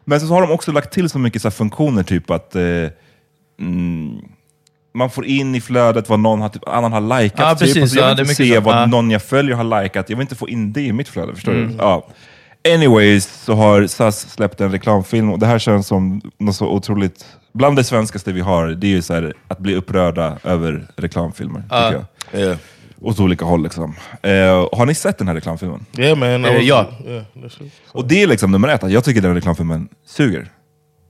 men 0.05 0.19
så 0.19 0.25
har 0.27 0.41
de 0.41 0.51
också 0.51 0.71
lagt 0.71 0.93
till 0.93 1.10
så 1.10 1.19
mycket 1.19 1.41
så 1.41 1.47
här 1.47 1.51
funktioner, 1.53 2.03
typ 2.03 2.32
att 2.32 2.55
eh, 2.55 2.62
mm, 3.62 4.12
man 4.93 5.10
får 5.10 5.25
in 5.25 5.56
i 5.56 5.62
flödet 5.62 6.10
vad 6.10 6.19
någon 6.19 6.41
har, 6.41 6.49
typ, 6.49 6.67
annan 6.67 6.93
har 6.93 7.21
likat. 7.21 7.39
Ja, 7.39 7.49
typ. 7.56 7.60
precis. 7.60 7.82
Alltså, 7.82 7.97
jag 7.99 8.06
Ja, 8.06 8.10
vill 8.10 8.19
är 8.19 8.23
inte 8.23 8.36
se 8.36 8.56
så. 8.56 8.62
vad 8.62 8.75
Ja. 8.75 8.86
någon 8.86 9.12
jag 9.12 9.21
följer 9.23 9.56
har 9.56 9.82
likat. 9.84 10.10
Jag 10.10 10.17
vill 10.17 10.21
inte 10.23 10.36
få 10.36 10.49
in 10.49 10.73
det 10.73 10.82
i 10.82 10.93
mitt 10.93 11.08
flöde. 11.10 11.36
Förstår 11.36 11.52
Mm. 11.52 11.67
du? 11.67 11.73
Ja. 11.78 12.08
Anyways, 12.73 13.43
så 13.43 13.54
har 13.54 13.88
SAS 13.88 14.32
släppt 14.32 14.62
en 14.62 14.71
reklamfilm 14.71 15.32
och 15.32 15.39
det 15.39 15.45
här 15.45 15.60
känns 15.60 15.88
som 15.88 16.21
något 16.39 16.56
så 16.56 16.67
otroligt... 16.67 17.25
Bland 17.54 17.75
det 17.75 17.84
svenskaste 17.84 18.32
vi 18.32 18.41
har, 18.41 18.67
det 18.67 18.88
är 18.88 18.91
ju 18.91 19.02
så 19.02 19.13
här, 19.13 19.34
att 19.47 19.60
bli 19.60 19.75
upprörda 19.75 20.38
över 20.43 20.88
reklamfilmer. 20.95 21.62
Tycker 21.62 22.06
jag. 22.32 22.41
Yeah. 22.41 22.58
Åt 23.02 23.19
olika 23.19 23.45
håll. 23.45 23.63
Liksom. 23.63 23.95
Eh, 24.21 24.32
har 24.71 24.86
ni 24.86 24.93
sett 24.95 25.17
den 25.17 25.28
här 25.28 25.36
reklamfilmen? 25.36 25.86
Yeah, 25.97 26.17
man. 26.17 26.45
Eh, 26.45 26.52
was- 26.52 26.62
ja. 26.62 26.86
yeah, 27.08 27.23
it. 27.45 27.71
Och 27.91 28.08
det 28.08 28.23
är 28.23 28.28
liksom 28.28 28.52
nummer 28.52 28.67
ett, 28.67 28.84
att 28.84 28.91
jag 28.91 29.04
tycker 29.04 29.21
den 29.21 29.36
reklamfilmen 29.36 29.89
suger. 30.08 30.47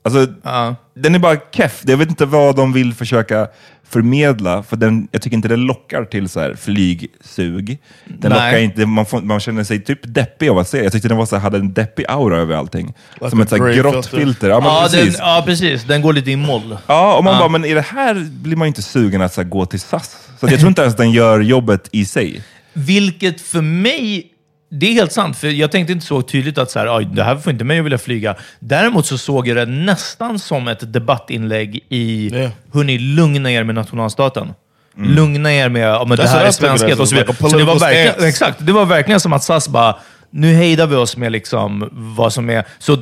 Alltså, 0.04 0.28
Ja. 0.44 0.76
den 0.96 1.16
är 1.16 1.20
bara 1.20 1.38
keff. 1.52 1.84
Jag 1.86 1.98
vet 1.98 2.10
inte 2.10 2.26
vad 2.26 2.56
de 2.56 2.74
vill 2.74 2.94
försöka 2.94 3.48
förmedla, 3.90 4.64
för 4.64 4.76
den, 4.78 5.08
jag 5.12 5.22
tycker 5.22 5.36
inte 5.38 5.48
den 5.48 5.60
lockar 5.62 6.06
till 6.06 6.30
så 6.30 6.40
här 6.40 6.56
flygsug. 6.56 7.80
Den 8.06 8.32
Nej. 8.32 8.52
lockar 8.52 8.58
inte, 8.58 8.86
man, 8.86 9.06
får, 9.06 9.22
man 9.22 9.40
känner 9.40 9.64
sig 9.64 9.84
typ 9.84 10.00
deppig 10.04 10.50
av 10.50 10.58
att 10.58 10.68
se. 10.68 10.84
Jag 10.84 10.92
tyckte 10.92 11.08
den 11.08 11.18
var 11.18 11.26
så 11.26 11.36
här, 11.36 11.44
hade 11.44 11.58
en 11.58 11.74
deppig 11.74 12.06
aura 12.08 12.38
över 12.38 12.56
allting. 12.56 12.94
Like 13.14 13.30
Som 13.30 13.42
ett 13.42 13.50
så 13.50 13.56
här 13.58 13.64
grey 13.64 13.76
grått 13.76 14.06
filter. 14.08 14.50
Ja, 14.50 14.62
Ja, 14.64 14.88
den, 14.92 15.02
precis. 15.06 15.20
ja, 15.20 15.44
precis. 15.46 15.84
Den 15.84 16.02
går 16.02 16.14
lite 16.14 16.32
i 16.32 16.36
moll. 16.36 16.78
Ja, 16.88 17.18
och 17.18 17.24
man 17.24 17.40
bara, 17.40 17.50
men 17.50 17.66
i 17.66 17.74
det 17.74 17.82
här 17.82 18.28
blir 18.32 18.56
man 18.56 18.68
inte 18.68 18.82
sugen 18.82 19.22
att 19.22 19.34
så 19.34 19.42
här, 19.42 19.50
gå 19.50 19.66
till 19.66 19.80
SAS. 19.80 20.18
Så 20.40 20.48
jag 20.48 20.58
tror 20.60 20.68
inte 20.70 20.82
ens 20.82 20.96
den 20.96 21.12
gör 21.12 21.40
jobbet 21.40 21.90
i 21.92 22.06
sig. 22.06 22.44
Vilket 22.74 23.42
för 23.42 23.62
mig, 23.62 24.28
det 24.70 24.86
är 24.90 24.94
helt 24.94 25.12
sant, 25.12 25.38
för 25.38 25.48
jag 25.48 25.72
tänkte 25.72 25.94
inte 25.94 26.06
så 26.06 26.22
tydligt 26.22 26.58
att 26.58 26.72
så 26.72 26.80
här, 26.80 26.98
"Aj, 26.98 27.06
det 27.06 27.24
här 27.24 27.36
får 27.36 27.52
inte 27.52 27.64
mig 27.64 27.80
att 27.80 27.86
vilja 27.86 27.98
flyga. 27.98 28.36
Däremot 28.60 29.06
så 29.06 29.18
såg 29.18 29.48
jag 29.48 29.58
det 29.58 29.66
nästan 29.66 30.40
som 30.40 30.68
ett 30.68 30.94
debattinlägg 30.94 31.80
i, 31.90 32.30
Yeah. 32.34 32.52
hörni, 32.74 33.00
lugna 33.00 33.52
er 33.52 33.64
med 33.64 33.76
nationalstaten. 33.76 34.54
Lugna 34.98 35.54
er 35.54 35.70
med 35.70 35.82
ja, 35.90 36.06
men 36.08 36.18
det 36.18 36.24
That's 36.24 36.28
här 36.28 36.46
är 36.46 36.52
svenskhet 36.52 37.00
och 37.00 37.10
så 37.10 37.16
vidare. 37.16 37.50
Så 37.50 37.58
det 37.58 37.64
var, 37.64 37.80
verkligen, 37.80 38.30
exakt, 38.30 38.66
det 38.66 38.72
var 38.72 38.86
verkligen 38.86 39.20
som 39.20 39.34
att 39.34 39.44
SAS 39.44 39.68
bara, 39.70 39.96
nu 40.32 40.54
hejdar 40.54 40.88
vi 40.88 40.96
oss 40.96 41.18
med 41.18 41.32
liksom 41.32 41.90
vad 41.92 42.34
som 42.34 42.50
är... 42.50 42.64
Så 42.80 42.98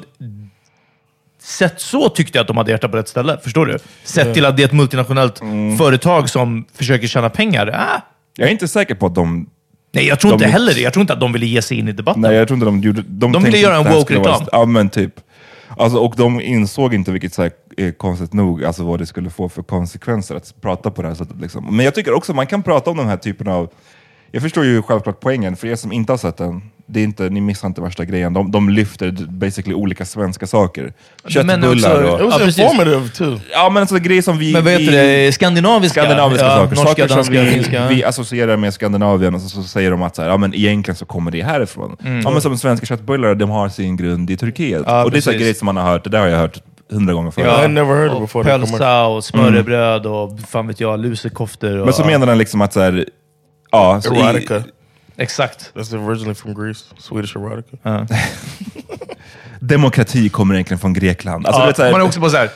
Sett 1.42 1.82
så 1.82 2.10
tyckte 2.10 2.38
jag 2.38 2.42
att 2.42 2.48
de 2.48 2.58
hade 2.58 2.72
hjärtat 2.72 2.92
på 2.92 2.98
rätt 2.98 3.08
ställe. 3.08 3.38
Förstår 3.44 3.66
du? 3.66 3.78
Sett 4.04 4.34
till 4.34 4.46
att 4.46 4.58
det 4.58 4.64
är 4.64 4.68
ett 4.68 4.74
multinationellt 4.74 5.42
Mm. 5.42 5.78
företag 5.78 6.30
som 6.30 6.66
försöker 6.74 7.08
tjäna 7.08 7.30
pengar. 7.30 7.68
Ah, 7.68 8.02
Jag 8.38 8.48
är 8.48 8.52
inte 8.52 8.68
säker 8.68 8.96
på 8.96 9.06
att 9.06 9.16
de... 9.16 9.50
nej, 9.98 10.08
jag 10.08 10.20
tror 10.20 10.32
De- 10.32 10.36
inte 10.36 10.48
heller 10.48 10.74
det. 10.74 10.82
Jag 10.82 10.94
tror 10.94 11.02
inte 11.02 11.14
att 11.14 11.20
de 11.20 11.34
ville 11.34 11.46
ge 11.46 11.62
sig 11.62 11.78
in 11.80 11.88
i 11.88 11.92
debatten. 11.92 12.22
Nej, 12.22 12.36
jag 12.36 12.48
tror 12.48 12.56
inte 12.56 12.66
de 12.66 12.80
gjorde... 12.82 13.02
De, 13.08 13.32
ville 13.32 13.44
tänkte 13.44 13.60
göra 13.60 13.76
en 13.76 13.88
att 13.88 13.96
woke-reklam. 13.96 14.42
Ja, 14.52 14.66
men 14.66 14.90
typ. 14.90 15.14
Alltså, 15.78 15.98
och 15.98 16.14
de 16.18 16.42
insåg 16.42 16.94
inte, 16.94 17.12
vilket 17.12 17.34
så 17.34 17.42
här, 17.42 17.52
är 17.78 17.92
konstigt 17.92 18.34
nog, 18.34 18.66
alltså 18.66 18.84
vad 18.84 19.00
det 19.00 19.06
skulle 19.06 19.30
få 19.30 19.50
för 19.50 19.64
konsekvenser 19.64 20.36
att 20.36 20.54
prata 20.62 20.92
på 20.92 21.02
det 21.02 21.08
här 21.08 21.16
sättet. 21.16 21.42
Liksom. 21.42 21.76
Men 21.76 21.86
jag 21.86 21.96
tycker 21.96 22.14
också 22.14 22.34
man 22.34 22.48
kan 22.48 22.64
prata 22.64 22.92
om 22.92 22.98
den 22.98 23.08
här 23.08 23.18
typen 23.18 23.48
av... 23.48 23.70
Jag 24.32 24.42
förstår 24.42 24.66
ju 24.66 24.82
självklart 24.82 25.20
poängen, 25.20 25.56
för 25.56 25.68
er 25.68 25.76
som 25.76 25.92
inte 25.92 26.14
har 26.14 26.18
sett 26.18 26.38
den, 26.38 26.62
det 26.90 27.00
är 27.00 27.04
inte, 27.04 27.30
ni 27.30 27.42
missar 27.42 27.68
inte 27.68 27.82
värsta 27.82 28.06
grejen. 28.06 28.34
De, 28.34 28.52
de 28.52 28.70
lyfter 28.70 29.12
basically 29.30 29.76
olika 29.76 30.06
svenska 30.06 30.48
saker. 30.48 30.94
Men 31.24 31.32
Köttbullar 31.32 32.04
också- 32.04 32.14
och... 32.14 32.20
It 32.20 32.26
was 32.26 32.34
Ja, 32.40 32.46
precis. 32.46 32.60
informative 32.64 33.10
too. 33.10 33.40
Ja, 33.52 33.70
men 33.70 33.82
alltså 33.82 33.98
grejer 33.98 34.22
som 34.22 34.38
vi... 34.38 34.54
Men 34.54 34.64
vad 34.64 34.74
heter 34.74 34.92
det? 34.92 35.32
Skandinaviska? 35.32 36.02
Skandinaviska 36.02 36.46
ja, 36.46 36.56
saker. 36.56 36.76
Norska, 36.76 36.88
saker 36.90 37.08
danska, 37.08 37.24
som 37.36 37.46
vi, 37.46 37.52
finska. 37.52 37.88
vi 37.88 38.04
associerar 38.04 38.58
med 38.58 38.74
Skandinavien 38.74 39.36
och 39.36 39.42
så, 39.42 39.50
så 39.50 39.64
säger 39.64 39.92
de 39.92 40.02
att 40.04 40.16
så 40.16 40.22
här, 40.22 40.30
ja, 40.30 40.38
men 40.38 40.56
egentligen 40.56 40.96
så 40.96 41.06
kommer 41.06 41.32
det 41.32 41.42
härifrån. 41.44 41.98
Ja, 42.24 42.32
men 42.32 42.42
som 42.42 42.58
svenska 42.58 42.86
köttbullar, 42.86 43.36
de 43.36 43.50
har 43.50 43.70
sin 43.70 43.98
grund 43.98 44.30
i 44.30 44.38
Turkiet. 44.38 44.84
Ja, 44.86 45.04
och 45.04 45.12
det 45.12 45.18
är 45.18 45.22
precis. 45.22 45.40
grejer 45.42 45.54
som 45.54 45.66
man 45.66 45.78
har 45.78 45.84
hört, 45.92 46.04
det 46.04 46.10
där 46.10 46.20
har 46.20 46.28
jag 46.28 46.38
hört 46.38 46.62
hundra 46.92 47.14
gånger 47.14 47.32
förut. 47.32 47.46
I 47.46 47.50
Ja. 47.50 47.62
had 47.62 47.72
never 47.72 47.96
heard 47.96 48.12
och 48.12 48.22
before. 48.22 48.44
Pölsa 48.44 49.06
och 49.08 49.24
smörrebröd 49.24 50.06
och 50.06 50.40
fan 50.48 50.68
vet 50.68 50.80
jag, 50.80 51.00
lusekoftor. 51.00 51.78
Och, 51.80 51.86
Men 51.86 51.94
så 51.94 52.06
menar 52.06 52.28
den 52.28 52.38
liksom 52.38 52.62
att 52.62 52.74
så 52.74 52.80
här, 52.80 53.06
ja, 53.72 54.02
så 54.02 54.16
i. 54.16 54.48
Exakt. 55.18 55.72
That's 55.76 55.94
originally 56.08 56.36
from 56.36 56.54
Greece. 56.54 56.84
Swedish 56.98 57.36
erotica. 57.36 58.08
demokrati 59.60 60.30
kommer 60.30 60.54
egentligen 60.54 60.80
från 60.80 60.94
Grekland. 60.94 61.48
Alltså, 61.48 61.62
ja, 61.62 61.66
det 61.66 61.72
är 61.72 61.76
så 61.76 61.84
här, 61.84 61.92
man 61.92 62.02
är 62.02 62.06
också 62.06 62.20
bara 62.20 62.32
såhär, 62.32 62.50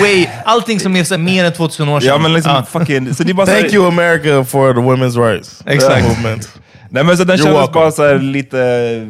way, 0.00 0.26
allting 0.44 0.80
som 0.80 0.96
är 0.96 1.04
så 1.04 1.14
här, 1.14 1.22
mer 1.22 1.44
än 1.44 1.52
2000 1.52 1.88
år 1.88 2.00
sedan. 2.00 2.08
Ja, 2.08 2.18
men 2.18 2.32
liksom 2.32 2.52
Ja, 2.52 2.62
fucking... 2.64 3.14
Så 3.14 3.22
det 3.22 3.34
bara 3.34 3.46
Thank 3.46 3.72
you 3.72 3.86
America 3.86 4.44
for 4.44 4.74
the 4.74 4.80
women's 4.80 5.26
rights 5.32 5.62
Exakt. 5.66 6.08
movement. 6.08 6.48
Nej, 6.90 7.04
men 7.04 7.16
så 7.16 7.24
den 7.24 7.36
You're 7.36 7.42
kändes 7.42 7.58
welcome. 7.60 7.74
bara 7.74 7.90
så 7.92 8.02
här 8.06 8.18
lite 8.18 9.06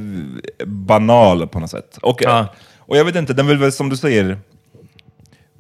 banal 0.66 1.47
på 1.49 1.61
något 1.61 1.70
sätt. 1.70 1.99
Och, 2.03 2.22
Ja. 2.22 2.47
och 2.78 2.97
jag 2.97 3.05
vet 3.05 3.16
inte, 3.16 3.33
den 3.33 3.47
vill 3.47 3.59
väl 3.59 3.72
som 3.72 3.89
du 3.89 3.97
säger, 3.97 4.39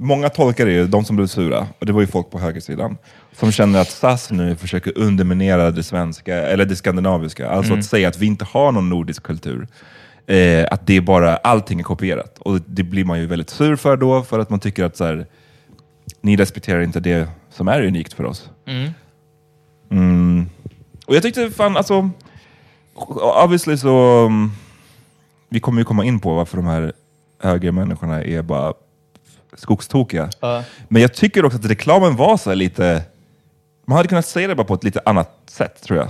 många 0.02 0.28
tolkar 0.28 0.66
det 0.66 0.72
ju, 0.72 0.86
de 0.86 1.04
som 1.04 1.16
blev 1.16 1.26
sura, 1.26 1.66
och 1.78 1.86
det 1.86 1.92
var 1.92 2.00
ju 2.00 2.06
folk 2.06 2.30
på 2.30 2.38
högersidan, 2.38 2.96
som 3.32 3.52
känner 3.52 3.80
att 3.80 3.90
SAS 3.90 4.30
nu 4.30 4.56
försöker 4.56 4.98
underminera 4.98 5.70
det 5.70 5.82
svenska, 5.82 6.34
eller 6.34 6.64
det 6.64 6.76
skandinaviska. 6.76 7.50
Alltså 7.50 7.74
att 7.74 7.84
säga 7.84 8.08
att 8.08 8.18
vi 8.18 8.26
inte 8.26 8.44
har 8.44 8.72
någon 8.72 8.88
nordisk 8.88 9.22
kultur. 9.22 9.68
Eh, 10.26 10.66
att 10.70 10.86
det 10.86 10.96
är 10.96 11.00
bara, 11.00 11.36
allting 11.36 11.80
är 11.80 11.84
kopierat. 11.84 12.38
Och 12.38 12.60
det 12.66 12.82
blir 12.82 13.04
man 13.04 13.20
ju 13.20 13.26
väldigt 13.26 13.50
sur 13.50 13.76
för 13.76 13.96
då, 13.96 14.22
för 14.22 14.38
att 14.38 14.50
man 14.50 14.60
tycker 14.60 14.84
att 14.84 14.96
så 14.96 15.04
här, 15.04 15.26
ni 16.20 16.36
respekterar 16.36 16.80
inte 16.80 17.00
det 17.00 17.28
som 17.50 17.68
är 17.68 17.82
unikt 17.82 18.12
för 18.12 18.24
oss. 18.24 18.50
Mm. 19.90 20.46
Och 21.06 21.14
jag 21.14 21.22
tyckte 21.22 21.50
fan, 21.50 21.76
alltså... 21.76 22.10
Obviously 23.44 23.76
så... 23.76 24.24
um, 24.26 24.52
Vi 25.48 25.60
kommer 25.60 25.78
ju 25.80 25.84
komma 25.84 26.04
in 26.04 26.20
på 26.20 26.34
varför 26.34 26.56
de 26.56 26.66
här 26.66 26.92
högermänniskorna 27.42 28.24
är 28.24 28.42
bara 28.42 28.72
skogstokiga. 29.56 30.30
Men 30.88 31.02
jag 31.02 31.14
tycker 31.14 31.44
också 31.44 31.58
att 31.58 31.64
reklamen 31.66 32.16
var 32.16 32.36
så 32.36 32.50
här 32.50 32.56
lite... 32.56 33.02
Man 33.86 33.96
hade 33.96 34.08
kunnat 34.08 34.26
säga 34.26 34.48
det 34.48 34.54
bara 34.54 34.64
på 34.66 34.74
ett 34.74 34.84
lite 34.84 35.00
annat 35.06 35.30
sätt, 35.50 35.82
tror 35.82 35.98
jag. 35.98 36.08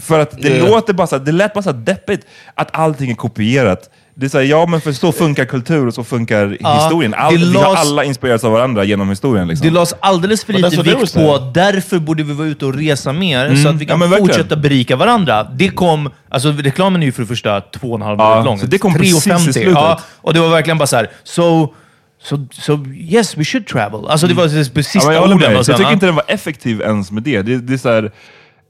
För 0.00 0.18
att 0.20 0.30
det 0.42 0.48
Yeah. 0.48 0.70
låter 0.70 0.92
bara 0.92 1.06
så 1.06 1.16
här, 1.18 1.24
det 1.24 1.32
lät 1.32 1.54
bara 1.54 1.62
så 1.62 1.72
deppigt 1.72 2.26
att 2.54 2.68
allting 2.72 3.10
är 3.10 3.14
kopierat. 3.14 3.90
Det 4.14 4.26
är 4.26 4.30
så 4.30 4.38
här, 4.38 4.44
ja 4.44 4.66
men 4.66 4.80
för 4.80 4.92
så 4.92 5.12
funkar 5.12 5.44
kultur 5.44 5.86
och 5.86 5.94
så 5.94 6.04
funkar 6.04 6.56
Ja, 6.60 6.74
historien. 6.82 7.14
All, 7.14 7.40
det 7.40 7.46
vi 7.46 7.56
har 7.56 7.76
alla 7.76 8.04
inspirerats 8.04 8.44
av 8.44 8.52
varandra 8.52 8.84
genom 8.84 9.08
historien. 9.08 9.48
Liksom. 9.48 9.66
Det 9.66 9.72
lades 9.72 9.94
alldeles 10.00 10.44
för 10.44 10.52
lite 10.52 10.82
vikt 10.82 11.14
på, 11.14 11.50
därför 11.54 11.98
borde 11.98 12.22
vi 12.22 12.32
vara 12.32 12.48
ute 12.48 12.66
och 12.66 12.74
resa 12.74 13.12
mer, 13.12 13.56
så 13.56 13.68
att 13.68 13.74
vi 13.74 13.84
Ja, 13.84 13.88
kan 13.90 14.00
verkligen. 14.00 14.26
fortsätta 14.26 14.56
berika 14.56 14.96
varandra. 14.96 15.44
Det 15.44 15.68
kom, 15.68 16.10
alltså 16.28 16.52
reklamen 16.52 17.02
är 17.02 17.06
ju 17.06 17.12
för 17.12 17.22
det 17.22 17.28
första 17.28 17.60
två 17.60 17.88
och 17.88 17.94
en 17.96 18.02
halv 18.02 18.18
Ja, 18.20 18.30
minut 18.30 18.44
lång. 18.44 18.58
så 18.58 18.66
det 18.66 18.78
kom 18.78 18.94
precis 18.94 19.26
i 19.26 19.30
3,50. 19.30 19.38
slutet. 19.52 19.72
Ja, 19.74 20.00
och 20.16 20.34
det 20.34 20.40
var 20.40 20.48
verkligen 20.48 20.78
bara 20.78 20.86
så 20.86 20.96
här, 20.96 21.10
so, 21.22 21.74
so, 22.22 22.36
so 22.52 22.78
yes, 22.94 23.36
we 23.36 23.44
should 23.44 23.66
travel. 23.66 24.06
Alltså 24.08 24.26
det 24.26 24.34
var 24.34 24.46
det 24.46 24.56
Ja, 24.76 24.82
sista 24.82 25.12
jag 25.14 25.28
med. 25.28 25.36
orden. 25.36 25.50
Så 25.50 25.56
jag 25.56 25.66
sen, 25.66 25.76
tycker 25.76 25.92
inte 25.92 26.06
den 26.06 26.14
var 26.14 26.24
effektiv 26.28 26.80
ens 26.80 27.10
med 27.10 27.22
det. 27.22 27.42
Det, 27.42 27.56
det 27.56 27.72
är 27.74 27.78
så 27.78 27.88
här, 27.88 28.10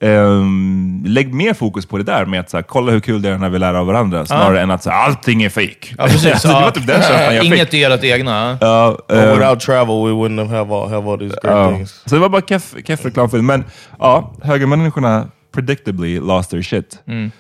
ehm, 0.01 1.05
lägg 1.07 1.35
mer 1.35 1.55
fokus 1.55 1.87
på 1.87 1.99
det 1.99 2.05
där 2.05 2.27
med 2.27 2.41
att 2.41 2.51
så 2.51 2.57
här, 2.57 2.63
kolla 2.65 2.93
hur 2.93 3.01
kul 3.01 3.23
det 3.23 3.29
är 3.29 3.39
när 3.39 3.49
vi 3.51 3.59
lär 3.59 3.75
av 3.75 3.87
varandra, 3.87 4.27
snarare 4.27 4.61
än 4.61 4.71
att 4.71 4.83
så 4.83 4.91
här, 4.91 5.05
allting 5.05 5.43
är 5.43 5.49
fake. 5.49 5.95
Ja, 5.99 6.05
precis. 6.07 6.27
Alltså, 6.33 6.49
det 6.49 6.55
var 6.55 6.71
typ 6.71 6.87
den 6.87 7.01
känslan 7.01 7.35
jag 7.35 7.45
fick. 7.45 7.53
Inget 7.55 7.75
är 7.75 7.91
ert 7.91 8.05
egna. 8.05 8.59
Ja, 8.61 8.97
But 9.09 9.19
ehm, 9.19 9.39
without 9.39 9.61
travel, 9.61 9.95
we 10.07 10.11
wouldn't 10.13 10.49
have 10.49 10.75
all, 10.75 10.89
have 10.91 11.11
all 11.11 11.19
these 11.19 11.37
great 11.43 11.57
ja. 11.57 11.71
things. 11.71 12.03
Så 12.07 12.15
det 12.15 12.21
var 12.21 12.29
bara 12.29 12.43
keff, 12.43 12.75
keff 12.87 13.05
reklamfilm. 13.05 13.47
Men 13.47 13.65
ja, 13.99 14.35
högermänniskorna 14.43 15.27
predictably 15.55 16.21
lost 16.21 16.51
their 16.51 16.63
shit. 16.63 17.03
Mm. 17.09 17.31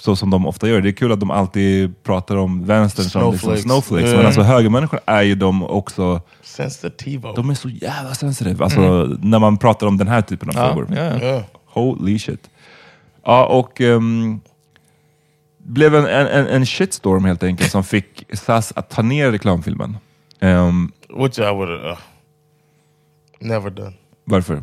Så 0.00 0.16
som 0.16 0.30
de 0.30 0.46
ofta 0.46 0.68
gör. 0.68 0.80
Det 0.80 0.88
är 0.88 0.92
kul 0.92 1.12
att 1.12 1.20
de 1.20 1.30
alltid 1.30 2.02
pratar 2.02 2.36
om 2.36 2.64
vänstern 2.66 3.04
som 3.04 3.20
liksom 3.32 3.38
Snowflakes. 3.38 3.62
snowflakes. 3.62 4.06
Yeah. 4.06 4.16
Men 4.16 4.26
alltså 4.26 4.42
högermänniskorna 4.42 5.02
är 5.06 5.22
ju 5.22 5.34
de 5.34 5.62
också, 5.64 6.20
Sensitivo. 6.42 7.32
de 7.36 7.50
är 7.50 7.54
så 7.54 7.68
jävla 7.68 8.14
sensitive. 8.14 8.64
Alltså 8.64 8.80
när 9.22 9.38
man 9.38 9.58
pratar 9.58 9.86
om 9.86 9.96
den 9.98 10.08
här 10.08 10.22
typen 10.22 10.48
av 10.48 10.54
Ja, 10.56 10.68
frågor. 10.74 10.88
ja. 10.90 11.20
Yeah. 11.20 11.42
Holy 11.66 12.18
shit. 12.18 12.50
Ja, 13.24 13.46
och 13.46 13.80
um, 13.80 14.40
blev 15.58 15.94
en, 15.94 16.06
en, 16.06 16.46
en- 16.46 16.66
shitstorm 16.66 17.24
helt 17.24 17.42
enkelt 17.42 17.70
som 17.70 17.84
fick 17.84 18.24
SAS 18.32 18.72
att 18.76 18.90
ta 18.90 19.02
ner 19.02 19.30
reklamfilmen. 19.32 19.96
Ehm, 20.40 20.92
Which 21.08 21.38
I 21.38 21.42
would 21.42 21.68
have 21.68 21.90
uh, 21.90 21.98
never 23.40 23.70
done. 23.70 23.92
varför? 24.24 24.62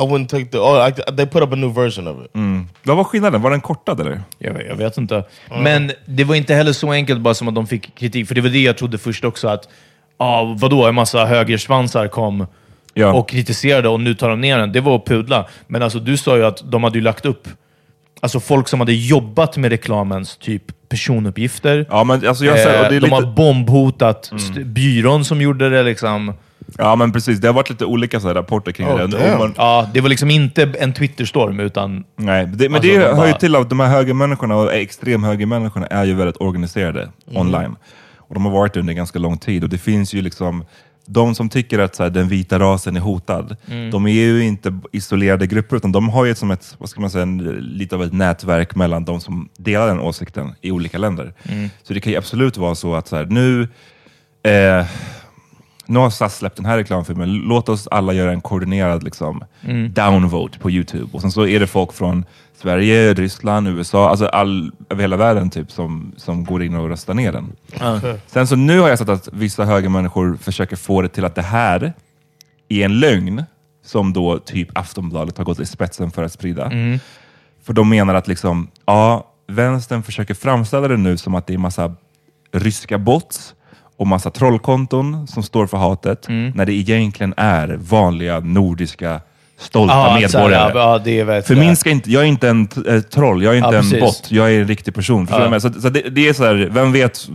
I 0.00 0.02
wouldn't 0.04 0.28
take 0.28 0.46
the. 0.46 0.58
Oh, 0.58 0.88
I, 0.88 0.92
they 1.16 1.26
put 1.26 1.42
up 1.42 1.52
a 1.52 1.56
new 1.56 1.74
version 1.74 2.08
of 2.08 2.16
it. 2.24 2.30
Vad 2.82 2.96
var 2.96 3.04
skillnaden? 3.04 3.42
Var 3.42 3.50
den 3.50 3.60
kortad 3.60 4.00
eller? 4.00 4.22
Jag, 4.38 4.66
jag 4.68 4.76
vet 4.76 4.98
inte. 4.98 5.24
Men 5.60 5.92
det 6.06 6.24
var 6.24 6.34
inte 6.34 6.54
heller 6.54 6.72
så 6.72 6.92
enkelt 6.92 7.20
bara 7.20 7.34
som 7.34 7.48
att 7.48 7.54
de 7.54 7.66
fick 7.66 7.94
kritik, 7.98 8.28
för 8.28 8.34
det 8.34 8.40
var 8.40 8.48
det 8.48 8.62
jag 8.62 8.78
trodde 8.78 8.98
först 8.98 9.24
också, 9.24 9.48
att 9.48 9.68
ah, 10.16 10.44
vadå, 10.56 10.86
en 10.86 10.94
massa 10.94 11.24
högersvansar 11.26 12.08
kom 12.08 12.46
Ja. 12.96 13.12
och 13.12 13.28
kritiserade 13.28 13.88
och 13.88 14.00
nu 14.00 14.14
tar 14.14 14.28
de 14.28 14.40
ner 14.40 14.58
den. 14.58 14.72
Det 14.72 14.80
var 14.80 14.96
att 14.96 15.04
pudla. 15.06 15.46
Men 15.66 15.82
alltså, 15.82 15.98
du 15.98 16.16
sa 16.16 16.36
ju 16.36 16.44
att 16.44 16.62
de 16.70 16.84
hade 16.84 16.98
ju 16.98 17.04
lagt 17.04 17.26
upp 17.26 17.48
alltså 18.20 18.40
folk 18.40 18.68
som 18.68 18.80
hade 18.80 18.92
jobbat 18.92 19.56
med 19.56 19.70
reklamens 19.70 20.36
typ 20.36 20.62
personuppgifter. 20.88 21.86
Ja, 21.90 22.04
men 22.04 22.28
alltså 22.28 22.44
jag 22.44 22.58
säger, 22.58 22.84
och 22.84 22.84
det 22.84 22.88
Eh, 22.90 22.96
är 22.96 23.00
de 23.00 23.06
lite, 23.06 23.14
har 23.14 23.22
bombhotat 23.34 24.32
st- 24.36 24.64
byrån 24.64 25.24
som 25.24 25.40
gjorde 25.40 25.70
det. 25.70 25.82
Liksom. 25.82 26.34
Ja, 26.78 26.96
men 26.96 27.12
precis. 27.12 27.38
Det 27.40 27.46
har 27.48 27.54
varit 27.54 27.70
lite 27.70 27.84
olika 27.84 28.20
så 28.20 28.26
här, 28.28 28.34
rapporter 28.34 28.72
kring 28.72 28.86
Oh, 28.88 29.08
det. 29.08 29.38
man, 29.38 29.54
Ja, 29.56 29.88
det 29.94 30.00
var 30.00 30.08
liksom 30.08 30.30
inte 30.30 30.62
en 30.78 30.92
Twitterstorm, 30.92 31.60
utan 31.60 32.04
nej, 32.16 32.46
det, 32.46 32.68
men 32.68 32.74
Alltså, 32.76 32.90
det 32.92 32.98
de 32.98 33.04
hör 33.04 33.14
bara- 33.16 33.26
ju 33.28 33.32
till 33.34 33.56
att 33.56 33.70
de 33.70 33.80
här 33.80 33.88
högermänniskorna 33.88 34.56
och 34.56 34.74
extremhögermänniskorna 34.74 35.86
är 35.86 36.04
ju 36.04 36.14
väldigt 36.14 36.36
organiserade 36.40 37.08
online. 37.26 37.76
Och 38.18 38.34
de 38.34 38.44
har 38.44 38.52
varit 38.52 38.72
det 38.74 38.80
under 38.80 38.92
ganska 38.94 39.18
lång 39.18 39.38
tid. 39.38 39.62
Och 39.64 39.68
det 39.70 39.78
finns 39.78 40.14
ju 40.14 40.22
liksom 40.22 40.64
de 41.06 41.34
som 41.34 41.48
tycker 41.48 41.78
att 41.78 41.94
så 41.94 42.02
här, 42.02 42.10
den 42.10 42.28
vita 42.28 42.58
rasen 42.58 42.96
är 42.96 43.00
hotad, 43.00 43.56
de 43.92 44.06
är 44.06 44.10
ju 44.10 44.44
inte 44.44 44.78
isolerade 44.92 45.46
grupper, 45.46 45.76
utan 45.76 45.92
de 45.92 46.08
har 46.08 46.24
ju 46.24 46.34
som 46.34 46.50
ett, 46.50 46.74
vad 46.78 46.88
ska 46.88 47.00
man 47.00 47.10
säga, 47.10 47.22
en, 47.22 47.38
lite 47.60 47.94
av 47.94 48.02
ett 48.02 48.12
nätverk 48.12 48.74
mellan 48.74 49.04
de 49.04 49.20
som 49.20 49.48
delar 49.56 49.86
den 49.86 50.00
åsikten 50.00 50.54
i 50.60 50.70
olika 50.70 50.98
länder. 50.98 51.32
Så 51.82 51.94
det 51.94 52.00
kan 52.00 52.12
ju 52.12 52.18
absolut 52.18 52.56
vara 52.56 52.74
så 52.74 52.94
att 52.94 53.08
så 53.08 53.16
här, 53.16 53.24
nu, 53.24 53.68
eh, 54.42 54.86
nu 55.86 55.98
har 55.98 56.10
SAS 56.10 56.36
släppt 56.36 56.56
den 56.56 56.66
här 56.66 56.76
reklamfilmen, 56.76 57.32
låt 57.34 57.68
oss 57.68 57.88
alla 57.90 58.12
göra 58.12 58.30
en 58.32 58.40
koordinerad 58.40 59.02
liksom, 59.02 59.44
downvote 59.90 60.58
på 60.58 60.70
Youtube. 60.70 61.08
Och 61.12 61.20
sen 61.20 61.30
så 61.30 61.46
är 61.46 61.60
det 61.60 61.66
folk 61.66 61.92
från 61.92 62.24
Sverige, 62.56 63.14
Ryssland, 63.14 63.68
USA, 63.68 64.10
alltså 64.10 64.26
all, 64.26 64.72
över 64.90 65.02
hela 65.02 65.16
världen 65.16 65.50
typ, 65.50 65.70
som, 65.72 66.12
som 66.16 66.44
går 66.44 66.62
in 66.62 66.74
och 66.74 66.88
röstar 66.88 67.14
ner 67.14 67.32
den. 67.32 67.52
Sen 68.26 68.46
så 68.46 68.56
nu 68.56 68.80
har 68.80 68.88
jag 68.88 68.98
sett 68.98 69.08
att 69.08 69.28
vissa 69.32 69.64
högermänniskor 69.64 70.36
försöker 70.36 70.76
få 70.76 71.02
det 71.02 71.08
till 71.08 71.24
att 71.24 71.34
det 71.34 71.42
här 71.42 71.92
är 72.68 72.84
en 72.84 73.00
lögn, 73.00 73.44
som 73.84 74.12
då 74.12 74.38
typ 74.38 74.78
Aftonbladet 74.78 75.38
har 75.38 75.44
gått 75.44 75.60
i 75.60 75.66
spetsen 75.66 76.10
för 76.10 76.22
att 76.22 76.32
sprida. 76.32 76.70
För 77.62 77.72
de 77.72 77.88
menar 77.88 78.14
att 78.14 78.28
liksom, 78.28 78.68
ja, 78.86 79.30
vänstern 79.46 80.02
försöker 80.02 80.34
framställa 80.34 80.88
det 80.88 80.96
nu 80.96 81.16
som 81.16 81.34
att 81.34 81.46
det 81.46 81.54
är 81.54 81.58
massa 81.58 81.94
ryska 82.52 82.98
bots 82.98 83.54
och 83.96 84.06
massa 84.06 84.30
trollkonton 84.30 85.26
som 85.26 85.42
står 85.42 85.66
för 85.66 85.76
hatet, 85.76 86.26
när 86.28 86.66
det 86.66 86.72
egentligen 86.72 87.34
är 87.36 87.76
vanliga 87.80 88.40
nordiska 88.40 89.20
stolta 89.58 89.94
här, 89.94 90.20
medborgare. 90.20 90.72
ja, 90.74 91.10
ja, 91.36 91.42
För 91.42 91.56
min 91.56 91.76
ska 91.76 91.90
inte, 91.90 92.10
jag 92.12 92.22
är 92.22 92.26
inte 92.26 92.48
en 92.48 92.68
eh, 92.88 93.00
troll, 93.00 93.42
jag 93.42 93.52
är 93.54 93.58
inte 93.58 93.76
Ja, 93.76 93.96
en 93.96 94.00
bot, 94.00 94.26
jag 94.30 94.52
är 94.54 94.60
en 94.60 94.66
riktig 94.68 94.94
person. 94.94 95.26
Förstår 95.26 95.52
Ja. 95.52 95.60
Så, 95.60 95.72
så 95.72 95.88
det, 95.88 96.00
det 96.00 96.28
är 96.28 96.32
så 96.32 96.44
här, 96.44 96.68
vem 96.72 96.92
vet 96.92 97.28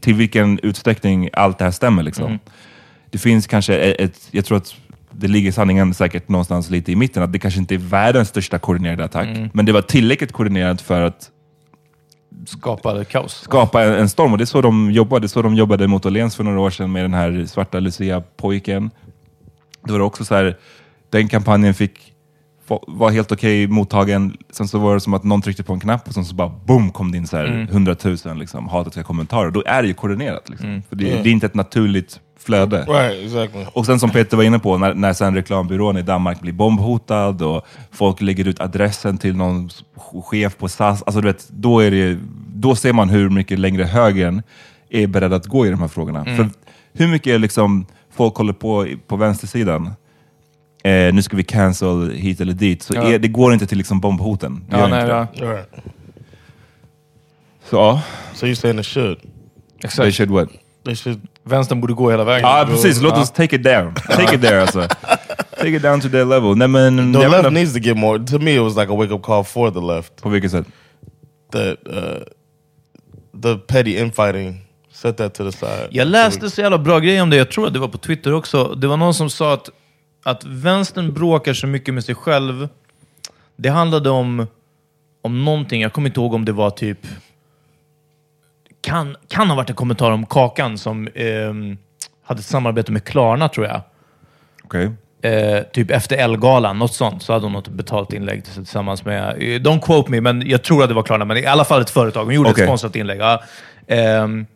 till 0.00 0.14
vilken 0.14 0.58
utsträckning 0.62 1.30
allt 1.32 1.58
det 1.58 1.64
här 1.64 1.70
stämmer. 1.72 2.02
Liksom. 2.02 2.26
Mm. 2.26 2.38
Det 3.10 3.18
finns 3.18 3.46
kanske 3.46 3.76
ett, 3.78 4.00
ett, 4.00 4.28
jag 4.30 4.44
tror 4.44 4.58
att 4.58 4.74
det 5.10 5.28
ligger 5.28 5.52
sanningen 5.52 5.94
säkert 5.94 6.28
någonstans 6.28 6.70
lite 6.70 6.92
i 6.92 6.96
mitten, 6.96 7.22
att 7.22 7.32
det 7.32 7.38
kanske 7.38 7.60
inte 7.60 7.74
är 7.74 7.78
världens 7.78 8.28
största 8.28 8.58
koordinerade 8.58 9.04
attack, 9.04 9.26
Mm. 9.28 9.50
men 9.52 9.66
det 9.66 9.72
var 9.72 9.82
tillräckligt 9.82 10.32
koordinerat 10.32 10.80
för 10.80 11.00
att 11.02 11.30
skapade 12.46 13.04
kaos. 13.04 13.34
skapa 13.34 13.84
en, 13.84 13.92
en 13.92 14.08
storm. 14.08 14.32
Och 14.32 14.38
det 14.38 14.44
är 14.44 14.46
så 14.46 14.62
de 14.62 14.90
jobbade. 14.90 15.20
Det 15.20 15.26
är 15.26 15.28
så 15.28 15.42
de 15.42 15.54
jobbade 15.54 15.86
mot 15.86 16.06
Åhléns 16.06 16.36
för 16.36 16.44
några 16.44 16.60
år 16.60 16.70
sedan 16.70 16.92
med 16.92 17.04
den 17.04 17.14
här 17.14 17.46
svarta 17.46 17.80
Lucia-pojken. 17.80 18.90
Det 19.84 19.92
var 19.92 20.00
också 20.00 20.24
så 20.24 20.34
här, 20.34 20.56
den 21.10 21.28
kampanjen 21.28 21.74
fick 21.74 22.12
var 22.86 23.10
helt 23.10 23.32
okej 23.32 23.66
mottagen. 23.66 24.36
Sen 24.50 24.68
så 24.68 24.78
var 24.78 24.94
det 24.94 25.00
som 25.00 25.14
att 25.14 25.24
någon 25.24 25.42
tryckte 25.42 25.62
på 25.62 25.72
en 25.72 25.80
knapp 25.80 26.08
och 26.08 26.14
sen 26.14 26.24
så 26.24 26.34
bara 26.34 26.48
boom 26.66 26.90
kom 26.90 27.12
det 27.12 27.18
in 27.18 27.26
så 27.26 27.36
här 27.36 27.44
Mm. 27.44 27.66
hundratusen 27.68 28.38
liksom, 28.38 28.68
hatiska 28.68 29.02
kommentarer. 29.02 29.50
Då 29.50 29.62
är 29.66 29.82
det 29.82 29.88
ju 29.88 29.94
koordinerat. 29.94 30.48
Liksom. 30.48 30.82
För 30.88 30.96
det, 30.96 31.04
det 31.04 31.28
är 31.28 31.32
inte 31.32 31.46
ett 31.46 31.54
naturligt 31.54 32.20
flöde. 32.40 32.84
Right, 32.88 33.24
exactly. 33.24 33.64
Och 33.72 33.86
sen 33.86 34.00
som 34.00 34.10
Peter 34.10 34.36
var 34.36 34.44
inne 34.44 34.58
på, 34.58 34.78
när, 34.78 34.94
när 34.94 35.12
sen 35.12 35.34
reklambyrån 35.34 35.96
i 35.96 36.02
Danmark 36.02 36.40
blir 36.40 36.52
bombhotad 36.52 37.42
och 37.42 37.66
folk 37.90 38.20
lägger 38.20 38.48
ut 38.48 38.60
adressen 38.60 39.18
till 39.18 39.36
någon 39.36 39.70
chef 40.24 40.56
på 40.56 40.68
SAS, 40.68 41.02
alltså 41.02 41.20
du 41.20 41.26
vet, 41.28 41.48
då, 41.50 41.80
är 41.80 41.90
det, 41.90 42.18
då 42.54 42.74
ser 42.74 42.92
man 42.92 43.08
hur 43.08 43.30
mycket 43.30 43.58
längre 43.58 43.84
högern 43.84 44.42
är 44.90 45.06
beredd 45.06 45.32
att 45.32 45.46
gå 45.46 45.66
i 45.66 45.70
de 45.70 45.80
här 45.80 45.88
frågorna. 45.88 46.24
För 46.24 46.50
hur 46.92 47.08
mycket 47.08 47.40
liksom 47.40 47.86
folk 48.16 48.34
håller 48.36 48.52
på 48.52 48.86
på 49.06 49.16
vänstersidan, 49.16 49.90
eh, 50.84 51.14
nu 51.14 51.22
ska 51.22 51.36
vi 51.36 51.44
cancel 51.44 52.10
hit 52.10 52.40
eller 52.40 52.52
dit, 52.52 52.82
så 52.82 52.94
Ja. 52.94 53.02
är, 53.02 53.18
det 53.18 53.28
går 53.28 53.52
inte 53.52 53.66
till 53.66 53.78
liksom 53.78 54.00
bombhoten. 54.00 54.64
Det 54.70 54.76
Ja, 54.76 54.86
nej, 54.86 55.00
inte 55.00 55.12
ja. 55.12 55.26
det. 55.34 55.52
Right. 55.54 55.68
Så 57.70 57.76
ja, 57.76 58.02
So 58.34 58.46
you're 58.46 58.54
saying 58.54 58.78
it 58.78 58.86
should? 58.86 59.18
they 59.20 59.28
Exakt. 59.84 60.14
should 60.14 60.30
what? 60.30 60.48
They 60.84 60.94
should. 60.96 61.20
Vänstern 61.44 61.80
borde 61.80 61.94
gå 61.94 62.10
hela 62.10 62.24
vägen. 62.24 62.48
Ja, 62.48 62.66
precis. 62.68 63.00
Låt 63.02 63.12
oss 63.18 63.30
take 63.30 63.56
it 63.56 63.62
down. 63.62 63.94
Take 63.94 64.34
it 64.34 64.42
there 64.42 64.60
alltså. 64.60 64.88
Take 65.56 65.76
it 65.76 65.82
down 65.82 66.00
to 66.00 66.08
their 66.08 66.24
level. 66.24 66.56
Nej, 66.56 66.68
men, 66.68 67.12
The 67.14 67.28
left 67.28 67.52
needs 67.52 67.72
to 67.72 67.78
get 67.78 67.96
more. 67.96 68.26
To 68.26 68.38
me, 68.38 68.54
it 68.54 68.60
was 68.62 68.76
like 68.76 68.92
a 68.92 68.96
wake 68.96 69.14
up 69.14 69.22
call 69.22 69.44
for 69.44 69.70
the 69.70 69.80
left. 69.80 70.22
På 70.22 70.28
vilket 70.28 70.50
sätt? 70.50 70.66
That 71.52 71.76
uh, 71.86 73.42
the 73.42 73.56
petty 73.56 73.98
infighting. 73.98 74.64
Set 74.92 75.16
that 75.16 75.34
to 75.34 75.50
the 75.50 75.56
side. 75.58 75.88
Jag 75.90 76.06
läste 76.08 76.50
så 76.50 76.60
jävla 76.60 76.78
bra 76.78 76.98
grejer 76.98 77.22
om 77.22 77.30
det, 77.30 77.36
jag 77.36 77.50
tror 77.50 77.66
att 77.66 77.72
det 77.72 77.78
var 77.78 77.88
på 77.88 77.98
Twitter 77.98 78.32
också. 78.34 78.64
Det 78.74 78.86
var 78.86 78.96
någon 78.96 79.14
som 79.14 79.30
sa 79.30 79.54
att, 79.54 79.68
att 80.30 80.44
vänstern 80.44 81.12
bråkar 81.14 81.52
så 81.52 81.66
mycket 81.66 81.94
med 81.94 82.04
sig 82.04 82.14
själv. 82.14 82.68
Det 83.56 83.68
handlade 83.68 84.10
om, 84.10 84.46
om 85.22 85.44
någonting, 85.44 85.82
jag 85.82 85.92
kommer 85.92 86.08
inte 86.08 86.20
ihåg 86.20 86.34
om 86.34 86.44
det 86.44 86.52
var 86.52 86.70
typ... 86.70 86.98
Kan, 88.80 89.16
kan 89.28 89.48
ha 89.48 89.56
varit 89.56 89.70
en 89.70 89.76
kommentar 89.76 90.10
om 90.10 90.26
Kakan 90.26 90.78
som 90.78 91.08
ehm, 91.14 91.78
hade 92.22 92.40
ett 92.40 92.46
samarbete 92.46 92.92
med 92.92 93.04
Klarna, 93.04 93.48
tror 93.48 93.66
jag. 93.66 93.80
Okej. 94.64 94.90
Eh, 95.22 95.62
typ 95.62 95.90
efter 95.90 96.16
Elgalan, 96.16 96.78
något 96.78 96.94
sånt, 96.94 97.22
så 97.22 97.32
hade 97.32 97.44
hon 97.44 97.52
något 97.52 97.68
betalt 97.68 98.12
inlägg 98.12 98.44
tillsammans 98.44 99.04
med... 99.04 99.28
eh, 99.28 99.60
Don't 99.60 99.80
quote 99.80 100.10
me, 100.10 100.20
men 100.20 100.48
jag 100.48 100.62
tror 100.62 100.82
att 100.82 100.88
det 100.88 100.94
var 100.94 101.02
Klarna, 101.02 101.24
men 101.24 101.36
i 101.36 101.46
alla 101.46 101.64
fall 101.64 101.80
ett 101.80 101.90
företag. 101.90 102.24
Hon 102.24 102.34
gjorde 102.34 102.50
Okej. 102.50 102.64
ett 102.64 102.68
sponsrat 102.68 102.96
inlägg. 102.96 103.20
Ja. 103.20 103.42
Ehm, 103.86 104.46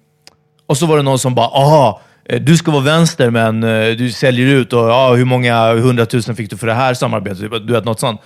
och 0.67 0.77
så 0.77 0.87
var 0.87 0.97
det 0.97 1.03
någon 1.03 1.19
som 1.19 1.35
bara, 1.35 1.47
aha, 1.47 2.01
eh, 2.01 2.12
du 2.41 2.57
ska 2.57 2.71
vara 2.71 2.83
vänster 2.83 3.31
men 3.31 3.63
eh, 3.63 3.97
du 3.97 4.11
säljer 4.11 4.47
ut 4.47 4.73
och 4.73 4.89
ja, 4.89 5.15
hur 5.15 5.25
många 5.25 5.75
hundratusen 5.75 6.37
fick 6.37 6.51
du 6.51 6.57
för 6.57 6.67
det 6.67 6.75
här 6.75 6.95
samarbetet? 6.95 7.67
Du 7.67 7.73
vet, 7.73 7.85
något 7.85 8.01
sånt. 8.01 8.21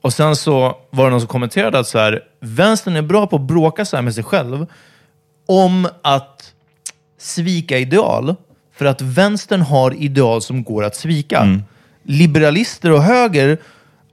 Och 0.00 0.12
sen 0.12 0.36
så 0.36 0.76
var 0.90 1.04
det 1.04 1.10
någon 1.10 1.20
som 1.20 1.28
kommenterade 1.28 1.78
att 1.78 1.86
så 1.86 1.98
här, 1.98 2.20
vänstern 2.40 2.96
är 2.96 3.02
bra 3.02 3.26
på 3.26 3.36
att 3.36 3.42
bråka 3.42 3.84
så 3.84 3.96
här 3.96 4.02
med 4.02 4.14
sig 4.14 4.24
själv 4.24 4.66
om 5.48 5.88
att 6.02 6.52
svika 7.20 7.78
ideal. 7.78 8.34
För 8.76 8.84
att 8.84 9.02
vänstern 9.02 9.60
har 9.60 9.94
ideal 9.94 10.42
som 10.42 10.64
går 10.64 10.84
att 10.84 10.96
svika. 10.96 11.60
Liberalister 12.02 12.92
och 12.92 13.02
höger 13.02 13.58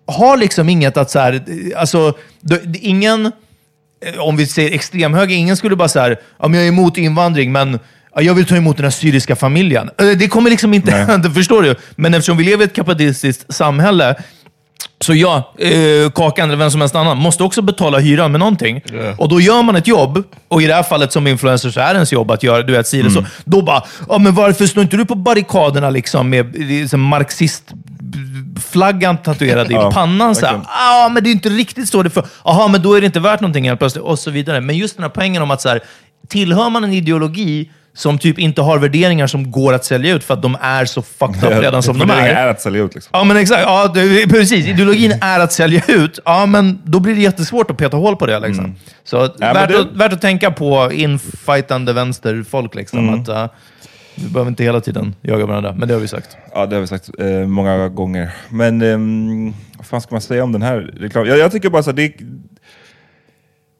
har 0.05 0.37
liksom 0.37 0.69
inget 0.69 0.97
att 0.97 1.11
så 1.11 1.19
här, 1.19 1.43
alltså, 1.77 2.13
ingen, 2.73 3.25
eh, 4.05 4.19
om 4.19 4.37
vi 4.37 4.47
säger 4.47 4.71
extremhöger, 4.71 5.35
ingen 5.35 5.57
skulle 5.57 5.75
bara 5.75 5.87
säga 5.89 6.15
ja, 6.39 6.47
men 6.47 6.53
jag 6.53 6.63
är 6.63 6.67
emot 6.67 6.97
invandring, 6.97 7.51
men 7.51 7.79
jag 8.21 8.33
vill 8.33 8.45
ta 8.45 8.55
emot 8.55 8.77
den 8.77 8.83
här 8.83 8.91
syriska 8.91 9.35
familjen. 9.35 9.89
Eh, 10.01 10.05
Det 10.07 10.27
kommer 10.27 10.49
liksom 10.49 10.73
inte 10.73 10.91
hända, 10.91 11.29
förstår 11.33 11.61
du? 11.63 11.75
Men 11.95 12.13
eftersom 12.13 12.37
vi 12.37 12.43
lever 12.43 12.63
i 12.63 12.65
ett 12.65 12.75
kapitalistiskt 12.75 13.53
samhälle, 13.53 14.15
så 15.01 15.13
ja, 15.13 15.53
eh, 15.59 16.11
Kakan 16.11 16.49
eller 16.49 16.57
vem 16.57 16.71
som 16.71 16.81
helst 16.81 16.95
annan 16.95 17.17
måste 17.17 17.43
också 17.43 17.61
betala 17.61 17.99
hyran 17.99 18.31
med 18.31 18.39
någonting. 18.39 18.81
Och 19.17 19.29
då 19.29 19.39
gör 19.41 19.63
man 19.63 19.75
ett 19.75 19.87
jobb, 19.87 20.23
och 20.47 20.61
i 20.61 20.65
det 20.67 20.73
här 20.73 20.83
fallet 20.83 21.11
som 21.11 21.27
influencer 21.27 21.69
så 21.69 21.79
är 21.79 21.87
det 21.87 21.93
ens 21.93 22.11
jobb 22.13 22.31
att 22.31 22.43
göra 22.43 22.61
du 22.63 22.73
vet, 22.73 22.87
si 22.87 22.99
eller 22.99 23.09
så. 23.09 23.25
Då 23.45 23.61
bara, 23.61 23.83
ja, 24.09 24.17
men 24.17 24.35
varför 24.35 24.65
står 24.67 24.83
inte 24.83 24.97
du 24.97 25.05
på 25.05 25.15
barrikaderna 25.15 25.89
liksom 25.89 26.29
med 26.29 26.81
eh, 26.81 26.87
som 26.87 27.01
marxist 27.01 27.63
flaggan 28.71 29.17
tatuerad 29.17 29.71
i 29.71 29.73
Ja, 29.73 29.91
pannan. 29.91 30.35
Så 30.35 30.45
ah, 30.65 31.09
men 31.09 31.23
det 31.23 31.29
är 31.29 31.31
inte 31.31 31.49
riktigt 31.49 31.89
så 31.89 32.03
det 32.03 32.09
för. 32.09 32.25
Jaha, 32.43 32.67
men 32.67 32.81
då 32.81 32.93
är 32.93 33.01
det 33.01 33.05
inte 33.05 33.19
värt 33.19 33.41
någonting 33.41 33.67
helt 33.67 33.79
plötsligt. 33.79 34.03
Och 34.03 34.19
så 34.19 34.31
vidare. 34.31 34.61
Men 34.61 34.77
just 34.77 34.95
den 34.95 35.03
här 35.03 35.09
poängen 35.09 35.41
om 35.41 35.51
att 35.51 35.61
så 35.61 35.69
här, 35.69 35.81
tillhör 36.29 36.69
man 36.69 36.83
en 36.83 36.93
ideologi 36.93 37.69
som 37.95 38.17
typ 38.17 38.39
inte 38.39 38.61
har 38.61 38.79
värderingar 38.79 39.27
som 39.27 39.51
går 39.51 39.73
att 39.73 39.85
sälja 39.85 40.13
ut 40.15 40.23
för 40.23 40.33
att 40.33 40.41
de 40.41 40.57
är 40.61 40.85
så 40.85 41.01
fucked 41.01 41.43
up 41.43 41.63
redan 41.63 41.83
som 41.83 41.99
de 41.99 42.09
är. 42.09 42.29
är 42.29 42.47
att 42.47 42.61
sälja 42.61 42.83
ut 42.83 42.95
liksom. 42.95 43.09
Ja, 43.13 43.23
men 43.23 43.37
exakt. 43.37 43.61
Ja, 43.61 43.91
det, 43.95 44.27
precis. 44.29 44.67
Ideologin 44.67 45.13
är 45.21 45.39
att 45.39 45.53
sälja 45.53 45.81
ut. 45.87 46.19
Ja, 46.25 46.45
men 46.45 46.81
då 46.83 46.99
blir 46.99 47.15
det 47.15 47.21
jättesvårt 47.21 47.71
att 47.71 47.77
peta 47.77 47.97
hål 47.97 48.15
på 48.15 48.25
det. 48.25 48.39
Liksom. 48.39 48.75
Så 49.03 49.29
men 49.39 49.53
värt, 49.53 49.69
det- 49.69 49.79
att, 49.79 49.91
värt 49.95 50.13
att 50.13 50.21
tänka 50.21 50.51
på 50.51 50.91
infightande 50.93 51.93
vänsterfolk. 51.93 52.75
Liksom, 52.75 53.21
att, 53.21 53.29
uh, 53.29 53.45
vi 54.15 54.29
behöver 54.29 54.49
inte 54.49 54.63
hela 54.63 54.81
tiden 54.81 55.15
jaga 55.21 55.45
varandra, 55.45 55.73
men 55.77 55.87
det 55.87 55.93
har 55.93 56.01
vi 56.01 56.07
sagt. 56.07 56.37
Ja, 56.53 56.65
det 56.65 56.75
har 56.75 56.81
vi 56.81 56.87
sagt 56.87 57.09
eh, 57.19 57.27
många 57.27 57.89
gånger. 57.89 58.31
Men 58.49 58.81
ehm, 58.81 59.53
vad 59.77 59.85
fan 59.85 60.01
ska 60.01 60.15
man 60.15 60.21
säga 60.21 60.43
om 60.43 60.51
den 60.51 60.61
här 60.61 60.93
reklamen? 60.99 61.29
Jag, 61.29 61.37
jag 61.37 61.51
tycker 61.51 61.69
bara 61.69 61.83
så 61.83 61.91
det, 61.91 62.13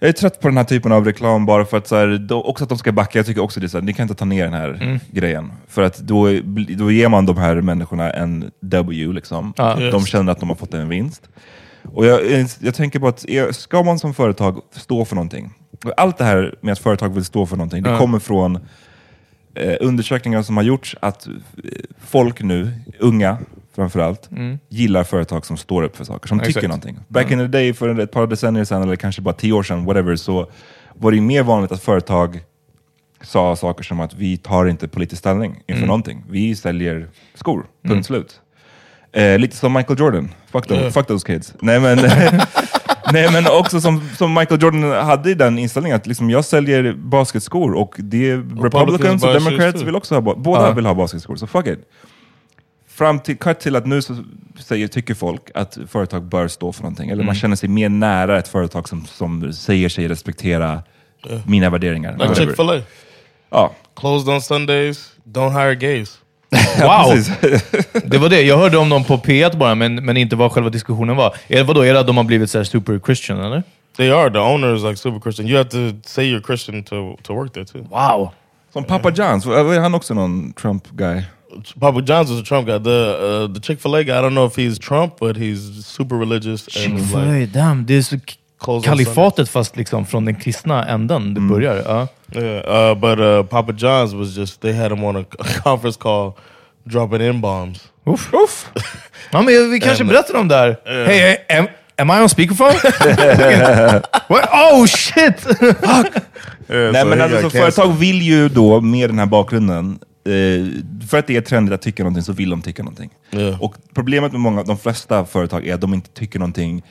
jag 0.04 0.10
är 0.10 0.14
trött 0.14 0.39
på 0.39 0.47
den 0.47 0.58
här 0.58 0.64
typen 0.64 0.91
av 0.91 1.06
reklam 1.06 1.45
bara 1.45 1.66
för 1.66 1.78
att 1.78 1.88
så 1.88 1.95
här, 1.95 2.18
då, 2.18 2.43
också 2.43 2.64
att 2.64 2.70
de 2.70 2.78
ska 2.78 2.91
backa. 2.91 3.20
Jag 3.20 3.26
tycker 3.26 3.41
också 3.41 3.60
det 3.60 3.70
så 3.70 3.78
här, 3.78 3.86
ni 3.86 3.93
kan 3.93 4.04
inte 4.04 4.16
ta 4.16 4.26
ner 4.26 4.43
den 4.43 4.54
här 4.54 4.70
Mm. 4.82 4.99
grejen. 5.12 5.51
För 5.68 5.82
att 5.82 5.97
då, 5.97 6.30
då 6.78 6.91
ger 6.91 7.10
man 7.10 7.26
de 7.26 7.38
här 7.38 7.62
människorna 7.62 8.12
en 8.12 8.51
W. 8.62 9.14
Liksom. 9.14 9.54
Ja. 9.58 9.76
De 9.91 10.06
känner 10.06 10.32
att 10.32 10.39
de 10.39 10.49
har 10.49 10.56
fått 10.56 10.74
en 10.74 10.89
vinst. 10.89 11.30
Och 11.93 12.06
jag, 12.06 12.45
jag 12.60 12.76
tänker 12.76 12.99
på 12.99 13.08
att 13.08 13.26
är, 13.26 13.51
ska 13.51 13.84
man 13.84 13.99
som 13.99 14.14
företag 14.14 14.62
stå 14.72 15.06
för 15.06 15.16
någonting? 15.16 15.54
Allt 15.97 16.18
det 16.18 16.24
här 16.24 16.56
med 16.62 16.72
att 16.72 16.80
företag 16.80 17.14
vill 17.14 17.26
stå 17.26 17.45
för 17.45 17.58
någonting, 17.58 17.84
det 17.84 17.97
kommer 17.97 18.20
från 18.20 18.56
eh, 19.56 19.76
undersökningar 19.80 20.41
som 20.41 20.58
har 20.58 20.64
gjorts 20.64 20.95
att 20.99 21.28
eh, 21.28 21.34
folk 22.06 22.41
nu, 22.41 22.72
unga 22.99 23.38
framförallt, 23.76 24.30
gillar 24.69 25.03
företag 25.03 25.45
som 25.45 25.57
står 25.57 25.84
upp 25.84 25.97
för 25.97 26.03
saker, 26.03 26.28
som 26.28 26.36
Mm. 26.36 26.41
Exakt. 26.43 26.53
tycker 26.55 26.67
någonting. 26.67 26.99
Back 27.07 27.32
in 27.32 27.38
the 27.39 27.47
day, 27.47 27.74
för 27.74 27.99
ett 27.99 28.11
par 28.11 28.28
decennier 28.28 28.63
sedan, 28.65 28.84
eller 28.84 28.95
kanske 28.95 29.21
bara 29.21 29.34
tio 29.34 29.53
år 29.53 29.63
sedan, 29.63 29.86
whatever, 29.86 30.15
så 30.15 30.49
var 30.93 31.11
det 31.11 31.21
mer 31.21 31.43
vanligt 31.43 31.71
att 31.71 31.84
företag 31.84 32.39
sa 33.21 33.55
saker 33.55 33.84
som 33.84 33.99
att 33.99 34.13
vi 34.15 34.38
tar 34.38 34.65
inte 34.65 34.88
politisk 34.88 35.19
ställning 35.19 35.51
inför 35.67 35.74
Mm. 35.74 35.88
någonting. 35.88 36.24
Vi 36.30 36.55
säljer 36.55 37.07
skor, 37.36 37.65
punkt 37.88 38.05
slut. 38.05 38.39
Eh, 39.11 39.39
lite 39.39 39.55
som 39.55 39.74
Michael 39.74 39.99
Jordan. 39.99 40.32
Fuck, 40.51 40.67
them, 40.67 40.91
fuck 40.91 41.07
those 41.07 41.28
kids. 41.28 41.53
Nej 41.61 41.80
men, 41.80 41.97
nej, 43.13 43.32
men 43.32 43.43
också 43.47 43.82
som, 43.82 44.09
som 44.17 44.34
Michael 44.34 44.61
Jordan 44.61 44.84
hade 44.91 45.32
i 45.32 45.34
den 45.34 45.57
inställningen 45.59 45.95
att 45.95 46.07
liksom, 46.07 46.30
jag 46.30 46.45
säljer 46.45 46.93
basketskor 46.93 47.74
och 47.74 47.95
det 47.97 48.36
Republicans 48.36 49.24
och 49.24 49.30
buy 49.30 49.39
shoes 49.39 49.45
Democrats 49.45 49.82
vill 49.82 49.95
också 49.95 50.15
ha, 50.15 50.21
båda 50.36 50.61
Ja. 50.67 50.71
vill 50.71 50.86
ha 50.86 50.93
basketskor. 50.93 51.36
Så 51.36 51.47
fuck 51.47 51.67
it. 51.67 51.80
Fram 52.96 53.20
till, 53.20 53.38
cut 53.38 53.60
till 53.60 53.76
att 53.76 53.86
nu 53.86 54.02
så 54.02 54.24
säger, 54.60 54.88
tycker 54.88 55.14
folk 55.14 55.41
att 55.54 55.78
företag 55.88 56.24
bör 56.24 56.48
stå 56.48 56.72
för 56.72 56.82
någonting. 56.82 57.06
Eller 57.10 57.14
Mm. 57.16 57.26
man 57.26 57.36
känner 57.36 57.56
sig 57.56 57.70
mer 57.70 57.89
nära 57.89 58.38
ett 58.39 58.48
företag 58.48 58.89
som, 58.89 59.06
som 59.06 59.54
säger 59.54 59.89
sig 59.89 60.08
respektera 60.08 60.82
mina 61.46 61.70
värderingar. 61.70 62.12
Like 62.14 62.26
Whatever. 62.28 62.46
Chick-fil-A. 62.48 62.82
Ja, 63.50 63.72
Closed 63.96 64.34
on 64.34 64.41
Sundays, 64.41 65.12
don't 65.26 65.52
hire 65.62 65.76
gays. 65.76 66.20
Wow! 66.82 67.18
Det 68.10 68.18
var 68.18 68.30
det. 68.30 68.41
Jag 68.41 68.58
hörde 68.58 68.78
om 68.78 68.89
dem 68.89 69.04
på 69.04 69.18
P1 69.18 69.58
bara, 69.58 69.76
men, 69.76 69.96
men 70.06 70.18
inte 70.18 70.36
vad 70.36 70.52
själva 70.52 70.70
diskussionen 70.70 71.16
var. 71.16 71.36
Är 71.48 71.64
vadå, 71.64 71.82
är 71.82 71.94
det 71.94 72.00
att 72.00 72.08
de 72.08 72.18
har 72.18 72.24
blivit 72.24 72.50
så 72.50 72.58
här 72.58 72.66
super 72.66 73.00
Christian, 73.06 73.39
eller? 73.39 73.64
They 73.98 74.10
are, 74.12 74.30
the 74.32 74.39
owner 74.39 74.76
is 74.76 74.84
like 74.84 74.96
super 74.96 75.20
Christian. 75.20 75.48
You 75.48 75.58
have 75.58 75.70
to 75.70 75.78
say 76.06 76.24
you're 76.26 76.46
Christian 76.46 76.84
to, 76.84 77.18
to 77.24 77.34
work 77.36 77.54
there 77.54 77.66
too. 77.66 77.82
Wow! 77.89 78.30
Som 78.74 78.84
Papa 78.84 79.10
John's, 79.10 79.74
är 79.74 79.80
han 79.80 79.96
också 79.96 80.14
någon 80.14 80.54
Trump-guy? 80.54 81.22
Papa 81.80 82.01
John's 82.01 82.30
was 82.30 82.39
a 82.39 82.43
Trump 82.43 82.68
guy. 82.68 82.78
The 82.78 82.89
uh, 82.89 83.54
the 83.54 83.60
Chick 83.60 83.80
Fil 83.80 83.95
A 83.95 84.04
guy. 84.04 84.18
I 84.18 84.22
don't 84.22 84.34
know 84.34 84.45
if 84.45 84.56
he's 84.56 84.80
Trump, 84.80 85.18
but 85.20 85.36
he's 85.36 85.86
super 85.86 86.18
religious 86.18 86.68
and 86.76 86.95
like 86.95 87.04
Chick-fil-A, 87.04 87.45
damn. 87.54 87.86
Det 87.86 87.93
är 87.97 88.01
så 88.01 88.18
kalifatet 88.84 89.49
fast 89.49 89.76
liksom 89.78 90.06
från 90.06 90.26
den 90.26 90.36
kristna 90.36 90.86
änden 90.86 91.34
det 91.34 91.41
börjar. 91.41 91.76
Ja. 91.86 92.08
Yeah, 92.36 92.91
uh, 92.91 92.99
but 92.99 93.20
uh, 93.20 93.43
Papa 93.43 93.72
John's 93.72 94.14
was 94.16 94.38
just 94.38 94.62
they 94.62 94.74
had 94.74 94.91
him 94.91 95.04
on 95.04 95.16
a, 95.16 95.26
a 95.39 95.43
conference 95.64 95.99
call, 95.99 96.34
dropping 96.84 97.22
in 97.22 97.41
bombs. 97.41 97.89
Uff. 98.06 98.34
Uff. 98.34 98.70
Ja, 99.32 99.41
men 99.41 99.72
vi 99.72 99.80
kanske 99.80 100.04
berättar 100.04 100.36
om 100.36 100.47
det 100.47 100.56
här. 100.56 100.78
Hey, 101.06 101.38
am, 101.60 101.68
am 101.97 102.10
I 102.10 102.24
on 102.24 102.30
speakerphone? 102.30 102.74
What? 104.28 104.49
Oh 104.54 104.86
shit! 104.86 105.45
Yeah, 106.70 106.91
Nej 106.91 107.01
so 107.01 107.08
men 107.08 107.22
alltså, 107.22 107.49
företag 107.49 107.88
vill 107.88 108.22
ju 108.22 108.49
då 108.49 108.82
med 108.82 109.10
den 109.10 109.20
här 109.20 109.26
bakgrunden, 109.26 109.99
eh, 110.26 110.67
för 111.07 111.17
att 111.17 111.28
det 111.28 111.36
är 111.36 111.41
trendigt 111.41 111.74
att 111.74 111.82
tycka 111.82 112.03
någonting 112.03 112.24
så 112.24 112.34
vill 112.34 112.49
de 112.49 112.61
tycka 112.61 112.84
någonting. 112.84 113.09
Ja. 113.30 113.57
Och 113.59 113.76
problemet 113.93 114.32
med 114.32 114.41
många, 114.41 114.63
de 114.63 114.78
flesta 114.78 115.26
företag 115.26 115.67
är 115.67 115.74
att 115.74 115.82
de 115.82 115.93
inte 115.93 116.09
tycker 116.09 116.39
någonting 116.39 116.84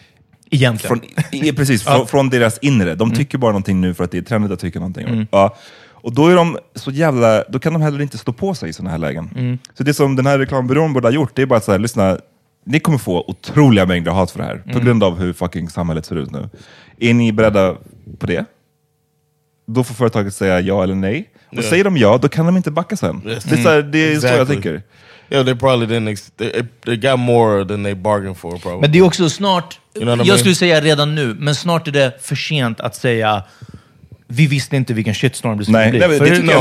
Egentligen. 0.51 1.01
från, 1.31 1.55
precis, 1.57 1.83
från, 1.85 2.07
från 2.07 2.31
deras 2.31 2.59
inre. 2.59 2.95
De 2.95 3.11
tycker 3.11 3.39
bara 3.39 3.53
någonting 3.53 3.81
nu 3.81 3.95
för 3.95 4.05
att 4.05 4.11
det 4.11 4.19
är 4.19 4.23
trendigt 4.23 4.53
att 4.53 4.61
tycka 4.61 4.79
någonting. 4.79 5.27
Ja. 5.31 5.57
Och 6.03 6.15
då 6.15 6.27
är 6.29 6.37
de 6.37 6.59
så 6.75 6.91
jävla, 6.91 7.45
då 7.49 7.59
kan 7.59 7.73
de 7.73 7.83
heller 7.83 8.01
inte 8.01 8.19
stå 8.19 8.33
på 8.33 8.55
sig 8.55 8.71
i 8.71 8.73
sådana 8.73 8.91
här 8.91 8.99
lägen. 8.99 9.59
Så 9.75 9.83
det 9.83 9.95
som 9.95 10.17
den 10.17 10.27
här 10.27 10.39
reklambyrån 10.39 10.93
borde 10.93 11.09
ha 11.09 11.13
gjort, 11.13 11.31
det 11.35 11.43
är 11.43 11.47
bara 11.47 11.57
att 11.57 11.65
säga, 11.65 11.79
lyssna, 11.79 12.19
ni 12.65 12.81
kommer 12.81 12.99
få 12.99 13.25
otroliga 13.29 13.87
mängder 13.87 14.11
hat 14.11 14.31
för 14.31 14.39
det 14.39 14.45
här, 14.45 14.63
på 14.73 14.79
grund 14.81 15.05
av 15.05 15.19
hur 15.19 15.33
fucking 15.33 15.69
samhället 15.71 16.07
ser 16.07 16.17
ut 16.17 16.31
nu. 16.31 16.49
Är 16.99 17.15
ni 17.15 17.33
beredda 17.33 17.77
på 18.19 18.27
det? 18.27 18.45
Då 19.67 19.85
får 19.85 19.95
företaget 19.95 20.35
säga 20.35 20.61
ja 20.61 20.83
eller 20.83 20.95
nej. 20.95 21.32
Och 21.57 21.65
säger 21.65 21.85
de 21.85 21.97
ja, 21.97 22.19
då 22.23 22.29
kan 22.29 22.47
de 22.47 22.57
inte 22.57 22.71
backa 22.71 22.97
sen. 22.97 23.21
Det 23.25 23.33
är, 23.35 23.41
så, 23.41 23.69
här, 23.69 23.83
det 23.83 23.99
är 24.13 24.21
så 24.21 24.27
jag 24.27 24.35
Exactly. 24.35 24.57
tycker. 24.57 24.83
Yeah, 25.31 25.45
they 25.45 25.55
probably 25.55 25.87
didn't. 25.99 26.09
Ex- 26.13 26.33
they, 26.37 26.53
they 26.85 26.97
got 26.97 27.19
more 27.19 27.65
than 27.65 27.85
they 27.85 27.95
bargained 27.95 28.37
for. 28.37 28.51
Probably. 28.59 28.81
Men 28.81 28.93
det 28.93 28.99
är 28.99 29.03
också 29.03 29.31
snart, 29.31 29.79
You 29.95 30.05
know 30.05 30.15
I 30.17 30.19
jag 30.19 30.27
mean? 30.27 30.39
skulle 30.39 30.55
säga 30.55 30.81
redan 30.81 31.15
nu, 31.15 31.35
men 31.39 31.55
snart 31.55 31.89
är 31.89 31.93
det 31.93 32.19
för 32.23 32.37
sent 32.37 32.81
att 32.81 32.95
säga 32.97 33.43
vi 34.35 34.47
visste 34.47 34.77
inte 34.77 34.95
vilken 34.95 35.15
shitstorm 35.15 35.59
det 35.59 35.65
skulle 35.65 35.79
Nej, 35.79 35.91
bli. 35.91 35.99
nej, 36.01 36.09
det 36.09 36.19
tycker 36.37 36.53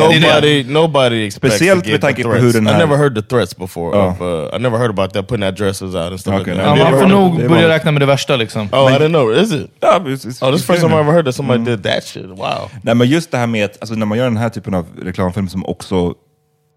jag 0.00 0.42
nu, 0.42 0.62
det. 0.62 0.70
nobody, 0.72 1.30
Speciellt 1.30 1.86
med 1.86 2.00
tanke 2.00 2.22
på 2.22 2.32
hur 2.32 2.52
den 2.52 2.66
I 2.66 2.70
här- 2.70 2.78
never 2.78 2.96
heard 2.96 3.14
the 3.14 3.22
threats 3.22 3.56
before. 3.56 3.98
Oh. 3.98 4.12
Of, 4.12 4.20
uh, 4.20 4.56
I 4.56 4.62
never 4.62 4.78
heard 4.78 4.90
about 4.90 5.12
that 5.12 5.28
putting 5.28 5.42
addresses 5.46 5.82
out 5.82 5.94
and 6.10 6.20
stuff 6.20 6.34
Okay, 6.40 6.54
like 6.54 6.66
no. 6.66 6.76
that. 6.76 6.90
Man 6.92 7.00
får 7.00 7.08
nog 7.08 7.48
börja 7.48 7.68
räkna 7.68 7.90
med 7.90 8.02
det 8.02 8.06
värsta 8.06 8.36
liksom. 8.36 8.68
Oh, 8.72 8.92
I 8.92 8.94
didn't 8.94 9.08
know. 9.08 9.34
Is 9.34 9.52
it? 9.52 9.70
Ja, 9.80 10.00
precis. 10.04 10.42
Oh, 10.42 10.50
this 10.52 10.60
is 10.60 10.66
first 10.66 10.80
time 10.82 10.96
I 10.96 11.00
ever 11.00 11.12
heard 11.12 11.24
that 11.24 11.34
somebody 11.34 11.64
did 11.64 11.82
that 11.82 12.04
shit. 12.04 12.26
Wow. 12.26 12.70
Nej, 12.82 12.94
men 12.94 13.08
just 13.08 13.30
det 13.30 13.38
här 13.38 13.46
med 13.46 13.64
att 13.64 13.76
alltså, 13.80 13.94
när 13.94 14.06
man 14.06 14.18
gör 14.18 14.24
den 14.24 14.36
här 14.36 14.48
typen 14.48 14.74
av 14.74 14.86
reklamfilm 15.02 15.48
som 15.48 15.66
också, 15.66 16.14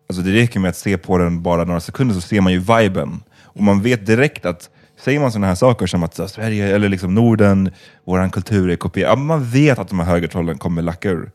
alltså 0.09 0.23
det 0.23 0.31
räcker 0.41 0.59
med 0.59 0.69
att 0.69 0.77
se 0.77 0.97
på 0.97 1.17
den 1.17 1.43
bara 1.43 1.63
några 1.63 1.79
sekunder 1.79 2.15
så 2.15 2.21
ser 2.21 2.41
man 2.41 2.53
ju 2.53 2.59
viben. 2.59 3.23
Och 3.43 3.61
man 3.63 3.81
vet 3.81 4.05
direkt 4.05 4.45
att 4.45 4.69
säger 5.03 5.19
man 5.19 5.31
sådana 5.31 5.47
här 5.47 5.55
saker 5.55 5.87
som 5.87 6.03
att 6.03 6.15
så, 6.15 6.27
Sverige 6.27 6.75
eller 6.75 6.89
liksom 6.89 7.15
Norden, 7.15 7.71
våran 8.05 8.29
kultur 8.29 8.69
är 8.69 8.75
kopierad, 8.75 9.11
ja, 9.11 9.15
man 9.15 9.43
vet 9.45 9.79
att 9.79 9.89
de 9.89 9.99
här 9.99 10.05
högertrollen 10.07 10.57
kommer 10.57 10.81
lacka 10.81 11.09
ur. 11.09 11.31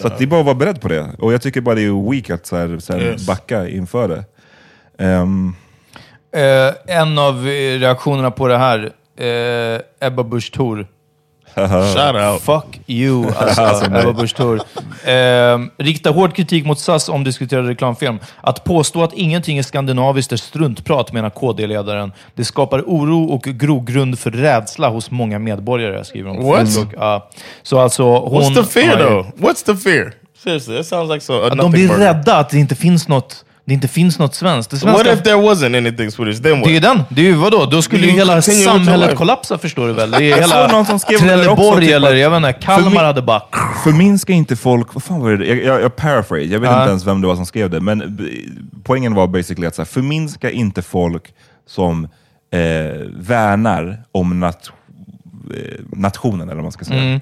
Så 0.00 0.06
att 0.06 0.18
det 0.18 0.24
är 0.24 0.26
bara 0.28 0.40
att 0.40 0.46
vara 0.46 0.54
beredd 0.54 0.80
på 0.80 0.88
det. 0.88 1.10
Och 1.18 1.32
jag 1.32 1.42
tycker 1.42 1.60
bara 1.60 1.74
det 1.74 1.82
är 1.82 2.10
weak 2.10 2.30
att 2.30 2.46
så 2.46 2.56
här, 2.56 2.78
så 2.78 2.92
här, 2.92 3.00
Yes. 3.00 3.26
backa 3.26 3.68
inför 3.68 4.08
det. 4.08 4.24
Ehm, 5.04 5.54
Eh, 6.34 6.96
en 6.98 7.18
av 7.18 7.44
reaktionerna 7.44 8.30
på 8.30 8.48
det 8.48 8.58
här, 8.58 8.92
eh, 9.16 10.06
Ebba 10.08 10.22
Busch 10.22 10.52
Thor. 10.52 10.86
Shout 11.94 12.14
out. 12.14 12.42
Fuck 12.42 12.80
you, 12.86 13.32
alltså, 13.36 13.84
Ebba 13.84 14.12
Busch 14.12 14.36
Thor. 14.36 14.60
Eh, 15.04 15.58
rikta 15.78 16.10
hård 16.10 16.34
kritik 16.34 16.66
mot 16.66 16.78
SAS 16.78 17.08
om 17.08 17.24
diskuterad 17.24 17.66
reklamfilm. 17.66 18.18
Att 18.40 18.64
påstå 18.64 19.02
att 19.02 19.12
ingenting 19.12 19.58
är 19.58 19.62
skandinaviskt 19.62 20.32
är 20.32 20.36
struntprat, 20.36 21.12
menar 21.12 21.30
KD-ledaren. 21.30 22.12
Det 22.34 22.44
skapar 22.44 22.82
oro 22.86 23.24
och 23.24 23.42
grogrund 23.42 24.18
för 24.18 24.30
rädsla 24.30 24.88
hos 24.88 25.10
många 25.10 25.38
medborgare, 25.38 26.04
skriver 26.04 26.30
hon 26.30 26.46
What? 26.46 26.68
Ja. 26.96 27.30
så 27.62 27.78
alltså, 27.78 28.18
hon, 28.18 28.42
What's 28.42 28.54
the 28.54 28.64
fear 28.64 28.96
though? 28.96 29.26
What's 29.36 29.64
the 29.66 29.76
fear? 29.76 30.12
Seriously, 30.42 30.76
that 30.76 30.86
sounds 30.86 31.10
like 31.10 31.20
so. 31.20 31.32
A 31.32 31.46
Att 31.46 31.58
de 31.58 31.70
blir 31.70 31.88
rädda 31.88 32.36
att 32.36 32.50
det 32.50 32.58
inte 32.58 32.74
finns 32.74 33.08
något 33.08 33.44
det 33.64 33.74
inte 33.74 33.88
finns 33.88 34.18
något 34.18 34.34
svenskt. 34.34 34.70
Det, 34.70 34.76
What 34.86 34.94
svenska, 35.00 35.12
if 35.12 35.22
there 35.22 35.34
wasn't 35.36 35.76
anything 35.78 36.10
Swedish? 36.10 36.42
Then 36.42 36.60
det 36.62 36.68
är 36.68 36.72
ju 36.72 36.80
what? 36.80 36.82
den. 36.96 37.02
Det 37.16 37.20
är 37.22 37.26
ju 37.26 37.34
vadå? 37.34 37.66
Då 37.66 37.82
skulle 37.82 38.06
ju 38.06 38.12
hela 38.12 38.32
continue 38.34 38.58
with 38.58 38.66
your 38.68 38.78
samhället 38.78 39.06
life. 39.06 39.16
kollapsa 39.16 39.58
förstår 39.58 39.86
du 39.86 39.92
väl? 39.92 40.10
Det 40.10 40.16
är 40.16 40.20
Jag 40.30 40.36
hela 40.38 40.66
någon 40.68 40.86
som 40.86 40.98
skrev 40.98 41.20
det 41.20 41.26
där 41.26 41.34
också, 41.36 41.44
Trelleborg 41.56 41.86
typ 41.86 41.94
eller 41.94 42.12
att- 42.12 42.18
jag 42.18 42.30
vet 42.30 42.36
inte, 42.36 42.52
Kalmar 42.52 42.90
min- 42.90 42.98
hade 43.00 43.22
bara... 43.22 43.42
Förminska 43.84 44.32
inte 44.32 44.56
folk, 44.56 44.94
vad 44.94 45.02
fan 45.02 45.20
var 45.20 45.30
det? 45.32 45.46
Jag, 45.46 45.64
jag, 45.64 45.82
jag 45.82 45.96
paraphrase, 45.96 46.42
jag 46.44 46.60
vet 46.60 46.70
Ja. 46.70 46.80
inte 46.80 46.90
ens 46.90 47.06
vem 47.06 47.20
det 47.20 47.26
var 47.26 47.36
som 47.36 47.46
skrev 47.46 47.70
det, 47.70 47.80
men 47.80 48.16
b- 48.16 48.24
poängen 48.84 49.14
var 49.14 49.26
basically 49.26 49.66
att 49.66 49.74
så 49.74 49.82
här, 49.82 49.86
förminska 49.86 50.50
inte 50.50 50.82
folk 50.82 51.34
som 51.66 52.04
eh, 52.52 52.60
värnar 53.16 54.02
om 54.12 54.40
nat 54.40 54.70
eh, 55.56 55.80
nationen, 55.92 56.40
eller 56.48 56.54
vad 56.54 56.62
man 56.64 56.72
ska 56.72 56.84
säga. 56.84 57.02
Mm. 57.02 57.20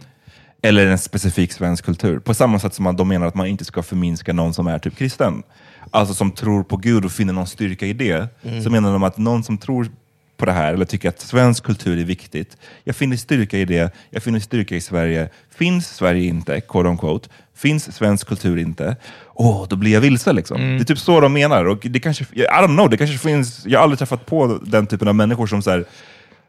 Eller 0.62 0.86
en 0.86 0.98
specifik 0.98 1.52
svensk 1.52 1.84
kultur. 1.84 2.18
På 2.18 2.34
samma 2.34 2.58
sätt 2.58 2.74
som 2.74 2.82
man, 2.84 2.96
de 2.96 3.08
menar 3.08 3.26
att 3.26 3.34
man 3.34 3.46
inte 3.46 3.64
ska 3.64 3.82
förminska 3.82 4.32
någon 4.32 4.54
som 4.54 4.66
är 4.66 4.78
typ 4.78 4.96
kristen. 4.98 5.42
Alltså 5.90 6.14
som 6.14 6.30
tror 6.32 6.62
på 6.62 6.76
Gud 6.76 7.04
och 7.04 7.12
finner 7.12 7.32
någon 7.32 7.46
styrka 7.46 7.86
i 7.86 7.92
det. 7.92 8.28
Mm. 8.42 8.62
Så 8.62 8.70
menar 8.70 8.92
de 8.92 9.02
att 9.02 9.18
någon 9.18 9.44
som 9.44 9.58
tror 9.58 9.88
på 10.36 10.46
det 10.46 10.52
här, 10.52 10.74
eller 10.74 10.84
tycker 10.84 11.08
att 11.08 11.20
svensk 11.20 11.64
kultur 11.64 11.98
är 11.98 12.04
viktigt. 12.04 12.56
Jag 12.84 12.96
finner 12.96 13.16
styrka 13.16 13.58
i 13.58 13.64
det, 13.64 13.94
jag 14.10 14.22
finner 14.22 14.40
styrka 14.40 14.76
i 14.76 14.80
Sverige. 14.80 15.28
Finns 15.54 15.88
Sverige 15.88 16.24
inte, 16.24 16.60
quote 16.60 16.88
on 16.88 16.98
quote, 16.98 17.28
finns 17.54 17.96
svensk 17.96 18.28
kultur 18.28 18.58
inte, 18.58 18.96
åh, 19.34 19.66
då 19.68 19.76
blir 19.76 19.92
jag 19.92 20.00
vilse. 20.00 20.32
Liksom. 20.32 20.60
Det 20.60 20.82
är 20.82 20.84
typ 20.84 20.98
så 20.98 21.20
de 21.20 21.32
menar. 21.32 21.64
Och 21.64 21.78
det 21.82 22.00
kanske, 22.00 22.24
I 22.32 22.44
don't 22.44 22.76
know, 22.76 22.90
det 22.90 22.96
kanske 22.96 23.18
finns, 23.18 23.66
jag 23.66 23.78
har 23.78 23.82
aldrig 23.82 23.98
träffat 23.98 24.26
på 24.26 24.58
den 24.62 24.86
typen 24.86 25.08
av 25.08 25.14
människor 25.14 25.46
som 25.46 25.62
så 25.62 25.70
här, 25.70 25.84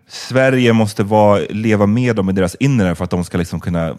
Sverige 0.08 0.74
måste 0.74 1.04
vara, 1.04 1.42
leva 1.50 1.86
med 1.86 2.16
dem 2.16 2.30
i 2.30 2.34
deras 2.34 2.56
inre 2.56 2.96
för 2.96 3.04
att 3.04 3.10
de 3.10 3.24
ska 3.24 3.38
liksom 3.38 3.60
kunna 3.60 3.98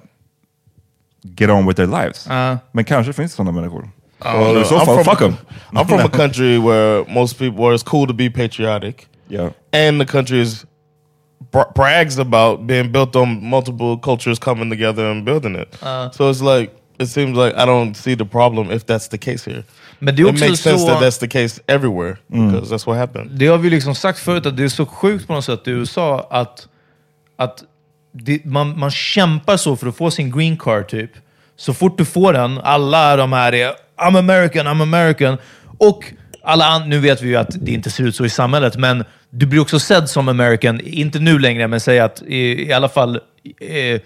get 1.23 1.51
on 1.51 1.67
with 1.67 1.77
their 1.77 2.03
lives. 2.03 2.27
Ja. 2.29 2.59
Men 2.73 2.85
kanske 2.85 3.13
finns 3.13 3.33
det 3.33 3.37
sådana 3.37 3.53
människor. 3.53 3.89
Och 4.25 4.61
i 4.61 4.65
så 4.65 4.79
I'm 4.79 4.85
from- 4.85 5.05
fuck 5.05 5.19
them. 5.19 5.37
I'm 5.73 5.87
from 5.89 6.01
a 6.01 6.09
country 6.09 6.59
where 6.59 7.05
most 7.09 7.39
people, 7.39 7.65
where 7.65 7.75
it's 7.75 7.83
cool 7.85 8.07
to 8.07 8.15
be 8.15 8.31
patriotic. 8.31 9.07
Yeah. 9.29 9.51
and 9.73 10.01
the 10.01 10.07
country 10.07 10.41
is 10.43 10.67
bra- 11.53 11.73
brags 11.75 12.19
about 12.19 12.67
being 12.67 12.93
built 12.93 13.17
on 13.17 13.49
multiple 13.49 13.99
cultures 14.03 14.39
coming 14.39 14.71
together 14.71 15.11
and 15.11 15.25
building 15.25 15.57
it. 15.57 15.75
so 16.15 16.31
it's 16.31 16.43
like 16.43 16.71
it 16.99 17.09
seems 17.09 17.37
like 17.37 17.55
I 17.57 17.65
don't 17.67 17.95
see 17.97 18.17
the 18.17 18.25
problem 18.25 18.71
if 18.71 18.85
that's 18.87 19.09
the 19.09 19.19
case 19.19 19.51
here. 19.51 19.65
Men 19.99 20.17
det 20.17 20.23
är 20.23 20.27
It 20.27 20.33
också 20.33 20.45
makes 20.45 20.61
sense 20.61 20.79
så... 20.79 20.87
that 20.87 21.01
that's 21.03 21.21
the 21.21 21.29
case 21.29 21.61
everywhere 21.67 22.17
because 22.29 22.75
that's 22.75 22.87
what 22.87 22.99
happened. 22.99 23.31
Det 23.31 23.47
har 23.47 23.59
vi 23.59 23.71
liksom 23.71 23.95
sagt 23.95 24.19
förut, 24.19 24.47
att 24.47 24.57
det 24.57 24.65
är 24.65 24.69
så 24.69 24.87
sjukt 24.87 25.27
på 25.27 25.33
något 25.33 25.45
sätt 25.45 25.69
i 25.69 25.71
USA 25.71 26.27
att, 26.31 26.69
att 27.37 27.65
det, 28.13 28.45
man, 28.45 28.79
man 28.79 28.91
kämpar 28.91 29.57
så 29.57 29.77
för 29.77 29.87
att 29.87 29.97
få 29.97 30.11
sin 30.11 30.31
green 30.31 30.57
card 30.57 30.89
typ. 30.89 31.11
Så 31.57 31.75
fort 31.75 31.99
du 31.99 32.05
får 32.05 32.33
den, 32.33 32.59
alla 32.59 33.17
de 33.17 33.33
här 33.33 33.55
är 33.55 33.73
I'm 34.01 34.19
American, 34.19 34.67
I'm 34.67 34.83
American. 34.83 35.37
Och 35.79 36.05
alla 36.45 36.67
an- 36.67 36.89
nu 36.89 36.99
vet 36.99 37.23
vi 37.23 37.29
ju 37.29 37.37
att 37.37 37.51
det 37.65 37.73
inte 37.73 37.91
ser 37.91 38.05
ut 38.05 38.17
så 38.17 38.25
i 38.25 38.31
samhället, 38.31 38.77
men 38.77 39.05
du 39.31 39.47
blir 39.47 39.61
också 39.61 39.79
sedd 39.79 40.09
som 40.09 40.29
American, 40.29 40.81
inte 40.81 41.19
nu 41.19 41.39
längre, 41.39 41.69
men 41.69 41.81
säg 41.81 42.01
att 42.01 42.23
i, 42.27 42.69
i 42.69 42.73
alla 42.73 42.89
fall 42.89 43.21
eh, 43.61 44.01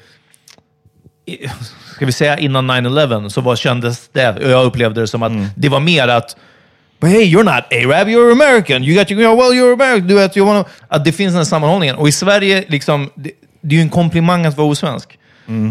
i- 1.26 1.49
ska 1.97 2.07
vi 2.07 2.12
säga 2.12 2.39
innan 2.39 2.70
9-11, 2.70 3.28
så 3.28 3.41
var, 3.41 3.57
kändes 3.57 4.09
det, 4.12 4.37
och 4.45 4.51
jag 4.51 4.66
upplevde 4.66 5.01
det 5.01 5.07
som 5.07 5.22
att 5.22 5.32
det 5.57 5.68
var 5.68 5.80
mer 5.80 6.09
att 6.09 6.37
But 7.01 7.11
hey, 7.11 7.24
you're 7.24 7.43
not 7.45 7.64
Arab, 7.72 8.09
you're 8.09 8.32
American. 8.32 8.84
You 8.84 8.99
got 8.99 9.11
your, 9.11 9.20
you 9.22 9.30
know, 9.30 9.37
well, 9.37 9.53
you're 9.53 9.72
American. 9.72 10.09
Du 10.09 10.14
vet, 10.14 10.37
you 10.37 10.47
wanna, 10.47 10.64
att 10.89 11.05
det 11.05 11.12
finns 11.12 11.32
den 11.32 11.37
här 11.37 11.45
sammanhållningen. 11.45 11.97
Och 11.97 12.09
i 12.09 12.12
Sverige, 12.12 12.64
liksom, 12.68 13.11
det, 13.14 13.30
det 13.61 13.74
är 13.74 13.76
ju 13.76 13.82
en 13.82 13.89
komplimang 13.89 14.47
att 14.47 14.57
vara 14.57 14.68
osvensk. 14.68 15.18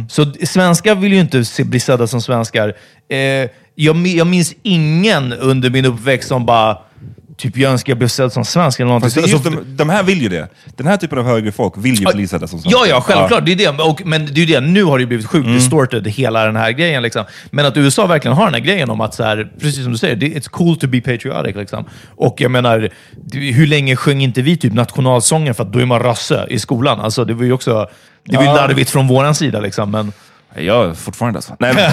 Så 0.09 0.24
d- 0.24 0.45
svenskar 0.45 0.95
vill 0.95 1.13
ju 1.13 1.20
inte 1.20 1.43
bli 1.63 1.80
sedda 1.80 2.07
som 2.07 2.22
svenskar. 2.22 2.68
Eh, 3.09 3.49
jag, 3.76 4.08
jag 4.08 4.28
minns 4.28 4.54
ingen 4.64 5.34
under 5.34 5.70
min 5.70 5.86
uppväxt 5.86 6.28
som 6.28 6.46
bara, 6.46 6.78
typ 7.38 7.58
jag 7.58 7.72
önskar 7.72 7.92
jag 7.92 7.98
blev 7.98 8.08
sedd 8.08 8.32
som 8.34 8.46
svensk 8.46 8.80
eller 8.80 8.88
någonting. 8.88 9.06
Fast 9.08 9.16
det 9.16 9.22
är 9.22 9.38
Så- 9.38 9.50
just 9.50 9.68
de, 9.68 9.78
de 9.78 9.90
här 9.90 10.04
vill 10.04 10.22
ju 10.22 10.30
det. 10.30 10.48
Den 10.78 10.88
här 10.88 10.98
typen 10.98 11.18
av 11.20 11.26
högre 11.26 11.52
folk 11.52 11.74
vill 11.78 11.96
ju 12.00 12.06
bli 12.14 12.28
sedda 12.28 12.48
som 12.48 12.60
svenskar. 12.60 12.80
Ja, 12.82 12.86
ja, 12.90 13.02
självklart. 13.02 13.46
Det 13.46 13.52
är 13.52 13.56
det. 13.56 13.84
Och, 13.84 14.02
men 14.06 14.26
det 14.34 14.42
är 14.42 14.48
det. 14.48 14.60
Nu 14.62 14.84
har 14.84 15.00
det 15.00 15.06
blivit 15.06 15.26
sjukt 15.26 15.48
distorted, 15.48 16.08
hela 16.08 16.46
den 16.46 16.56
här 16.56 16.72
grejen. 16.72 17.04
Liksom. 17.04 17.24
Men 17.52 17.66
att 17.66 17.78
USA 17.78 18.08
verkligen 18.08 18.38
har 18.38 18.46
den 18.46 18.54
här 18.54 18.62
grejen 18.62 18.90
om 18.90 19.02
att, 19.02 19.14
så 19.14 19.24
här, 19.24 19.52
precis 19.62 19.84
som 19.84 19.92
du 19.92 19.98
säger, 19.98 20.16
det- 20.16 20.26
it's 20.40 20.50
cool 20.50 20.78
to 20.78 20.88
be 20.88 21.02
patriotic. 21.02 21.56
Liksom. 21.56 21.86
Och 22.16 22.36
jag 22.42 22.52
menar, 22.52 22.90
hur 23.34 23.68
länge 23.68 23.96
sjöng 23.96 24.22
inte 24.22 24.42
vi 24.42 24.58
typ 24.58 24.74
nationalsången 24.74 25.56
för 25.56 25.64
att 25.64 25.74
då 25.74 25.80
är 25.80 25.86
man 25.86 26.00
rasse 26.00 26.46
i 26.50 26.60
skolan? 26.60 27.00
Alltså, 27.00 27.26
det 27.26 27.34
var 27.34 27.44
ju 27.44 27.52
också 27.52 27.88
det 28.28 28.38
var 28.38 28.44
ju 28.44 28.50
larvigt 28.50 28.90
från 28.90 29.08
våran 29.08 29.36
sida. 29.36 29.60
Liksom. 29.60 29.92
Men, 29.92 30.12
Jag 30.58 30.89
är 30.89 30.93
fortfarande 30.93 31.38
alltså. 31.38 31.56
Nej, 31.60 31.74
men, 31.76 31.91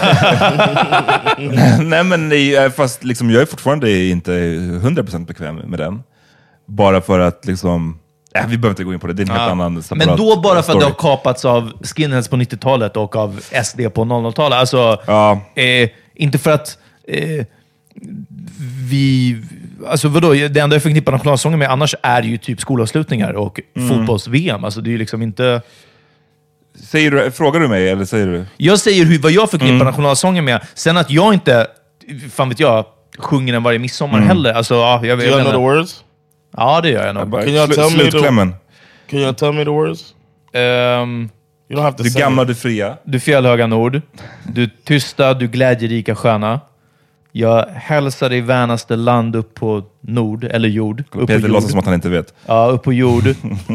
Nej, 1.91 2.05
men 2.05 2.29
nej, 2.29 2.71
fast 2.71 3.05
liksom, 3.05 3.31
jag 3.31 3.43
är 3.43 3.47
fortfarande 3.47 4.05
inte 4.05 4.33
100% 4.33 5.27
bekväm 5.27 5.57
med 5.57 5.79
den. 5.79 6.03
Bara 6.67 7.01
för 7.01 7.19
att 7.19 7.47
liksom... 7.47 7.99
Äh, 8.35 8.47
vi 8.47 8.59
behöver 8.59 8.71
inte 8.73 8.85
gå 8.85 8.93
in 8.95 9.01
på 9.01 9.07
det, 9.07 9.13
det 9.13 9.23
är 9.23 9.25
en 9.25 9.31
helt 9.31 9.51
annan 9.53 9.73
men 9.75 9.83
separat 9.83 10.17
då 10.19 10.41
bara 10.41 10.53
för 10.53 10.59
att 10.59 10.65
story. 10.65 10.79
det 10.79 10.85
har 10.85 11.17
kapats 11.17 11.45
av 11.45 11.73
skinheads 11.83 12.29
på 12.29 12.37
90-talet 12.37 12.97
och 12.97 13.17
av 13.17 13.41
SD 13.65 13.81
på 13.95 14.05
00-talet. 14.05 14.59
Alltså, 14.59 14.99
Ja. 15.07 15.41
eh, 15.55 15.89
inte 16.15 16.39
för 16.39 16.51
att 16.51 16.79
eh, 17.09 17.47
vi... 18.91 19.37
Alltså 19.87 20.09
vadå, 20.09 20.33
det 20.33 20.57
enda 20.61 20.77
jag 20.77 20.83
förknippar 20.83 21.13
nationalsången 21.13 21.59
med 21.59 21.71
annars 21.71 21.95
är 22.03 22.23
ju 22.23 22.39
typ 22.39 22.61
skolavslutningar 22.61 23.33
och 23.33 23.61
Mm. 23.77 23.89
fotbolls-VM. 23.89 24.65
Alltså 24.65 24.81
det 24.81 24.91
är 24.91 24.93
ju 24.93 24.99
liksom 24.99 25.23
inte... 25.23 25.63
Säger 26.93 27.11
du, 27.11 27.31
frågar 27.31 27.61
du 27.61 27.69
mig 27.69 27.89
eller 27.91 28.05
säger 28.05 28.27
du? 28.27 28.45
Jag 28.57 28.79
säger 28.79 29.05
hur, 29.05 29.19
vad 29.19 29.33
jag 29.33 29.51
förknippar 29.51 29.75
Mm. 29.75 29.87
nationalsången 29.87 30.45
med. 30.45 30.61
Sen 30.75 30.97
att 30.97 31.11
jag 31.11 31.35
inte, 31.35 31.67
fan 32.33 32.49
vet 32.49 32.61
jag, 32.61 32.85
sjunger 33.19 33.53
den 33.53 33.63
varje 33.63 33.79
midsommar 33.79 34.17
Mm. 34.17 34.29
heller. 34.29 34.53
Alltså, 34.55 34.75
ja, 34.75 35.01
jag, 35.07 35.19
Do 35.19 35.23
you 35.25 35.41
know 35.41 35.53
the 35.53 35.59
words? 35.59 36.05
Ja, 36.57 36.81
det 36.81 36.89
gör 36.89 37.07
jag 37.07 37.15
nog. 37.15 37.33
Can 37.33 37.43
Slu- 37.43 37.75
tell 37.75 37.97
me 37.97 38.11
the-. 38.11 38.57
Can 39.11 39.19
you 39.21 39.35
tell 39.35 39.53
me 39.53 39.65
the 39.65 39.71
words? 39.71 40.15
Ehm, 40.53 41.29
You 41.71 41.81
don't 41.81 41.83
have 41.83 41.97
to 41.97 42.03
Du 42.03 42.11
gamla, 42.11 42.45
du 42.45 42.55
fria. 42.55 42.97
Du 43.05 43.21
fjällhöga 43.21 43.67
nord. 43.67 44.01
Du 44.53 44.71
tysta, 44.85 45.35
du 45.35 45.49
glädjerika 45.49 46.15
sköna. 46.15 46.61
Jag 47.35 47.67
hälsar 47.75 48.29
dig 48.29 48.41
värnaste 48.41 48.97
land 48.97 49.37
upp 49.37 49.55
på 49.55 49.83
nord, 50.01 50.45
eller 50.45 50.69
jord. 50.69 51.05
Upp 51.13 51.29
Peter 51.29 51.49
låtsas 51.49 51.71
som 51.71 51.79
att 51.79 51.85
han 51.85 51.95
inte 51.95 52.09
vet. 52.09 52.35
Ja, 52.47 52.67
upp 52.67 52.83
på 52.83 52.93
jord. 52.93 53.25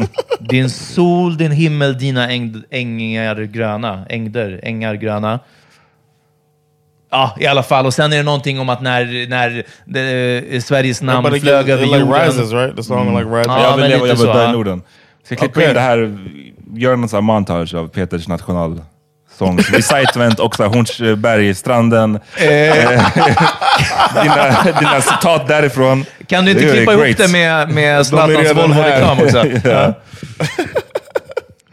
din 0.40 0.70
sol, 0.70 1.36
din 1.36 1.52
himmel, 1.52 1.98
dina 1.98 2.30
äng, 2.30 2.62
ängar 2.70 3.42
gröna. 3.42 4.06
Ängder, 4.08 4.60
ängar 4.62 4.94
gröna. 4.94 5.40
Ja, 7.10 7.36
i 7.40 7.46
alla 7.46 7.62
fall. 7.62 7.86
Och 7.86 7.94
sen 7.94 8.12
är 8.12 8.16
det 8.16 8.22
någonting 8.22 8.60
om 8.60 8.68
att 8.68 8.82
när, 8.82 9.28
när 9.28 9.64
det, 9.84 10.64
Sveriges 10.64 11.02
namn 11.02 11.34
it, 11.34 11.42
flög 11.42 11.64
it, 11.64 11.70
över 11.70 11.84
it 11.84 11.90
like 11.90 12.00
jorden. 12.00 12.26
rises, 12.26 12.52
right? 12.52 12.76
The 12.76 12.82
song 12.82 13.18
like 13.18 13.30
rises. 13.30 13.46
Ja, 13.46 13.62
jag 13.62 13.76
vill 13.76 13.80
men 13.80 13.90
leva, 13.90 14.06
jag 14.06 14.14
vill 14.14 14.26
så, 14.26 14.32
dö 14.32 14.48
i 14.48 14.52
Norden. 14.52 14.82
Ska 15.22 15.34
jag 15.34 15.38
klippa 15.38 15.60
Okej. 15.60 15.68
in 15.68 15.74
det 15.74 15.80
här, 15.80 16.18
göra 16.74 16.96
någon 16.96 17.08
sån 17.08 17.16
här 17.16 17.22
montage 17.22 17.74
av 17.74 17.88
Peters 17.88 18.28
nationalsång. 19.40 19.74
Recitement 19.78 20.40
och 20.40 20.56
Hornsbergsstranden. 20.56 22.20
Eh, 22.36 22.48
dina, 24.22 24.72
dina 24.80 25.00
citat 25.00 25.48
därifrån. 25.48 26.04
Kan 26.26 26.44
du 26.44 26.50
inte 26.50 26.64
Det 26.64 26.72
klippa 26.72 26.92
ihop 26.92 27.16
det 27.16 27.32
med, 27.32 27.70
med 27.70 28.06
Zlatans 28.06 28.52
Volvo-reklam 28.52 29.18
också? 29.20 29.44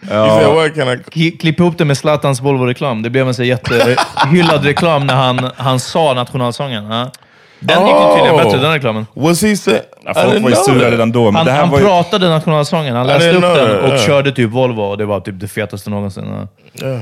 Ja. 0.09 0.69
Can 0.75 0.99
I? 1.13 1.31
Klipp 1.31 1.59
ihop 1.59 1.77
det 1.77 1.85
med 1.85 1.97
Zlatans 1.97 2.41
Volvo-reklam. 2.41 3.01
Det 3.01 3.09
blev 3.09 3.27
en 3.27 3.33
så 3.33 3.43
jättehyllad 3.43 4.65
reklam 4.65 5.07
när 5.07 5.15
han, 5.15 5.51
han 5.57 5.79
sa 5.79 6.13
nationalsången. 6.13 6.91
Ja. 6.91 7.11
Den 7.59 7.87
gick 7.87 7.95
ju 7.95 8.15
tydligen 8.15 8.35
Oh. 8.35 8.43
bättre, 8.43 8.57
den 8.57 8.73
reklamen. 8.73 9.07
Was 9.13 9.43
he 9.43 9.57
say? 9.57 9.79
Ja, 10.05 10.13
folk 10.13 10.43
var 10.43 10.49
ju 10.49 10.55
sura 10.55 10.91
redan 10.91 11.11
då, 11.11 11.23
men 11.23 11.35
Han, 11.35 11.45
det 11.45 11.51
här 11.51 11.59
han 11.59 11.69
var 11.69 11.79
ju... 11.79 11.85
pratade 11.85 12.29
nationalsången, 12.29 12.95
han 12.95 13.07
läste 13.07 13.31
upp 13.31 13.41
den 13.41 13.79
och 13.79 13.89
yeah. 13.89 14.05
körde 14.05 14.31
typ 14.31 14.49
Volvo 14.49 14.81
och 14.81 14.97
det 14.97 15.05
var 15.05 15.19
typ 15.19 15.39
det 15.39 15.47
fetaste 15.47 15.89
någonsin. 15.89 16.47
Ja. 16.73 16.87
Yeah. 16.87 17.01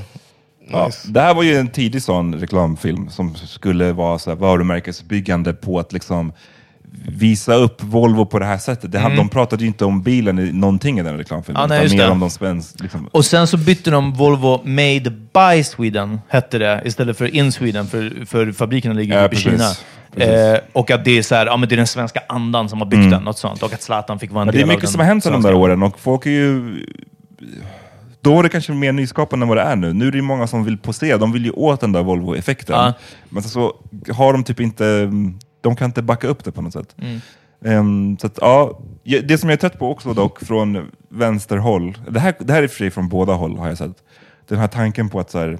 Ja, 0.72 0.86
Nice. 0.86 1.08
det 1.12 1.22
här 1.22 1.34
var 1.34 1.44
ju 1.44 1.56
en 1.58 1.68
tidig 1.68 2.02
sån 2.04 2.36
reklamfilm 2.36 3.10
som 3.10 3.36
skulle 3.36 3.92
vara 3.94 4.20
så 4.20 4.30
här 4.30 4.38
varumärkesbyggande 4.38 5.54
på 5.54 5.80
att 5.80 5.94
liksom 5.94 6.34
visa 7.08 7.54
upp 7.54 7.84
Volvo 7.84 8.26
på 8.26 8.40
det 8.40 8.46
här 8.46 8.58
sättet. 8.58 8.92
Det, 8.92 9.14
De 9.18 9.30
pratade 9.30 9.62
ju 9.64 9.68
inte 9.68 9.86
om 9.86 10.02
bilen 10.04 10.40
i 10.40 10.52
någonting 10.52 11.00
i 11.00 11.04
den 11.04 11.18
reklamfilmen, 11.18 11.64
Mm. 11.64 11.72
Ja, 11.72 11.78
nej, 11.78 11.78
utan 11.78 11.84
just 11.84 11.96
mer 11.96 12.06
det. 12.06 12.12
om 12.12 12.20
de 12.20 12.30
spänns... 12.30 12.80
Liksom. 12.80 13.08
Och 13.12 13.26
sen 13.26 13.48
så 13.48 13.58
bytte 13.58 13.92
de 13.92 14.14
Volvo 14.14 14.62
Made 14.64 15.10
by 15.10 15.64
Sweden, 15.64 16.22
hette 16.30 16.58
det, 16.58 16.82
istället 16.86 17.18
för 17.18 17.36
In 17.36 17.52
Sweden, 17.52 17.88
för, 17.88 18.26
för 18.26 18.52
fabrikerna 18.52 18.94
ligger 18.96 19.22
Ja, 19.22 19.28
typ 19.30 19.40
i 19.40 19.44
precis. 19.44 19.78
Kina. 20.16 20.54
Eh, 20.54 20.60
och 20.74 20.92
att 20.92 21.06
det 21.06 21.18
är, 21.18 21.22
så 21.22 21.36
här, 21.36 21.46
ja, 21.46 21.58
men 21.58 21.70
det 21.70 21.76
är 21.76 21.78
den 21.78 21.88
svenska 21.88 22.22
andan 22.30 22.70
som 22.70 22.80
har 22.82 22.86
byggt 22.88 23.10
den, 23.12 23.24
något 23.24 23.38
sånt. 23.38 23.64
Och 23.64 23.74
att 23.74 23.82
Zlatan 23.82 24.20
fick 24.20 24.32
vara 24.32 24.42
en 24.42 24.48
det 24.48 24.52
del 24.52 24.60
är 24.60 24.64
av 24.64 24.68
mycket 24.68 24.82
den 24.82 24.92
som 24.92 25.00
har 25.00 25.06
hänt 25.08 25.24
sedan 25.24 25.34
de 25.34 25.42
där 25.42 25.54
åren 25.54 25.84
och 25.84 26.00
folk 26.00 26.26
är 26.26 26.30
ju... 26.30 26.86
Då 28.24 28.36
var 28.36 28.44
det 28.44 28.50
kanske 28.50 28.72
mer 28.72 28.92
nyskapande 28.92 29.44
än 29.44 29.48
vad 29.48 29.58
det 29.58 29.62
är 29.62 29.76
nu. 29.76 29.94
Nu 29.94 30.08
är 30.08 30.12
det 30.12 30.18
ju 30.18 30.22
många 30.22 30.48
som 30.48 30.64
vill 30.64 30.78
posera, 30.78 31.18
de 31.18 31.32
vill 31.32 31.46
ju 31.46 31.52
åt 31.52 31.82
den 31.82 31.92
där 31.92 32.04
Volvo-effekten. 32.04 32.76
Ja. 32.76 32.94
Men 33.30 33.44
så, 33.44 33.50
så 33.50 33.74
har 34.14 34.34
de 34.34 34.44
typ 34.44 34.60
inte... 34.60 35.12
De 35.62 35.76
kan 35.76 35.86
inte 35.86 36.02
backa 36.02 36.28
upp 36.28 36.44
det 36.44 36.52
på 36.52 36.62
något 36.62 36.74
sätt. 36.74 36.96
Mm. 36.98 37.20
Ehm, 37.66 38.18
så 38.18 38.28
att, 38.28 38.38
ja, 38.42 38.80
ja, 39.04 39.22
det 39.22 39.38
som 39.38 39.50
jag 39.50 39.58
är 39.58 39.60
trött 39.60 39.80
på 39.80 39.92
också 39.92 40.14
dock 40.14 40.40
från 40.40 40.92
vänsterhåll, 41.10 41.98
det 42.10 42.20
här, 42.20 42.36
det 42.40 42.54
här 42.54 42.64
är 42.64 42.68
för 42.68 42.78
sig 42.78 42.92
från 42.92 43.10
båda 43.10 43.34
håll 43.34 43.58
har 43.58 43.68
jag 43.68 43.78
sett. 43.78 44.04
Den 44.48 44.60
här 44.60 44.68
tanken 44.68 45.10
på 45.10 45.20
att 45.20 45.32
så 45.32 45.40
här, 45.40 45.58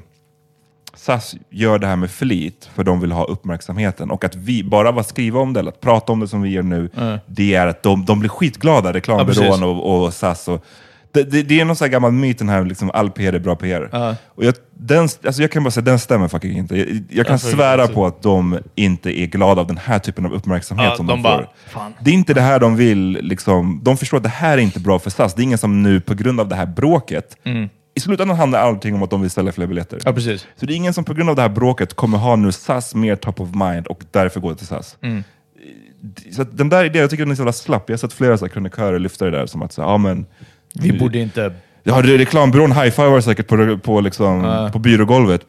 SAS 0.96 1.36
gör 1.50 1.80
det 1.80 1.88
här 1.88 1.96
med 1.96 2.12
flit 2.12 2.70
för 2.76 2.84
de 2.84 3.00
vill 3.00 3.12
ha 3.12 3.24
uppmärksamheten 3.24 4.12
och 4.12 4.24
att 4.24 4.36
vi, 4.36 4.64
bara 4.64 4.90
att 4.90 5.08
skriva 5.08 5.40
om 5.40 5.54
det 5.54 5.60
eller 5.60 5.72
att 5.72 5.82
prata 5.82 6.12
om 6.12 6.20
det 6.20 6.28
som 6.28 6.42
vi 6.42 6.50
gör 6.50 6.64
nu, 6.64 6.90
det 7.28 7.56
är 7.56 7.68
att 7.68 7.84
de, 7.84 8.06
de 8.06 8.20
blir 8.20 8.30
skitglada, 8.30 8.90
Ja, 8.90 8.94
reklambyrån 8.94 9.46
precis. 9.48 9.64
och, 9.64 10.04
och 10.04 10.14
SAS. 10.14 10.48
Och, 10.48 10.66
det, 11.14 11.24
det, 11.24 11.44
det 11.44 11.60
är 11.60 11.66
någon 11.66 11.76
sån 11.76 11.86
här 11.86 11.92
gammal 11.92 12.12
myt, 12.12 12.38
den 12.38 12.50
här 12.50 12.66
liksom, 12.66 12.92
all 12.94 13.12
PR 13.12 13.34
är 13.34 13.40
bra 13.40 13.56
PR. 13.56 13.90
Ja. 13.92 14.16
Och 14.28 14.46
jag, 14.46 14.54
den, 14.78 15.02
alltså 15.02 15.42
jag 15.42 15.52
kan 15.52 15.64
bara 15.64 15.72
säga, 15.72 15.84
den 15.84 16.00
stämmer 16.00 16.28
fucking 16.28 16.58
inte. 16.58 16.78
Jag, 16.78 17.04
jag 17.10 17.28
kan 17.28 17.40
får 17.40 17.48
svära 17.50 17.82
inte. 17.82 17.94
på 17.94 18.06
att 18.06 18.22
de 18.22 18.60
inte 18.76 19.20
är 19.20 19.26
glada 19.26 19.62
av 19.62 19.68
den 19.68 19.78
här 19.78 20.00
typen 20.00 20.26
av 20.26 20.34
uppmärksamhet 20.34 20.88
Ja, 20.90 20.96
som 20.98 21.08
de 21.08 21.14
de, 21.14 21.24
bara, 21.24 21.38
får. 21.38 21.48
fan. 21.70 21.94
Det 22.02 22.10
är 22.10 22.14
inte 22.14 22.34
det 22.34 22.42
här 22.42 22.60
de 22.60 22.76
vill. 22.76 23.20
Liksom, 23.22 23.80
de 23.84 23.98
förstår 23.98 24.18
att 24.18 24.24
det 24.24 24.30
här 24.30 24.58
är 24.58 24.62
inte 24.62 24.80
bra 24.80 25.00
för 25.00 25.10
SAS. 25.10 25.34
Det 25.34 25.42
är 25.42 25.44
ingen 25.44 25.58
som 25.58 25.84
nu, 25.84 26.02
på 26.02 26.14
grund 26.14 26.40
av 26.40 26.48
det 26.48 26.56
här 26.56 26.66
bråket, 26.66 27.38
i 27.96 28.00
slutändan 28.00 28.38
handlar 28.38 28.60
allting 28.60 28.96
om 28.96 29.04
att 29.04 29.10
de 29.10 29.22
vill 29.22 29.30
sälja 29.32 29.52
fler 29.52 29.68
biljetter. 29.68 30.00
Ja, 30.06 30.14
precis. 30.14 30.48
Så 30.56 30.66
det 30.66 30.74
är 30.74 30.76
ingen 30.76 30.94
som 30.94 31.04
på 31.04 31.14
grund 31.14 31.30
av 31.30 31.36
det 31.36 31.42
här 31.42 31.50
bråket 31.50 31.94
kommer 31.94 32.18
ha 32.18 32.36
nu 32.36 32.52
SAS 32.52 32.96
mer 32.96 33.16
top 33.16 33.42
of 33.42 33.50
mind 33.56 33.88
och 33.88 34.04
därför 34.12 34.40
går 34.40 34.54
till 34.54 34.68
SAS. 34.68 34.98
Mm. 35.02 35.24
Så 36.32 36.44
den 36.44 36.70
där 36.70 36.86
idén, 36.86 37.02
jag 37.02 37.10
tycker 37.10 37.24
den 37.24 37.32
är 37.32 37.36
så 37.36 37.42
jävla 37.42 37.54
slapp. 37.54 37.90
Jag 37.90 37.94
har 37.94 37.98
sett 37.98 38.14
flera 38.14 38.38
så 38.38 38.46
här 38.46 38.50
krönikörer 38.50 39.00
lyfta 39.00 39.26
det 39.26 39.32
där 39.32 39.46
som 39.46 39.62
att 39.62 39.74
säga, 39.74 39.88
ja 39.88 39.98
men 39.98 40.26
Vi 40.74 41.00
borde 41.00 41.20
inte... 41.20 41.54
Ja, 41.86 42.02
reklambyrån 42.04 42.72
high-fivar 42.72 43.22
säkert 43.22 43.48
på, 43.48 43.78
på, 43.78 44.02
liksom, 44.02 44.70
på 44.74 44.80
byrågolvet. 44.80 45.42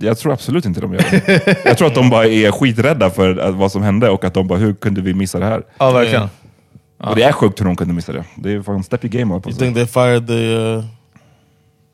Jag 0.00 0.18
tror 0.18 0.32
absolut 0.32 0.64
inte 0.64 0.80
de 0.80 0.92
gör 0.94 1.00
det. 1.10 1.56
jag 1.64 1.78
tror 1.78 1.88
att 1.88 1.94
de 1.94 2.10
bara 2.10 2.26
är 2.26 2.50
skiträdda 2.50 3.10
för 3.10 3.50
vad 3.50 3.72
som 3.72 3.82
hände 3.82 4.10
och 4.10 4.24
att 4.24 4.34
de 4.34 4.48
bara, 4.48 4.58
hur 4.58 4.74
kunde 4.74 5.00
vi 5.00 5.14
missa 5.14 5.38
det 5.38 5.44
här? 5.44 5.62
Ja, 5.78 5.90
verkligen. 5.90 6.28
Och 6.98 7.16
det 7.16 7.22
är 7.22 7.32
sjukt 7.32 7.60
hur 7.60 7.64
de 7.64 7.76
kunde 7.76 7.94
missa 7.94 8.12
det. 8.12 8.24
Det 8.36 8.52
är 8.52 8.62
fan 8.62 8.84
step 8.84 9.04
your 9.04 9.12
game 9.18 9.34
up. 9.34 9.46
You 9.46 9.48
Alltså. 9.48 9.60
think 9.60 9.76
they 9.76 9.86
fired 9.86 10.26
the 10.26 10.56
uh, 10.56 10.84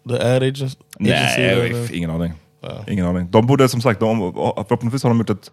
the 0.09 0.15
ad? 0.15 0.41
Nej, 0.99 1.13
agency 1.13 1.73
uh, 1.73 1.81
vet- 1.83 1.91
ingen 1.91 2.11
aning. 2.11 2.33
Ingen 2.89 3.07
aning. 3.07 3.29
De 3.31 3.47
borde 3.47 3.69
som 3.69 3.81
sagt, 3.81 4.01
de, 4.01 4.33
förhoppningsvis 4.69 5.03
har 5.03 5.11
de 5.11 5.19
gjort 5.19 5.31
ett... 5.31 5.51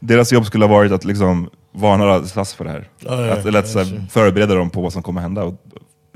Deras 0.00 0.32
jobb 0.32 0.46
skulle 0.46 0.64
ha 0.64 0.72
varit 0.72 0.92
att 0.92 1.04
liksom 1.04 1.50
varna 1.72 2.24
SAS 2.24 2.54
för 2.54 2.64
det 2.64 2.70
här. 2.70 2.88
Ja, 2.98 3.26
ja, 3.26 3.32
att, 3.32 3.46
eller 3.46 3.58
att 3.58 3.68
så 3.68 3.78
här, 3.78 4.06
förbereda 4.10 4.54
dem 4.54 4.70
på 4.70 4.80
vad 4.80 4.92
som 4.92 5.02
kommer 5.02 5.20
hända. 5.20 5.42
Och, 5.44 5.54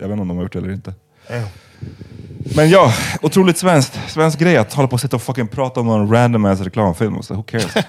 jag 0.03 0.09
vet 0.09 0.13
inte 0.13 0.23
om 0.23 0.29
de 0.29 0.37
har 0.37 0.45
gjort 0.45 0.53
det 0.53 0.59
eller 0.59 0.73
inte. 0.73 0.95
Men 2.57 2.71
ja, 2.71 2.95
otroligt 3.23 3.59
svenskt. 3.59 4.01
Svensk 4.11 4.39
grej 4.39 4.57
att 4.57 4.75
hålla 4.75 4.89
på 4.89 4.95
och 4.95 5.01
sitta 5.01 5.17
och 5.17 5.23
fucking 5.23 5.49
prata 5.49 5.81
om 5.81 5.87
någon 5.87 6.13
random 6.13 6.45
ass 6.45 6.61
reklamfilm. 6.61 7.17
Och 7.17 7.25
så, 7.25 7.35
who 7.35 7.43
cares? 7.43 7.75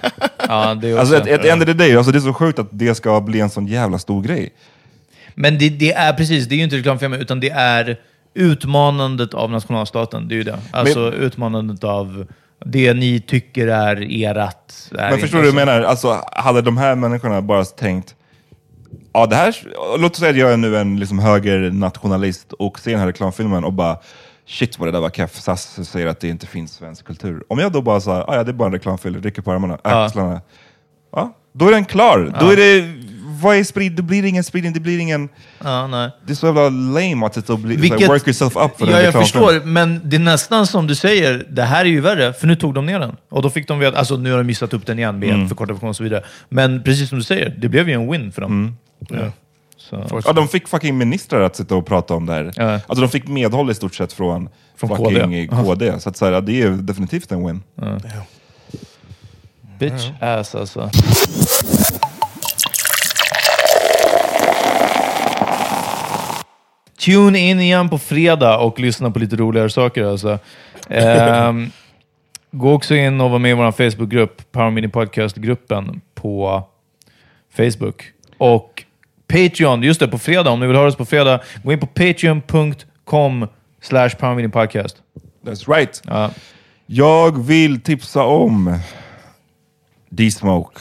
Ja, 0.47 0.75
det 0.75 0.89
är 0.89 0.97
alltså, 0.97 1.17
också... 1.17 1.29
at, 1.29 1.35
at 1.35 1.41
the 1.41 1.49
end 1.49 1.61
of 1.61 1.65
the 1.65 1.73
day, 1.73 1.95
alltså, 1.95 2.11
det 2.11 2.17
är 2.17 2.21
så 2.21 2.33
sjukt 2.33 2.59
att 2.59 2.67
det 2.71 2.95
ska 2.95 3.21
bli 3.21 3.39
en 3.39 3.49
sån 3.49 3.67
jävla 3.67 3.99
stor 3.99 4.23
grej. 4.23 4.53
Men 5.35 5.57
det, 5.57 5.69
det 5.69 5.93
är 5.93 6.13
precis, 6.13 6.47
det 6.47 6.55
är 6.55 6.57
ju 6.57 6.63
inte 6.63 6.77
reklamfilmer, 6.77 7.17
utan 7.17 7.39
det 7.39 7.49
är 7.49 7.99
utmanandet 8.33 9.33
av 9.33 9.51
nationalstaten. 9.51 10.27
Det 10.27 10.35
är 10.35 10.37
ju 10.37 10.43
det. 10.43 10.59
Alltså 10.71 11.13
utmanandet 11.13 11.83
av 11.83 12.25
det 12.65 12.93
ni 12.93 13.19
tycker 13.19 13.67
är 13.67 14.11
erat. 14.11 14.91
Är 14.97 15.09
Men 15.09 15.19
förstår 15.19 15.37
du 15.37 15.51
vad 15.51 15.61
jag 15.61 15.67
menar? 15.67 15.81
Alltså, 15.81 16.21
hade 16.31 16.61
de 16.61 16.77
här 16.77 16.95
människorna 16.95 17.41
bara 17.41 17.65
tänkt 17.65 18.15
Ja, 19.13 19.25
det 19.25 19.35
här, 19.35 19.55
låt 19.97 20.11
oss 20.11 20.17
säga 20.19 20.29
att 20.31 20.37
jag 20.37 20.53
är 20.53 20.57
nu 20.57 20.77
en 20.77 20.99
liksom 20.99 21.19
högernationalist 21.19 22.53
och 22.53 22.79
ser 22.79 22.91
den 22.91 22.99
här 22.99 23.07
reklamfilmen 23.07 23.63
och 23.63 23.73
bara 23.73 23.97
Shit 24.45 24.79
vad 24.79 24.87
det 24.87 24.91
där 24.91 24.99
var 24.99 25.09
keff, 25.09 25.39
SAS 25.39 25.89
säger 25.89 26.07
att 26.07 26.19
det 26.19 26.27
inte 26.29 26.47
finns 26.47 26.73
svensk 26.73 27.05
kultur. 27.05 27.43
Om 27.47 27.59
jag 27.59 27.71
då 27.71 27.81
bara 27.81 28.01
sa, 28.01 28.23
ah, 28.27 28.35
ja 28.35 28.43
det 28.43 28.51
är 28.51 28.53
bara 28.53 28.65
en 28.65 28.73
reklamfilm, 28.73 29.21
rycker 29.21 29.41
på 29.41 29.51
armarna, 29.51 29.77
Ja. 29.83 30.05
axlarna. 30.05 30.41
Ja, 31.11 31.33
då 31.53 31.67
är 31.67 31.71
den 31.71 31.85
klar. 31.85 32.37
Då 32.39 32.49
är 32.51 32.55
det, 32.57 32.93
vad 33.43 33.55
är 33.57 33.63
sprid, 33.63 33.91
det 33.91 34.01
blir 34.01 34.25
ingen 34.25 34.43
spridning, 34.43 34.73
det 34.73 34.79
blir 34.79 34.99
ingen... 34.99 35.29
Ja, 35.63 35.87
nej. 35.87 36.09
Det 36.25 36.31
är 36.33 36.35
så 36.35 36.45
jävla 36.45 36.69
lame 36.69 37.25
att 37.25 37.33
sitta 37.33 37.53
och 37.53 37.59
bli, 37.59 37.75
Vilket- 37.75 38.09
work 38.09 38.27
yourself 38.27 38.55
up 38.57 38.77
för 38.79 38.87
Ja, 38.91 38.97
en 38.99 39.03
jag 39.05 39.13
förstår, 39.13 39.65
men 39.65 40.01
det 40.09 40.15
är 40.15 40.19
nästan 40.19 40.67
som 40.67 40.87
du 40.87 40.95
säger, 40.95 41.45
det 41.49 41.63
här 41.63 41.81
är 41.85 41.89
ju 41.89 42.01
värre, 42.01 42.33
för 42.33 42.47
nu 42.47 42.55
tog 42.55 42.73
de 42.73 42.85
ner 42.85 42.99
den. 42.99 43.15
Och 43.29 43.41
då 43.41 43.49
fick 43.49 43.67
de 43.67 43.79
veta, 43.79 43.97
alltså 43.97 44.17
nu 44.17 44.31
har 44.31 44.37
de 44.37 44.43
missat 44.43 44.73
upp 44.73 44.85
den 44.85 44.99
igen 44.99 45.19
med 45.19 45.29
Mm. 45.29 45.49
förkortad 45.49 45.73
version 45.75 45.89
och 45.89 45.95
så 45.95 46.03
vidare. 46.03 46.23
Men 46.49 46.83
precis 46.83 47.09
som 47.09 47.17
du 47.17 47.23
säger, 47.23 47.55
det 47.59 47.69
blev 47.69 47.89
ju 47.89 47.93
en 47.95 48.11
win 48.11 48.31
för 48.31 48.41
dem. 48.41 48.77
Ja. 49.09 49.17
Så. 49.77 50.21
Ja, 50.25 50.33
de 50.33 50.47
fick 50.47 50.67
fucking 50.67 50.97
ministrar 50.97 51.41
att 51.41 51.55
sitta 51.55 51.75
och 51.75 51.85
prata 51.85 52.13
om 52.13 52.25
det 52.25 52.33
här. 52.33 52.51
Ja. 52.55 52.71
Alltså 52.73 53.01
de 53.01 53.09
fick 53.09 53.27
medhåll 53.27 53.71
i 53.71 53.73
stort 53.73 53.95
sett 53.95 54.13
från, 54.13 54.49
Från 54.77 54.89
fucking 54.89 55.47
KD. 55.47 55.63
KD. 55.63 55.99
Så, 55.99 56.09
att, 56.09 56.17
så 56.17 56.25
här, 56.25 56.31
ja, 56.31 56.41
det 56.41 56.61
är 56.61 56.69
definitivt 56.69 57.31
en 57.31 57.47
win. 57.47 57.63
Bitch 59.79 60.09
ass 60.21 60.55
alltså. 60.55 60.89
Tune 67.05 67.39
in 67.39 67.59
igen 67.59 67.89
på 67.89 67.97
fredag 67.97 68.57
och 68.57 68.79
lyssna 68.79 69.11
på 69.11 69.19
lite 69.19 69.35
roligare 69.35 69.69
saker. 69.69 70.03
Alltså. 70.03 70.39
Ehm, 70.89 71.71
gå 72.51 72.73
också 72.73 72.95
in 72.95 73.21
och 73.21 73.29
var 73.29 73.39
med 73.39 73.51
i 73.51 73.53
vår 73.53 73.71
Facebookgrupp, 73.71 74.51
Power 74.51 74.71
Mini 74.71 74.87
Podcast-gruppen 74.87 76.01
på 76.15 76.63
Facebook. 77.57 78.03
Och 78.37 78.83
Patreon, 79.27 79.83
just 79.83 79.99
det, 79.99 80.07
på 80.07 80.19
fredag, 80.19 80.51
om 80.51 80.59
ni 80.59 80.67
vill 80.67 80.75
höra 80.75 80.87
oss 80.87 80.95
på 80.95 81.05
fredag, 81.05 81.39
gå 81.63 81.73
in 81.73 81.79
på 81.79 81.87
patreon.com 81.87 83.47
slash 83.81 84.09
Podcast. 84.51 84.97
That's 85.45 85.75
right. 85.75 86.01
Ja. 86.07 86.31
Jag 86.85 87.45
vill 87.45 87.81
tipsa 87.81 88.23
om 88.23 88.79
D-Smoke. 90.09 90.79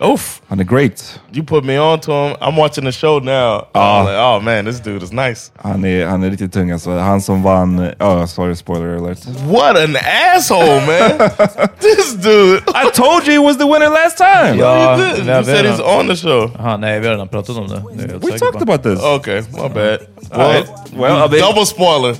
Oof. 0.00 0.40
Han 0.48 0.60
är 0.60 0.64
great. 0.64 1.20
You 1.32 1.42
put 1.42 1.64
me 1.64 1.78
on 1.78 2.00
to 2.00 2.12
him. 2.12 2.36
I'm 2.40 2.56
watching 2.56 2.84
the 2.84 2.92
show 2.92 3.18
now. 3.18 3.66
Ah. 3.74 4.04
Like, 4.04 4.16
oh 4.16 4.40
man, 4.40 4.64
this 4.64 4.80
dude 4.80 5.02
is 5.02 5.12
nice. 5.12 5.50
Han 5.62 5.84
är, 5.84 6.06
han 6.06 6.22
är 6.22 6.30
riktigt 6.30 6.52
tung 6.52 6.70
alltså. 6.70 6.90
Han 6.90 7.20
som 7.20 7.42
vann... 7.42 7.92
Oh, 8.00 8.26
sorry, 8.26 8.56
spoiler 8.56 8.96
alert. 8.96 9.18
What 9.26 9.76
an 9.76 9.96
asshole, 10.34 10.80
man! 10.86 11.18
this 11.80 12.14
dude. 12.14 12.62
I 12.74 12.90
told 12.94 13.26
you 13.26 13.32
he 13.32 13.38
was 13.38 13.58
the 13.58 13.66
winner 13.66 13.88
last 13.88 14.18
time! 14.18 14.58
Ja, 14.58 14.96
you 14.98 15.14
did. 15.14 15.26
nej, 15.26 15.36
You 15.36 15.44
said 15.44 15.64
he's 15.64 15.98
on 15.98 16.08
the 16.08 16.16
show. 16.16 16.50
Aha, 16.58 16.76
nej, 16.76 17.00
vi 17.00 17.06
har 17.06 17.12
redan 17.14 17.28
pratat 17.28 17.56
om 17.56 17.68
det. 17.68 17.82
det 17.94 18.26
We 18.26 18.38
talked 18.38 18.62
about 18.62 18.82
this. 18.82 19.02
Okay, 19.04 19.42
my 19.52 19.68
bad. 19.68 19.98
All 20.32 20.52
right. 20.52 20.68
Well, 20.96 21.28
double 21.28 21.66
spoiler. 21.66 22.14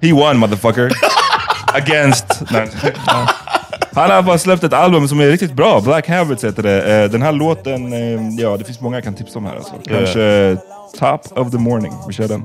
he 0.00 0.12
won 0.12 0.38
motherfucker. 0.38 0.90
Against... 1.74 2.26
Han 3.94 4.10
har 4.10 4.22
bara 4.22 4.38
släppt 4.38 4.64
ett 4.64 4.72
album 4.72 5.08
som 5.08 5.20
är 5.20 5.26
riktigt 5.26 5.52
bra. 5.52 5.80
Black 5.80 6.08
Habits 6.08 6.44
heter 6.44 6.62
det. 6.62 7.02
Eh, 7.02 7.10
Den 7.10 7.22
här 7.22 7.32
låten, 7.32 7.92
eh, 7.92 8.42
ja 8.44 8.56
det 8.56 8.64
finns 8.64 8.80
många 8.80 8.96
jag 8.96 9.04
kan 9.04 9.14
tipsa 9.14 9.38
om 9.38 9.46
här. 9.46 9.56
Alltså. 9.56 9.72
Kanske 9.88 10.22
eh, 10.22 10.58
Top 10.98 11.38
of 11.38 11.50
the 11.50 11.58
Morning. 11.58 11.92
Vi 12.08 12.12
kör 12.14 12.28
den. 12.28 12.44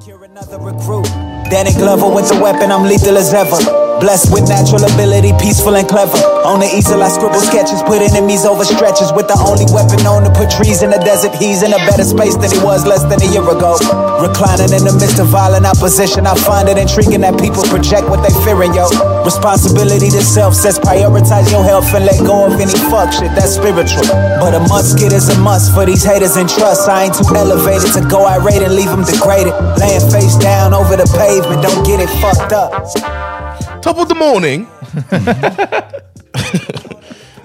Blessed 3.97 4.29
with 4.29 4.45
natural 4.45 4.85
ability, 4.85 5.33
peaceful 5.41 5.73
and 5.73 5.87
clever. 5.89 6.21
On 6.45 6.61
the 6.61 6.69
easel, 6.69 7.01
I 7.01 7.09
scribble 7.09 7.41
sketches, 7.41 7.81
put 7.81 7.97
enemies 7.97 8.45
over 8.45 8.61
stretches. 8.61 9.09
With 9.09 9.25
the 9.25 9.33
only 9.41 9.65
weapon 9.73 9.97
known 10.05 10.21
to 10.21 10.29
put 10.29 10.53
trees 10.53 10.85
in 10.85 10.93
the 10.93 11.01
desert. 11.01 11.33
He's 11.33 11.65
in 11.65 11.73
a 11.73 11.81
better 11.89 12.05
space 12.05 12.37
than 12.37 12.53
he 12.53 12.61
was 12.61 12.85
less 12.85 13.01
than 13.09 13.17
a 13.17 13.29
year 13.33 13.41
ago. 13.41 13.73
Reclining 14.21 14.69
in 14.69 14.85
the 14.85 14.93
midst 15.01 15.17
of 15.17 15.33
violent 15.33 15.65
opposition, 15.65 16.29
I 16.29 16.37
find 16.37 16.69
it 16.69 16.77
intriguing 16.77 17.25
that 17.25 17.41
people 17.41 17.65
project 17.65 18.05
what 18.05 18.21
they 18.21 18.29
fearing, 18.45 18.77
yo. 18.77 18.85
Responsibility 19.25 20.13
to 20.13 20.21
self 20.21 20.53
says 20.53 20.77
prioritize 20.77 21.49
your 21.49 21.65
health 21.65 21.89
and 21.97 22.05
let 22.05 22.21
go 22.21 22.45
of 22.45 22.53
any 22.61 22.77
fuck 22.93 23.09
shit, 23.09 23.33
that's 23.33 23.57
spiritual. 23.57 24.05
But 24.37 24.53
a 24.53 24.61
musket 24.69 25.09
is 25.09 25.25
a 25.33 25.37
must 25.41 25.73
for 25.73 25.89
these 25.89 26.05
haters 26.05 26.37
and 26.37 26.45
trust. 26.45 26.85
I 26.85 27.09
ain't 27.09 27.17
too 27.17 27.25
elevated 27.33 27.97
to 27.97 28.01
go 28.05 28.29
irate 28.29 28.61
and 28.61 28.77
leave 28.77 28.93
them 28.93 29.01
degraded. 29.03 29.57
Laying 29.81 30.05
face 30.13 30.37
down 30.37 30.77
over 30.77 30.93
the 30.93 31.09
pavement, 31.17 31.65
don't 31.65 31.81
get 31.81 31.97
it 31.97 32.09
fucked 32.21 32.53
up. 32.53 33.36
Top 33.81 33.97
of 33.97 34.07
the 34.09 34.15
morning. 34.15 34.67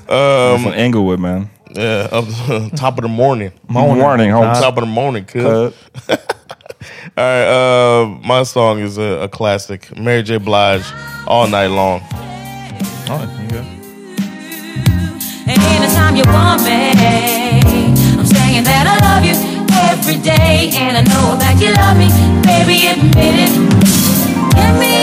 Från 0.62 0.72
Englewood 0.74 1.18
man. 1.20 1.48
Yeah, 1.74 2.08
up 2.12 2.24
top 2.76 2.98
of 2.98 3.02
the 3.02 3.08
morning. 3.08 3.50
Morning, 3.68 4.30
homes. 4.30 4.60
Top 4.60 4.76
of 4.76 4.84
the 4.84 4.90
morning, 4.90 5.24
kid. 5.24 5.46
Uh, 5.46 5.70
All 7.16 7.24
right, 7.24 7.46
uh, 7.46 8.06
my 8.26 8.42
song 8.42 8.80
is 8.80 8.98
a, 8.98 9.22
a 9.24 9.28
classic. 9.28 9.96
Mary 9.96 10.22
J. 10.22 10.38
Blige, 10.38 10.84
All 11.26 11.46
Night 11.48 11.68
Long. 11.68 12.00
Ja, 13.08 13.14
okej. 13.14 13.64
Anytime 15.46 16.16
you 16.16 16.24
want 16.26 16.62
me, 16.64 16.92
I'm 18.18 18.26
saying 18.26 18.64
that 18.64 18.86
I 18.86 18.96
love 19.08 19.24
you 19.24 19.36
every 19.90 20.18
day, 20.22 20.70
and 20.76 20.96
I 20.96 21.02
know 21.02 21.36
that 21.38 21.56
you 21.60 21.72
love 21.72 21.96
me, 21.96 22.08
baby. 22.42 22.86
Admit 22.88 23.34
it. 23.48 23.52
Give 24.54 24.74
me 24.78 25.01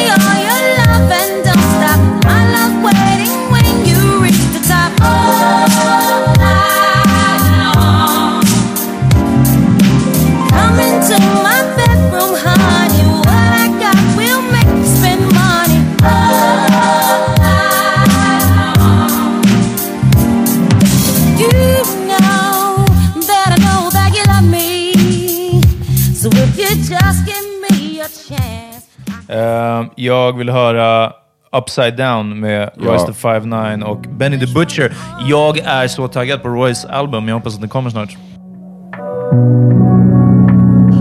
Eh, 29.30 29.86
jag 29.96 30.38
vill 30.38 30.50
höra 30.50 31.14
Upside 31.58 31.98
Down 31.98 32.40
med 32.40 32.70
Ja. 32.76 32.92
Royce 32.92 33.06
the 33.06 33.12
5'9 33.12 33.84
och 33.84 34.02
Benny 34.02 34.40
the 34.40 34.54
Butcher. 34.54 34.94
Jag 35.30 35.58
är 35.60 35.88
så 35.88 36.08
taggad 36.08 36.42
på 36.42 36.50
Royce 36.50 36.86
album. 36.86 37.28
Jag 37.28 37.36
hoppas 37.36 37.56
att 37.56 37.62
det 37.62 37.68
kommer 37.68 37.90
snart. 37.90 38.18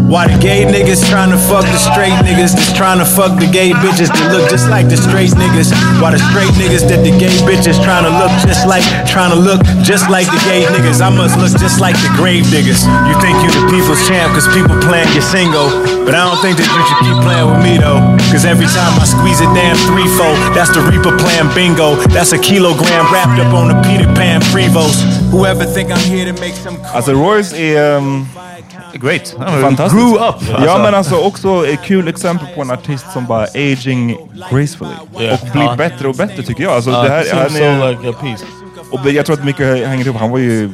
Why 0.09 0.25
the 0.25 0.41
gay 0.41 0.65
niggas 0.65 1.05
trying 1.13 1.29
to 1.29 1.37
fuck 1.37 1.69
the 1.69 1.77
straight 1.77 2.17
niggas 2.25 2.57
that's 2.57 2.73
trying 2.73 2.97
to 2.97 3.05
fuck 3.05 3.37
the 3.37 3.45
gay 3.45 3.77
bitches 3.77 4.09
that 4.09 4.33
look 4.33 4.49
just 4.49 4.65
like 4.73 4.89
the 4.89 4.97
straight 4.97 5.37
niggas? 5.37 5.69
Why 6.01 6.17
the 6.17 6.21
straight 6.33 6.49
niggas 6.57 6.89
that 6.89 7.05
the 7.05 7.13
gay 7.21 7.37
bitches 7.45 7.77
trying 7.85 8.09
to 8.09 8.13
look 8.17 8.33
just 8.49 8.65
like, 8.65 8.81
trying 9.05 9.37
to 9.37 9.37
look 9.37 9.61
just 9.85 10.09
like 10.09 10.25
the 10.33 10.41
gay 10.49 10.65
niggas? 10.65 11.05
I 11.05 11.13
must 11.13 11.37
look 11.37 11.53
just 11.61 11.85
like 11.85 11.93
the 12.01 12.09
grave 12.17 12.49
diggers. 12.49 12.89
You 13.05 13.21
think 13.21 13.37
you 13.45 13.53
the 13.53 13.69
people's 13.69 14.01
champ 14.09 14.33
cause 14.33 14.49
people 14.57 14.81
playing 14.81 15.13
your 15.13 15.29
single, 15.29 15.69
but 16.09 16.17
I 16.17 16.25
don't 16.25 16.41
think 16.41 16.57
that 16.57 16.69
you 16.73 16.83
should 16.89 17.01
keep 17.05 17.19
playing 17.21 17.45
with 17.45 17.61
me 17.61 17.77
though. 17.77 18.01
Cause 18.33 18.49
every 18.49 18.65
time 18.73 18.97
I 18.97 19.05
squeeze 19.05 19.45
a 19.45 19.49
damn 19.53 19.77
threefold, 19.93 20.41
that's 20.57 20.73
the 20.73 20.81
Reaper 20.89 21.13
playing 21.21 21.53
bingo. 21.53 22.01
That's 22.17 22.33
a 22.33 22.41
kilogram 22.41 23.05
wrapped 23.13 23.37
up 23.45 23.53
on 23.53 23.69
the 23.69 23.77
Peter 23.85 24.09
Pan 24.17 24.41
Prevost. 24.49 25.05
Whoever 25.29 25.69
think 25.69 25.93
I'm 25.93 26.01
here 26.09 26.25
to 26.25 26.33
make 26.41 26.57
some 26.57 26.81
Alltså 26.97 27.13
Royce 27.13 27.53
är... 27.53 28.01
Um, 28.01 28.25
Great. 28.95 29.35
fantastisk. 29.63 29.95
Grew 30.03 30.15
up. 30.15 30.35
Ja, 30.51 30.57
Alltså. 30.57 30.79
men 30.79 30.95
alltså 30.95 31.17
också 31.17 31.67
ett 31.67 31.83
kul 31.85 32.09
exempel 32.09 32.47
på 32.55 32.63
en 32.63 32.71
artist 32.71 33.13
som 33.13 33.27
bara 33.27 33.45
aging 33.45 34.17
gracefully. 34.51 34.91
Yeah. 35.21 35.35
Och 35.43 35.49
blir 35.53 35.63
Ja. 35.63 35.75
bättre 35.77 36.09
och 36.09 36.15
bättre 36.15 36.43
tycker 36.43 36.63
jag. 36.63 36.73
Alltså, 36.73 36.91
Ja, 36.91 37.03
det 37.03 37.09
här, 37.09 37.25
han 37.35 37.51
so 37.51 37.57
är, 37.63 37.89
like 37.91 38.09
a 38.11 38.13
piece. 38.23 38.45
och 38.93 39.11
jag 39.11 39.27
tror 39.27 39.37
att 39.39 39.45
mycket 39.45 39.87
hänger 39.89 40.05
ihop. 40.07 40.17
Han 40.21 40.31
var 40.31 40.39
ju 40.39 40.65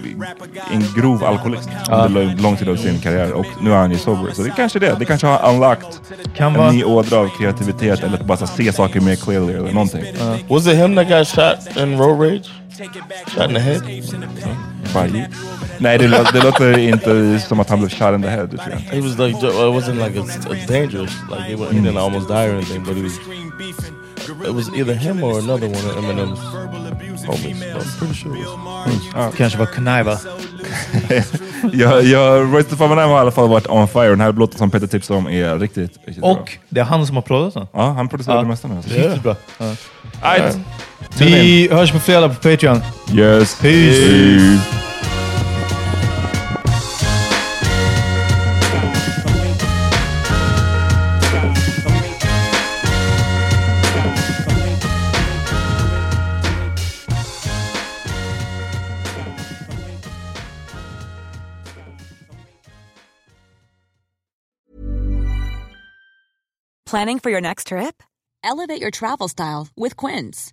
en 0.72 0.84
grov 0.96 1.24
alkoholist 1.24 1.68
under 1.90 2.08
lång, 2.08 2.36
lång 2.36 2.56
tid 2.56 2.68
av 2.68 2.76
sin 2.76 2.98
karriär 3.00 3.32
och 3.32 3.46
nu 3.60 3.72
är 3.72 3.76
han 3.76 3.90
ju 3.90 3.98
sober. 3.98 4.30
Så 4.32 4.42
det 4.42 4.48
är 4.48 4.52
kanske 4.56 4.78
det. 4.78 4.96
Det 4.98 5.04
kanske 5.04 5.26
har 5.26 5.50
unlocked 5.52 5.86
Kan 6.36 6.46
en 6.52 6.58
vara. 6.58 6.70
ny 6.70 6.84
ådra 6.84 7.18
av 7.18 7.28
kreativitet 7.38 8.02
eller 8.04 8.14
att 8.14 8.24
bara 8.26 8.38
så, 8.38 8.46
se 8.46 8.72
saker 8.72 9.00
mer 9.00 9.16
clearly 9.16 9.52
eller 9.52 9.72
någonting. 9.72 10.04
Was 10.48 10.66
it 10.66 10.74
him 10.76 10.96
that 10.96 11.08
got 11.08 11.28
shot 11.28 11.76
in 11.82 11.98
road 11.98 12.20
rage? 12.20 12.50
Shot 12.78 13.48
in 13.48 13.54
the 13.54 13.60
head? 13.60 13.82
Gick. 13.88 15.24
Nej, 15.78 15.98
det, 15.98 16.06
lå- 16.08 16.32
det 16.32 16.42
låter 16.44 16.78
inte 16.78 17.38
som 17.40 17.60
att 17.60 17.70
han 17.70 17.78
blev 17.78 17.88
shot 17.90 18.14
in 18.14 18.22
the 18.22 18.28
head. 18.28 18.46
Det 18.46 18.56
tror 18.56 18.70
jag 18.70 18.80
inte. 18.80 18.96
He 18.96 19.00
was 19.02 19.18
like, 19.18 19.38
it 19.46 19.54
wasn't 19.54 20.08
like 20.08 20.18
a, 20.20 20.24
a 20.50 20.56
dangerous, 20.68 21.12
like 21.30 21.42
he, 21.42 21.56
he 21.56 21.80
didn't 21.80 21.98
almost 22.04 22.28
die 22.28 22.46
or 22.48 22.54
anything, 22.54 22.84
but 22.84 22.96
he 22.96 23.02
was. 23.02 23.12
It 24.48 24.54
was 24.54 24.68
either 24.76 24.94
him 24.94 25.22
or 25.24 25.38
another 25.38 25.66
one 25.66 25.76
of 25.90 25.96
Eminem's 25.96 26.38
homies. 27.26 27.62
I'm 27.74 27.98
pretty 27.98 28.14
sure 28.14 28.36
it 28.36 28.46
was. 29.14 29.34
Kanske 29.36 29.58
var 29.58 29.66
Knaiva. 29.66 30.18
jag, 31.72 32.04
jag, 32.04 32.54
Royce 32.54 32.68
the 32.68 32.76
Five 32.76 32.88
har 32.94 33.00
i 33.00 33.20
alla 33.20 33.30
fall 33.30 33.48
varit 33.48 33.66
on 33.66 33.88
fire. 33.88 34.08
Den 34.08 34.20
här 34.20 34.32
låten 34.32 34.58
som 34.58 34.70
Peter 34.70 34.86
tipsade 34.86 35.18
om 35.18 35.26
är 35.28 35.58
riktigt, 35.58 35.90
riktigt 36.04 36.20
bra. 36.20 36.30
Och 36.30 36.52
det 36.68 36.80
är 36.80 36.84
han 36.84 37.06
som 37.06 37.16
har 37.16 37.22
proddat 37.22 37.54
den. 37.54 37.66
Ja, 37.72 37.92
han 37.92 38.08
producerar 38.08 38.36
Ja. 38.36 38.42
det 38.42 38.48
mesta 38.48 38.68
nu. 38.68 38.74
Riktigt 38.80 39.22
bra. 39.22 39.36
Ja. 39.58 39.64
Right. 40.22 40.58
Vi 41.18 41.68
hörs 41.70 41.92
på 41.92 41.98
fredag 41.98 42.28
på 42.28 42.34
Patreon. 42.34 42.80
Yes. 43.12 43.60
Peace. 43.60 44.74
Planning 66.86 67.18
for 67.18 67.30
your 67.30 67.40
next 67.40 67.68
trip? 67.68 68.04
Elevate 68.44 68.80
your 68.80 68.92
travel 68.92 69.26
style 69.28 69.66
with 69.74 69.96
Quince. 69.96 70.52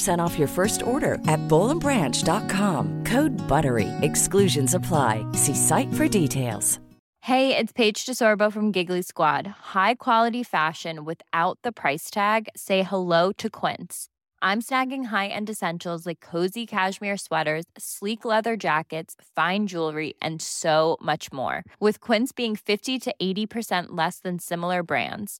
off 0.09 0.37
your 0.37 0.49
first 0.49 0.83
order 0.83 1.13
at 1.29 1.39
bowlandbranch.com. 1.47 3.05
Code 3.05 3.31
BUTTERY. 3.47 3.87
Exclusions 4.01 4.73
apply. 4.73 5.25
See 5.31 5.55
site 5.55 5.93
for 5.93 6.09
details. 6.09 6.81
Hey, 7.25 7.55
it's 7.55 7.71
Paige 7.71 8.03
DeSorbo 8.03 8.51
from 8.51 8.71
Giggly 8.71 9.03
Squad. 9.03 9.45
High 9.75 9.93
quality 9.93 10.41
fashion 10.41 11.05
without 11.05 11.59
the 11.61 11.71
price 11.71 12.09
tag. 12.09 12.49
Say 12.55 12.81
hello 12.81 13.31
to 13.33 13.47
Quince. 13.47 14.07
I'm 14.41 14.59
snagging 14.59 15.05
high-end 15.05 15.47
essentials 15.47 16.07
like 16.07 16.19
cozy 16.19 16.65
cashmere 16.65 17.17
sweaters, 17.17 17.65
sleek 17.77 18.25
leather 18.25 18.57
jackets, 18.57 19.15
fine 19.35 19.67
jewelry, 19.67 20.15
and 20.19 20.41
so 20.41 20.97
much 20.99 21.31
more. 21.31 21.63
With 21.79 21.99
Quince 21.99 22.31
being 22.31 22.55
50 22.55 22.97
to 22.99 23.13
80% 23.21 23.89
less 23.89 24.17
than 24.17 24.39
similar 24.39 24.81
brands. 24.81 25.39